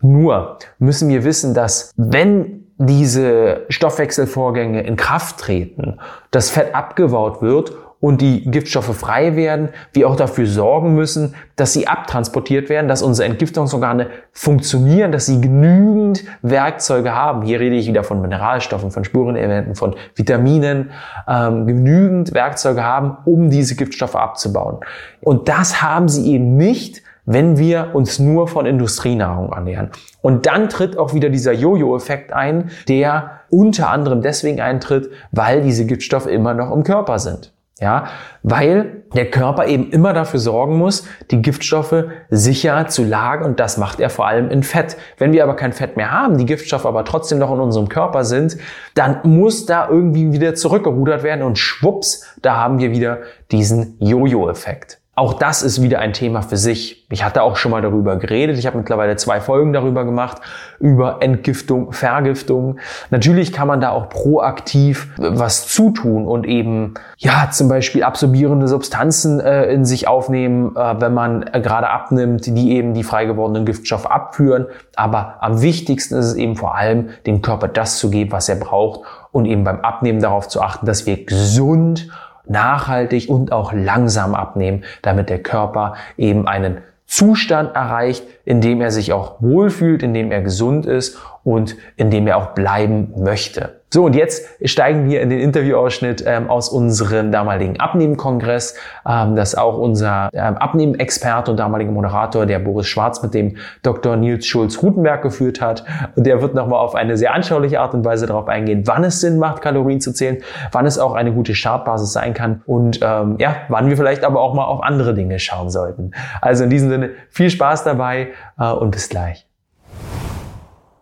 Nur 0.00 0.58
müssen 0.80 1.08
wir 1.08 1.22
wissen, 1.22 1.54
dass 1.54 1.92
wenn 1.96 2.59
diese 2.82 3.66
Stoffwechselvorgänge 3.68 4.80
in 4.82 4.96
Kraft 4.96 5.36
treten, 5.36 5.98
das 6.30 6.48
Fett 6.48 6.74
abgebaut 6.74 7.42
wird 7.42 7.72
und 8.00 8.22
die 8.22 8.50
Giftstoffe 8.50 8.96
frei 8.96 9.36
werden, 9.36 9.68
wir 9.92 10.08
auch 10.08 10.16
dafür 10.16 10.46
sorgen 10.46 10.94
müssen, 10.94 11.34
dass 11.56 11.74
sie 11.74 11.86
abtransportiert 11.86 12.70
werden, 12.70 12.88
dass 12.88 13.02
unsere 13.02 13.28
Entgiftungsorgane 13.28 14.06
funktionieren, 14.32 15.12
dass 15.12 15.26
sie 15.26 15.42
genügend 15.42 16.24
Werkzeuge 16.40 17.14
haben. 17.14 17.42
Hier 17.42 17.60
rede 17.60 17.76
ich 17.76 17.86
wieder 17.86 18.02
von 18.02 18.22
Mineralstoffen, 18.22 18.90
von 18.90 19.04
Spurenelementen, 19.04 19.74
von 19.74 19.94
Vitaminen, 20.14 20.92
ähm, 21.28 21.66
genügend 21.66 22.32
Werkzeuge 22.32 22.82
haben, 22.82 23.18
um 23.26 23.50
diese 23.50 23.76
Giftstoffe 23.76 24.16
abzubauen. 24.16 24.78
Und 25.20 25.50
das 25.50 25.82
haben 25.82 26.08
sie 26.08 26.32
eben 26.32 26.56
nicht, 26.56 27.02
wenn 27.30 27.58
wir 27.58 27.90
uns 27.92 28.18
nur 28.18 28.48
von 28.48 28.66
Industrienahrung 28.66 29.52
ernähren. 29.52 29.90
Und 30.20 30.46
dann 30.46 30.68
tritt 30.68 30.98
auch 30.98 31.14
wieder 31.14 31.28
dieser 31.28 31.52
Jojo-Effekt 31.52 32.32
ein, 32.32 32.70
der 32.88 33.42
unter 33.50 33.90
anderem 33.90 34.20
deswegen 34.20 34.60
eintritt, 34.60 35.10
weil 35.30 35.62
diese 35.62 35.86
Giftstoffe 35.86 36.26
immer 36.26 36.54
noch 36.54 36.72
im 36.72 36.82
Körper 36.82 37.20
sind. 37.20 37.52
Ja, 37.80 38.08
weil 38.42 39.04
der 39.14 39.30
Körper 39.30 39.66
eben 39.66 39.90
immer 39.90 40.12
dafür 40.12 40.38
sorgen 40.38 40.76
muss, 40.76 41.06
die 41.30 41.40
Giftstoffe 41.40 42.04
sicher 42.28 42.88
zu 42.88 43.04
lagern 43.04 43.50
und 43.50 43.60
das 43.60 43.78
macht 43.78 44.00
er 44.00 44.10
vor 44.10 44.26
allem 44.26 44.50
in 44.50 44.62
Fett. 44.62 44.98
Wenn 45.16 45.32
wir 45.32 45.44
aber 45.44 45.56
kein 45.56 45.72
Fett 45.72 45.96
mehr 45.96 46.10
haben, 46.10 46.36
die 46.36 46.44
Giftstoffe 46.44 46.84
aber 46.84 47.06
trotzdem 47.06 47.38
noch 47.38 47.50
in 47.50 47.60
unserem 47.60 47.88
Körper 47.88 48.24
sind, 48.24 48.58
dann 48.94 49.20
muss 49.22 49.64
da 49.64 49.88
irgendwie 49.88 50.32
wieder 50.32 50.54
zurückgerudert 50.54 51.22
werden 51.22 51.42
und 51.42 51.56
schwupps, 51.56 52.26
da 52.42 52.56
haben 52.56 52.80
wir 52.80 52.90
wieder 52.90 53.20
diesen 53.50 53.96
Jojo-Effekt. 53.98 54.99
Auch 55.20 55.34
das 55.34 55.60
ist 55.60 55.82
wieder 55.82 55.98
ein 55.98 56.14
Thema 56.14 56.40
für 56.40 56.56
sich. 56.56 57.06
Ich 57.10 57.22
hatte 57.22 57.42
auch 57.42 57.56
schon 57.56 57.72
mal 57.72 57.82
darüber 57.82 58.16
geredet. 58.16 58.56
Ich 58.56 58.66
habe 58.66 58.78
mittlerweile 58.78 59.16
zwei 59.16 59.38
Folgen 59.42 59.74
darüber 59.74 60.06
gemacht, 60.06 60.38
über 60.78 61.18
Entgiftung, 61.20 61.92
Vergiftung. 61.92 62.78
Natürlich 63.10 63.52
kann 63.52 63.68
man 63.68 63.82
da 63.82 63.90
auch 63.90 64.08
proaktiv 64.08 65.08
was 65.18 65.68
zutun 65.68 66.26
und 66.26 66.46
eben, 66.46 66.94
ja, 67.18 67.50
zum 67.52 67.68
Beispiel 67.68 68.02
absorbierende 68.02 68.66
Substanzen 68.66 69.40
äh, 69.40 69.70
in 69.70 69.84
sich 69.84 70.08
aufnehmen, 70.08 70.74
äh, 70.74 70.98
wenn 70.98 71.12
man 71.12 71.42
äh, 71.42 71.60
gerade 71.60 71.90
abnimmt, 71.90 72.46
die 72.46 72.70
eben 72.70 72.94
die 72.94 73.02
frei 73.02 73.26
gewordenen 73.26 73.66
Giftstoffe 73.66 74.06
abführen. 74.06 74.68
Aber 74.96 75.34
am 75.40 75.60
wichtigsten 75.60 76.14
ist 76.14 76.24
es 76.24 76.34
eben 76.34 76.56
vor 76.56 76.76
allem, 76.76 77.10
dem 77.26 77.42
Körper 77.42 77.68
das 77.68 77.98
zu 77.98 78.08
geben, 78.08 78.32
was 78.32 78.48
er 78.48 78.56
braucht 78.56 79.02
und 79.32 79.44
eben 79.44 79.64
beim 79.64 79.80
Abnehmen 79.80 80.20
darauf 80.20 80.48
zu 80.48 80.62
achten, 80.62 80.86
dass 80.86 81.04
wir 81.04 81.26
gesund 81.26 82.08
nachhaltig 82.46 83.28
und 83.28 83.52
auch 83.52 83.72
langsam 83.72 84.34
abnehmen, 84.34 84.84
damit 85.02 85.28
der 85.30 85.42
Körper 85.42 85.94
eben 86.16 86.46
einen 86.46 86.78
Zustand 87.06 87.74
erreicht, 87.74 88.24
in 88.44 88.60
dem 88.60 88.80
er 88.80 88.92
sich 88.92 89.12
auch 89.12 89.42
wohlfühlt, 89.42 90.02
in 90.02 90.14
dem 90.14 90.30
er 90.30 90.42
gesund 90.42 90.86
ist 90.86 91.18
und 91.42 91.76
in 91.96 92.10
dem 92.10 92.28
er 92.28 92.36
auch 92.36 92.54
bleiben 92.54 93.12
möchte. 93.16 93.79
So, 93.92 94.04
und 94.04 94.14
jetzt 94.14 94.46
steigen 94.64 95.08
wir 95.10 95.20
in 95.20 95.30
den 95.30 95.40
Interviewausschnitt 95.40 96.22
ähm, 96.24 96.48
aus 96.48 96.68
unserem 96.68 97.32
damaligen 97.32 97.80
Abnehmenkongress. 97.80 98.76
Ähm, 99.04 99.34
das 99.34 99.56
auch 99.56 99.78
unser 99.78 100.30
ähm, 100.32 100.56
Abnehmenexperte 100.58 101.50
und 101.50 101.56
damaliger 101.56 101.90
Moderator, 101.90 102.46
der 102.46 102.60
Boris 102.60 102.86
Schwarz, 102.86 103.20
mit 103.20 103.34
dem 103.34 103.56
Dr. 103.82 104.14
Nils 104.16 104.46
Schulz-Rutenberg 104.46 105.22
geführt 105.22 105.60
hat. 105.60 105.84
Und 106.14 106.24
der 106.24 106.40
wird 106.40 106.54
nochmal 106.54 106.78
auf 106.78 106.94
eine 106.94 107.16
sehr 107.16 107.34
anschauliche 107.34 107.80
Art 107.80 107.92
und 107.94 108.04
Weise 108.04 108.26
darauf 108.26 108.46
eingehen, 108.46 108.84
wann 108.86 109.02
es 109.02 109.20
Sinn 109.20 109.38
macht, 109.38 109.60
Kalorien 109.60 110.00
zu 110.00 110.12
zählen, 110.12 110.38
wann 110.70 110.86
es 110.86 110.96
auch 110.96 111.14
eine 111.14 111.32
gute 111.32 111.56
Startbasis 111.56 112.12
sein 112.12 112.32
kann 112.32 112.62
und 112.66 113.00
ähm, 113.02 113.36
ja, 113.40 113.56
wann 113.68 113.88
wir 113.88 113.96
vielleicht 113.96 114.22
aber 114.22 114.40
auch 114.40 114.54
mal 114.54 114.66
auf 114.66 114.84
andere 114.84 115.14
Dinge 115.14 115.40
schauen 115.40 115.68
sollten. 115.68 116.12
Also 116.40 116.62
in 116.62 116.70
diesem 116.70 116.90
Sinne 116.90 117.10
viel 117.28 117.50
Spaß 117.50 117.82
dabei 117.82 118.28
äh, 118.56 118.70
und 118.70 118.92
bis 118.92 119.08
gleich. 119.08 119.48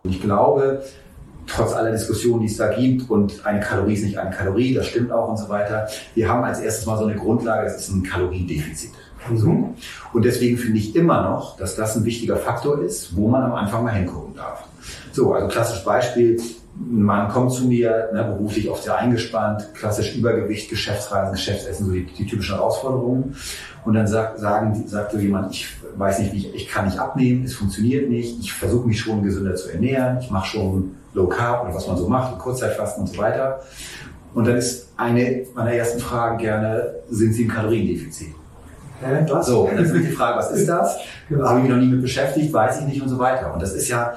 Ich 0.03 0.21
glaube, 0.21 0.81
trotz 1.49 1.73
aller 1.73 1.91
Diskussionen, 1.91 2.41
die 2.41 2.47
es 2.47 2.57
da 2.57 2.73
gibt 2.73 3.09
und 3.09 3.45
eine 3.45 3.59
Kalorie 3.59 3.93
ist 3.93 4.03
nicht 4.03 4.17
eine 4.17 4.31
Kalorie, 4.31 4.73
das 4.73 4.87
stimmt 4.87 5.11
auch 5.11 5.29
und 5.29 5.37
so 5.37 5.49
weiter. 5.49 5.87
Wir 6.15 6.29
haben 6.29 6.43
als 6.43 6.59
erstes 6.59 6.85
mal 6.85 6.97
so 6.97 7.05
eine 7.05 7.15
Grundlage, 7.15 7.63
das 7.65 7.81
ist 7.81 7.89
ein 7.89 8.03
Kaloriendefizit. 8.03 8.91
Und 10.13 10.25
deswegen 10.25 10.57
finde 10.57 10.79
ich 10.79 10.95
immer 10.95 11.23
noch, 11.23 11.57
dass 11.57 11.75
das 11.75 11.95
ein 11.95 12.05
wichtiger 12.05 12.37
Faktor 12.37 12.81
ist, 12.81 13.15
wo 13.15 13.27
man 13.27 13.43
am 13.43 13.53
Anfang 13.53 13.83
mal 13.83 13.93
hingucken 13.93 14.35
darf. 14.35 14.63
So, 15.11 15.33
also 15.33 15.47
klassisches 15.47 15.83
Beispiel, 15.83 16.39
ein 16.79 17.03
Mann 17.03 17.29
kommt 17.29 17.51
zu 17.51 17.65
mir, 17.65 18.09
ne, 18.13 18.23
beruflich 18.23 18.69
oft 18.69 18.83
sehr 18.83 18.97
eingespannt, 18.97 19.67
klassisch 19.73 20.15
Übergewicht, 20.15 20.69
Geschäftsreisen, 20.69 21.33
Geschäftsessen, 21.33 21.85
so 21.85 21.91
die, 21.91 22.05
die 22.05 22.25
typischen 22.25 22.55
Herausforderungen. 22.55 23.35
Und 23.83 23.93
dann 23.93 24.07
sagt, 24.07 24.39
sagen, 24.39 24.83
sagt 24.87 25.11
so 25.11 25.17
jemand, 25.17 25.53
ich 25.53 25.67
weiß 25.97 26.19
nicht, 26.19 26.33
wie 26.33 26.37
ich, 26.37 26.55
ich 26.55 26.67
kann 26.69 26.85
nicht 26.85 26.99
abnehmen, 26.99 27.43
es 27.43 27.55
funktioniert 27.55 28.09
nicht, 28.09 28.39
ich 28.39 28.53
versuche 28.53 28.87
mich 28.87 28.99
schon 28.99 29.23
gesünder 29.23 29.55
zu 29.55 29.69
ernähren, 29.69 30.19
ich 30.21 30.31
mache 30.31 30.47
schon 30.47 30.95
Low 31.13 31.27
Carb 31.27 31.63
oder 31.65 31.73
was 31.73 31.87
man 31.87 31.97
so 31.97 32.07
macht, 32.07 32.37
Kurzzeitfasten 32.39 33.03
und 33.03 33.07
so 33.07 33.17
weiter. 33.17 33.61
Und 34.33 34.47
dann 34.47 34.57
ist 34.57 34.89
eine 34.95 35.45
meiner 35.55 35.73
ersten 35.73 35.99
Fragen 35.99 36.37
gerne, 36.37 36.95
sind 37.09 37.33
Sie 37.33 37.43
im 37.43 37.49
Kaloriendefizit? 37.49 38.35
Hä, 39.01 39.25
was? 39.29 39.47
So, 39.47 39.61
und 39.61 39.75
dann 39.75 39.85
ist 39.85 39.93
die 39.93 40.11
Frage, 40.11 40.37
was 40.37 40.51
ist 40.51 40.67
das? 40.69 40.97
Genau. 41.29 41.47
Habe 41.47 41.59
ich 41.59 41.63
mich 41.63 41.73
noch 41.73 41.79
nie 41.79 41.87
mit 41.87 42.01
beschäftigt, 42.01 42.53
weiß 42.53 42.81
ich 42.81 42.85
nicht 42.85 43.01
und 43.01 43.09
so 43.09 43.17
weiter. 43.17 43.53
Und 43.53 43.61
das 43.61 43.73
ist 43.73 43.87
ja, 43.87 44.13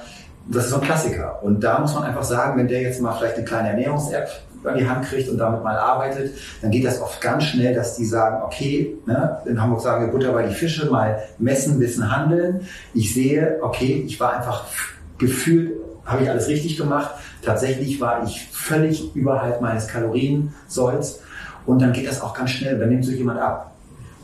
das 0.49 0.65
ist 0.65 0.71
so 0.71 0.77
ein 0.77 0.83
Klassiker. 0.83 1.43
Und 1.43 1.61
da 1.63 1.79
muss 1.79 1.95
man 1.95 2.05
einfach 2.05 2.25
sagen, 2.25 2.59
wenn 2.59 2.69
der 2.69 2.83
jetzt 2.83 3.01
mal 3.01 3.13
vielleicht 3.13 3.37
eine 3.37 3.45
kleine 3.45 3.69
Ernährungs-App 3.71 4.29
an 4.65 4.79
die 4.79 4.89
Hand 4.89 5.07
kriegt 5.07 5.29
und 5.29 5.39
damit 5.39 5.63
mal 5.63 5.77
arbeitet, 5.77 6.35
dann 6.61 6.71
geht 6.71 6.85
das 6.85 7.01
oft 7.01 7.21
ganz 7.21 7.45
schnell, 7.45 7.75
dass 7.75 7.97
die 7.97 8.05
sagen, 8.05 8.43
okay, 8.45 8.97
ne, 9.07 9.39
in 9.45 9.61
Hamburg 9.61 9.81
sagen 9.81 10.05
wir 10.05 10.13
Butter 10.13 10.33
bei 10.33 10.45
die 10.45 10.55
Fische, 10.55 10.91
mal 10.91 11.21
messen, 11.39 11.81
wissen, 11.81 12.15
handeln. 12.15 12.61
Ich 12.95 13.13
sehe, 13.13 13.59
okay, 13.61 14.05
ich 14.07 14.21
war 14.21 14.37
einfach 14.37 14.65
gefühlt, 15.19 15.73
habe 16.05 16.23
ich 16.23 16.31
alles 16.31 16.49
richtig 16.49 16.77
gemacht. 16.77 17.11
Tatsächlich 17.43 18.01
war 18.01 18.25
ich 18.25 18.49
völlig 18.53 19.15
überhalb 19.15 19.61
meines 19.61 19.89
Kaloriensolls. 19.89 21.21
Und 21.67 21.81
dann 21.81 21.93
geht 21.93 22.09
das 22.09 22.21
auch 22.21 22.35
ganz 22.35 22.51
schnell, 22.51 22.79
dann 22.79 22.89
nimmt 22.89 23.05
so 23.05 23.13
jemand 23.13 23.41
ab. 23.41 23.73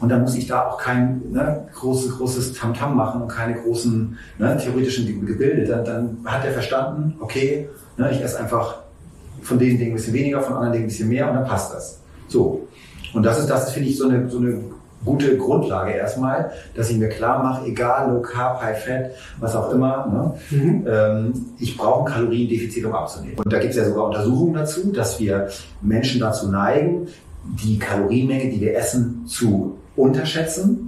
Und 0.01 0.11
dann 0.11 0.22
muss 0.22 0.37
ich 0.37 0.47
da 0.47 0.66
auch 0.66 0.79
kein 0.79 1.22
ne, 1.33 1.68
großes, 1.74 2.18
großes 2.18 2.53
Tamtam 2.53 2.97
machen 2.97 3.22
und 3.22 3.29
keine 3.29 3.55
großen 3.55 4.16
ne, 4.39 4.57
theoretischen 4.57 5.26
Gebilde. 5.26 5.66
Dann, 5.66 5.85
dann 5.85 6.18
hat 6.24 6.45
er 6.45 6.53
verstanden, 6.53 7.16
okay, 7.20 7.68
ne, 7.97 8.11
ich 8.12 8.22
esse 8.22 8.39
einfach 8.39 8.76
von 9.43 9.59
den 9.59 9.79
Dingen 9.79 9.93
ein 9.93 9.97
bisschen 9.97 10.14
weniger, 10.14 10.41
von 10.41 10.55
anderen 10.55 10.72
Dingen 10.72 10.85
ein 10.85 10.89
bisschen 10.89 11.09
mehr 11.09 11.29
und 11.29 11.35
dann 11.35 11.47
passt 11.47 11.74
das. 11.74 12.01
So. 12.29 12.68
Und 13.12 13.24
das 13.24 13.41
ist, 13.41 13.49
das 13.49 13.72
finde 13.72 13.89
ich, 13.89 13.97
so 13.97 14.09
eine, 14.09 14.29
so 14.29 14.39
eine 14.39 14.61
gute 15.05 15.37
Grundlage 15.37 15.93
erstmal, 15.93 16.53
dass 16.75 16.91
ich 16.91 16.99
mir 16.99 17.09
klar 17.09 17.43
mache, 17.43 17.67
egal 17.67 18.11
Low 18.11 18.21
Carb, 18.21 18.63
High 18.63 18.85
Fat, 18.85 19.11
was 19.39 19.55
auch 19.55 19.73
immer, 19.73 20.07
ne, 20.07 20.35
mhm. 20.51 20.87
ähm, 20.89 21.33
ich 21.59 21.77
brauche 21.77 22.07
ein 22.07 22.13
Kaloriendefizit, 22.13 22.85
um 22.85 22.95
abzunehmen. 22.95 23.39
Und 23.39 23.53
da 23.53 23.59
gibt 23.59 23.71
es 23.71 23.77
ja 23.77 23.85
sogar 23.85 24.07
Untersuchungen 24.07 24.55
dazu, 24.55 24.93
dass 24.93 25.21
wir 25.21 25.49
Menschen 25.81 26.21
dazu 26.21 26.51
neigen, 26.51 27.09
die 27.45 27.79
Kalorienmenge, 27.79 28.51
die 28.51 28.61
wir 28.61 28.77
essen, 28.77 29.27
zu 29.27 29.79
unterschätzen 29.97 30.88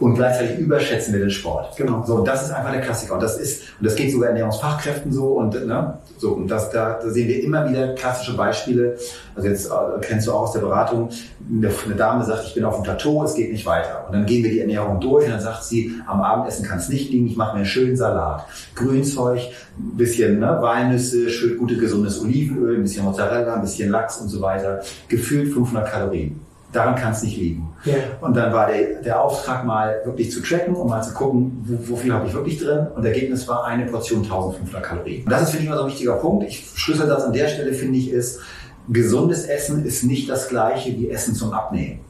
und 0.00 0.14
gleichzeitig 0.14 0.58
überschätzen 0.58 1.12
wir 1.12 1.20
den 1.20 1.30
Sport. 1.30 1.76
Genau. 1.76 2.04
So, 2.04 2.16
und 2.16 2.28
das 2.28 2.44
ist 2.44 2.52
einfach 2.52 2.70
der 2.70 2.80
Klassiker. 2.80 3.14
Und 3.14 3.22
das 3.22 3.38
ist, 3.38 3.62
und 3.78 3.86
das 3.86 3.96
geht 3.96 4.12
sogar 4.12 4.28
Ernährungsfachkräften 4.28 5.12
so 5.12 5.32
und, 5.32 5.66
ne, 5.66 5.98
so, 6.18 6.32
und 6.32 6.48
das, 6.48 6.70
da, 6.70 7.00
da 7.02 7.10
sehen 7.10 7.28
wir 7.28 7.42
immer 7.42 7.68
wieder 7.68 7.94
klassische 7.94 8.36
Beispiele. 8.36 8.96
Also 9.34 9.48
jetzt 9.48 9.66
äh, 9.66 9.70
kennst 10.00 10.26
du 10.26 10.32
auch 10.32 10.42
aus 10.42 10.52
der 10.52 10.60
Beratung, 10.60 11.08
eine, 11.50 11.70
eine 11.84 11.94
Dame 11.94 12.24
sagt, 12.24 12.44
ich 12.46 12.54
bin 12.54 12.64
auf 12.64 12.76
dem 12.76 12.84
Plateau, 12.84 13.24
es 13.24 13.34
geht 13.34 13.50
nicht 13.50 13.66
weiter. 13.66 14.04
Und 14.06 14.14
dann 14.14 14.26
gehen 14.26 14.44
wir 14.44 14.50
die 14.50 14.60
Ernährung 14.60 15.00
durch 15.00 15.24
und 15.24 15.32
dann 15.32 15.40
sagt 15.40 15.64
sie, 15.64 15.92
am 16.06 16.20
Abendessen 16.20 16.64
kann 16.64 16.78
es 16.78 16.88
nicht 16.88 17.10
liegen, 17.10 17.26
ich 17.26 17.36
mache 17.36 17.52
mir 17.52 17.58
einen 17.58 17.66
schönen 17.66 17.96
Salat. 17.96 18.46
Grünzeug, 18.76 19.40
ein 19.78 19.96
bisschen 19.96 20.38
ne, 20.38 20.58
Walnüsse, 20.60 21.28
schön 21.30 21.58
gutes, 21.58 21.78
gesundes 21.78 22.20
Olivenöl, 22.20 22.76
ein 22.76 22.82
bisschen 22.82 23.04
Mozzarella, 23.04 23.54
ein 23.54 23.62
bisschen 23.62 23.90
Lachs 23.90 24.18
und 24.18 24.28
so 24.28 24.40
weiter. 24.40 24.80
Gefühlt 25.08 25.52
500 25.52 25.90
Kalorien. 25.90 26.47
Daran 26.72 26.96
kann 26.96 27.12
es 27.12 27.22
nicht 27.22 27.36
liegen. 27.38 27.74
Ja. 27.84 27.94
Und 28.20 28.36
dann 28.36 28.52
war 28.52 28.66
der, 28.66 29.00
der 29.00 29.22
Auftrag 29.22 29.64
mal 29.64 30.02
wirklich 30.04 30.30
zu 30.30 30.42
tracken, 30.42 30.74
um 30.74 30.88
mal 30.88 31.02
zu 31.02 31.14
gucken, 31.14 31.64
wo, 31.64 31.92
wo 31.92 31.96
viel 31.96 32.12
habe 32.12 32.26
ich 32.26 32.34
wirklich 32.34 32.58
drin. 32.58 32.86
Und 32.94 33.04
Ergebnis 33.04 33.48
war 33.48 33.64
eine 33.64 33.86
Portion 33.86 34.22
1500 34.22 34.82
Kalorien. 34.82 35.24
Und 35.24 35.30
das 35.30 35.42
ist, 35.42 35.50
finde 35.50 35.62
ich, 35.62 35.68
immer 35.68 35.78
so 35.78 35.84
ein 35.84 35.88
wichtiger 35.88 36.16
Punkt. 36.16 36.44
Ich 36.44 36.70
Schlüsselsatz 36.74 37.24
an 37.24 37.32
der 37.32 37.48
Stelle, 37.48 37.72
finde 37.72 37.98
ich, 37.98 38.10
ist, 38.10 38.40
gesundes 38.88 39.46
Essen 39.46 39.84
ist 39.84 40.04
nicht 40.04 40.28
das 40.28 40.48
gleiche 40.48 40.90
wie 40.90 41.10
Essen 41.10 41.34
zum 41.34 41.52
Abnehmen. 41.52 42.00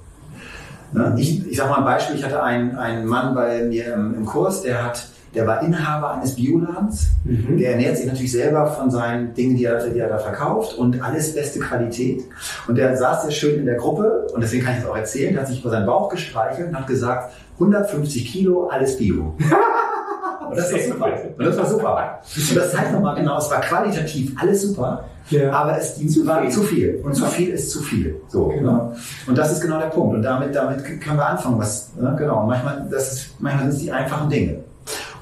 Ne? 0.93 1.15
Ich, 1.19 1.47
ich 1.47 1.57
sage 1.57 1.71
mal 1.71 1.79
ein 1.79 1.85
Beispiel, 1.85 2.17
ich 2.17 2.25
hatte 2.25 2.43
einen, 2.43 2.77
einen 2.77 3.07
Mann 3.07 3.35
bei 3.35 3.63
mir 3.63 3.95
im, 3.95 4.15
im 4.15 4.27
Kurs, 4.27 4.63
der 4.63 4.85
hat 4.85 5.09
der 5.35 5.47
war 5.47 5.63
Inhaber 5.63 6.13
eines 6.13 6.35
Bioladens. 6.35 7.09
Mhm. 7.25 7.59
Der 7.59 7.73
ernährt 7.73 7.97
sich 7.97 8.07
natürlich 8.07 8.33
selber 8.33 8.67
von 8.67 8.91
seinen 8.91 9.35
Dingen, 9.35 9.57
die 9.57 9.65
er, 9.65 9.89
die 9.89 9.99
er 9.99 10.09
da 10.09 10.19
verkauft 10.19 10.77
und 10.77 11.03
alles 11.03 11.35
beste 11.35 11.61
Qualität. 11.61 12.23
Und 12.67 12.77
der 12.77 12.97
saß 12.97 13.23
sehr 13.23 13.31
schön 13.31 13.61
in 13.61 13.67
der 13.67 13.77
Gruppe 13.77 14.27
und 14.35 14.43
deswegen 14.43 14.65
kann 14.65 14.75
ich 14.75 14.81
das 14.83 14.91
auch 14.91 14.97
erzählen. 14.97 15.33
Der 15.33 15.43
hat 15.43 15.49
sich 15.49 15.61
über 15.61 15.71
seinen 15.71 15.87
Bauch 15.87 16.09
gestreichelt 16.09 16.69
und 16.69 16.79
hat 16.79 16.87
gesagt, 16.87 17.33
150 17.55 18.27
Kilo, 18.31 18.69
alles 18.69 18.97
Bio. 18.97 19.35
Und 20.49 20.57
das 20.57 20.73
war 20.73 20.81
super. 20.81 21.13
Und 21.37 21.45
das 21.45 21.59
war 21.59 21.67
super. 21.67 22.21
Und 22.49 22.57
das 22.57 22.73
zeigt 22.73 22.93
nochmal 22.93 23.17
genau, 23.17 23.39
es 23.39 23.51
war 23.51 23.61
qualitativ 23.61 24.35
alles 24.41 24.63
super, 24.63 25.05
ja. 25.29 25.53
aber 25.53 25.79
es 25.79 25.97
zu 25.97 26.27
war 26.27 26.43
viel. 26.43 26.51
zu 26.51 26.63
viel. 26.63 27.01
Und 27.05 27.15
zu 27.15 27.27
viel 27.27 27.51
ist 27.51 27.71
zu 27.71 27.83
viel. 27.83 28.21
So. 28.29 28.49
Genau. 28.49 28.73
Ne? 28.73 28.97
Und 29.27 29.37
das 29.37 29.53
ist 29.53 29.61
genau 29.61 29.79
der 29.79 29.89
Punkt. 29.89 30.17
Und 30.17 30.23
damit, 30.23 30.55
damit 30.55 30.83
können 30.85 31.19
wir 31.19 31.27
anfangen. 31.27 31.59
Was, 31.59 31.95
ne? 31.97 32.15
genau. 32.19 32.41
Und 32.43 32.49
manchmal, 32.49 32.89
das 32.91 33.13
ist, 33.13 33.41
manchmal 33.41 33.65
sind 33.65 33.75
es 33.75 33.79
die 33.81 33.93
einfachen 33.93 34.31
Dinge. 34.31 34.61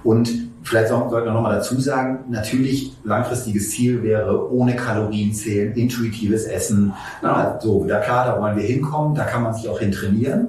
Und 0.07 0.31
vielleicht 0.63 0.89
sollten 0.89 1.11
wir 1.11 1.33
nochmal 1.33 1.57
dazu 1.57 1.81
sagen, 1.81 2.21
natürlich 2.29 2.97
langfristiges 3.03 3.71
Ziel 3.71 4.03
wäre 4.05 4.53
ohne 4.53 4.77
Kalorien 4.77 5.35
zählen, 5.35 5.73
intuitives 5.75 6.45
Essen. 6.45 6.93
Ja. 7.23 7.59
So, 7.61 7.85
da 7.85 7.99
klar, 7.99 8.27
da 8.27 8.41
wollen 8.41 8.57
wir 8.57 8.65
hinkommen, 8.65 9.17
da 9.17 9.25
kann 9.25 9.43
man 9.43 9.53
sich 9.53 9.69
auch 9.69 9.81
hin 9.81 9.91
trainieren. 9.91 10.49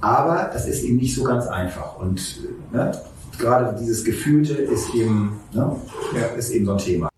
Aber 0.00 0.50
das 0.52 0.68
ist 0.68 0.84
eben 0.84 0.96
nicht 0.96 1.14
so 1.14 1.24
ganz 1.24 1.46
einfach. 1.46 1.98
Und 1.98 2.40
ne, 2.72 2.92
gerade 3.38 3.74
dieses 3.80 4.04
Gefühlte 4.04 4.54
ist 4.54 4.94
eben, 4.94 5.40
ne, 5.52 5.74
ist 6.36 6.50
eben 6.50 6.66
so 6.66 6.72
ein 6.72 6.78
Thema. 6.78 7.08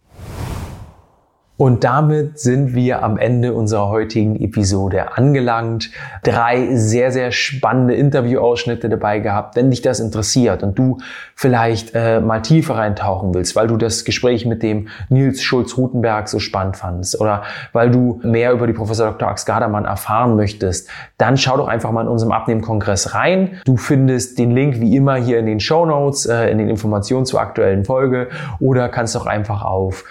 Und 1.57 1.85
damit 1.85 2.39
sind 2.39 2.75
wir 2.75 3.03
am 3.03 3.17
Ende 3.17 3.55
unserer 3.55 3.89
heutigen 3.89 4.37
Episode 4.37 5.17
angelangt. 5.17 5.91
Drei 6.23 6.77
sehr, 6.77 7.11
sehr 7.13 7.33
spannende 7.33 7.95
Interviewausschnitte 7.95 8.91
dabei 8.91 9.21
gehabt. 9.21 9.57
Wenn 9.57 9.71
dich 9.71 9.81
das 9.81 9.99
interessiert 9.99 10.63
und 10.63 10.79
du 10.79 10.99
vielleicht 11.35 11.95
äh, 11.95 12.21
mal 12.21 12.43
tiefer 12.43 12.77
reintauchen 12.77 13.33
willst, 13.33 13.57
weil 13.57 13.69
du 13.69 13.79
das 13.79 14.05
Gespräch 14.05 14.45
mit 14.45 14.63
dem 14.63 14.89
Nils 15.09 15.43
Schulz-Rutenberg 15.43 16.29
so 16.29 16.41
spannend 16.41 16.77
fandest 16.77 17.19
oder 17.21 17.43
weil 17.73 17.91
du 17.91 18.21
mehr 18.23 18.53
über 18.53 18.67
die 18.67 18.75
Professor 18.75 19.07
Dr. 19.07 19.29
Ax 19.29 19.47
Gardermann 19.47 19.87
erfahren 19.87 20.37
möchtest, 20.37 20.91
dann 21.17 21.39
schau 21.39 21.57
doch 21.57 21.69
einfach 21.69 21.91
mal 21.91 22.03
in 22.03 22.09
unserem 22.09 22.33
Abnehmkongress 22.33 23.15
rein. 23.15 23.61
Du 23.65 23.79
findest 23.79 24.39
den 24.39 24.51
Link 24.51 24.81
wie 24.81 24.95
immer 24.95 25.17
hier 25.17 25.39
in 25.39 25.47
den 25.47 25.61
Show 25.61 25.87
Notes, 25.87 26.27
äh, 26.27 26.51
in 26.51 26.59
den 26.59 26.69
Informationen 26.69 27.25
zur 27.25 27.41
aktuellen 27.41 27.87
Folge 27.87 28.29
oder 28.61 28.91
kannst 28.91 29.17
auch 29.17 29.27
einfach 29.27 29.65
auf 29.65 30.05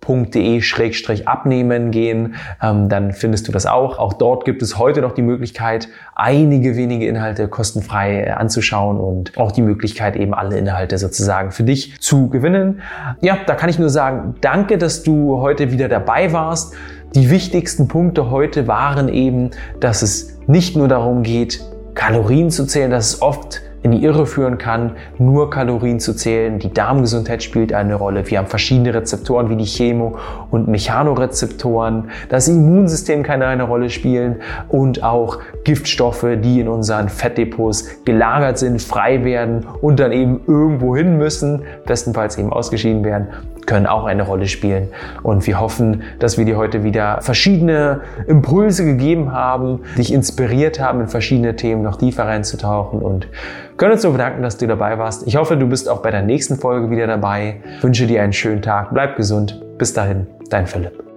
podium.de-abnehmen 0.00 1.90
gehen, 1.90 2.34
ähm, 2.62 2.88
dann 2.88 3.12
findest 3.12 3.48
du 3.48 3.52
das 3.52 3.66
auch. 3.66 3.98
Auch 3.98 4.14
dort 4.14 4.44
gibt 4.44 4.62
es 4.62 4.78
heute 4.78 5.02
noch 5.02 5.12
die 5.12 5.22
Möglichkeit, 5.22 5.88
einige 6.14 6.76
wenige 6.76 7.06
Inhalte 7.06 7.48
kostenfrei 7.48 8.24
äh, 8.24 8.30
anzuschauen 8.30 8.98
und 8.98 9.36
auch 9.36 9.52
die 9.52 9.62
Möglichkeit, 9.62 10.16
eben 10.16 10.34
alle 10.34 10.58
Inhalte 10.58 10.98
sozusagen 10.98 11.50
für 11.50 11.64
dich 11.64 12.00
zu 12.00 12.28
gewinnen. 12.28 12.80
Ja, 13.20 13.38
da 13.46 13.54
kann 13.54 13.68
ich 13.68 13.78
nur 13.78 13.90
sagen, 13.90 14.36
danke, 14.40 14.78
dass 14.78 15.02
du 15.02 15.38
heute 15.38 15.72
wieder 15.72 15.88
dabei 15.88 16.32
warst. 16.32 16.74
Die 17.14 17.30
wichtigsten 17.30 17.88
Punkte 17.88 18.30
heute 18.30 18.66
waren 18.66 19.08
eben, 19.08 19.50
dass 19.80 20.02
es 20.02 20.38
nicht 20.46 20.76
nur 20.76 20.88
darum 20.88 21.22
geht, 21.22 21.60
Kalorien 21.94 22.50
zu 22.50 22.64
zählen, 22.66 22.90
dass 22.90 23.14
es 23.14 23.22
oft 23.22 23.62
in 23.82 23.92
die 23.92 24.02
Irre 24.02 24.26
führen 24.26 24.58
kann, 24.58 24.92
nur 25.18 25.50
Kalorien 25.50 26.00
zu 26.00 26.14
zählen. 26.14 26.58
Die 26.58 26.72
Darmgesundheit 26.72 27.42
spielt 27.42 27.72
eine 27.72 27.94
Rolle. 27.94 28.28
Wir 28.30 28.38
haben 28.38 28.46
verschiedene 28.46 28.94
Rezeptoren 28.94 29.50
wie 29.50 29.56
die 29.56 29.66
Chemo- 29.66 30.18
und 30.50 30.68
Mechanorezeptoren. 30.68 32.10
Das 32.28 32.48
Immunsystem 32.48 33.22
kann 33.22 33.42
eine 33.42 33.64
Rolle 33.64 33.90
spielen 33.90 34.36
und 34.68 35.02
auch 35.02 35.38
Giftstoffe, 35.64 36.26
die 36.42 36.60
in 36.60 36.68
unseren 36.68 37.08
Fettdepots 37.08 38.04
gelagert 38.04 38.58
sind, 38.58 38.82
frei 38.82 39.24
werden 39.24 39.66
und 39.80 40.00
dann 40.00 40.12
eben 40.12 40.40
irgendwo 40.46 40.96
hin 40.96 41.16
müssen, 41.16 41.62
bestenfalls 41.86 42.38
eben 42.38 42.52
ausgeschieden 42.52 43.04
werden 43.04 43.28
können 43.68 43.86
auch 43.86 44.06
eine 44.06 44.24
Rolle 44.24 44.48
spielen. 44.48 44.88
Und 45.22 45.46
wir 45.46 45.60
hoffen, 45.60 46.02
dass 46.18 46.38
wir 46.38 46.44
dir 46.44 46.56
heute 46.56 46.82
wieder 46.82 47.20
verschiedene 47.20 48.00
Impulse 48.26 48.84
gegeben 48.84 49.32
haben, 49.32 49.80
dich 49.96 50.12
inspiriert 50.12 50.80
haben, 50.80 51.02
in 51.02 51.08
verschiedene 51.08 51.54
Themen 51.54 51.82
noch 51.82 51.96
tiefer 51.96 52.24
reinzutauchen 52.24 53.00
und 53.00 53.28
können 53.76 53.92
uns 53.92 54.02
nur 54.02 54.12
bedanken, 54.12 54.42
dass 54.42 54.56
du 54.56 54.66
dabei 54.66 54.98
warst. 54.98 55.26
Ich 55.26 55.36
hoffe, 55.36 55.56
du 55.56 55.68
bist 55.68 55.88
auch 55.88 56.02
bei 56.02 56.10
der 56.10 56.22
nächsten 56.22 56.56
Folge 56.56 56.90
wieder 56.90 57.06
dabei. 57.06 57.56
Ich 57.76 57.84
wünsche 57.84 58.06
dir 58.06 58.22
einen 58.22 58.32
schönen 58.32 58.62
Tag. 58.62 58.92
Bleib 58.92 59.16
gesund. 59.16 59.62
Bis 59.76 59.92
dahin, 59.92 60.26
dein 60.50 60.66
Philipp. 60.66 61.07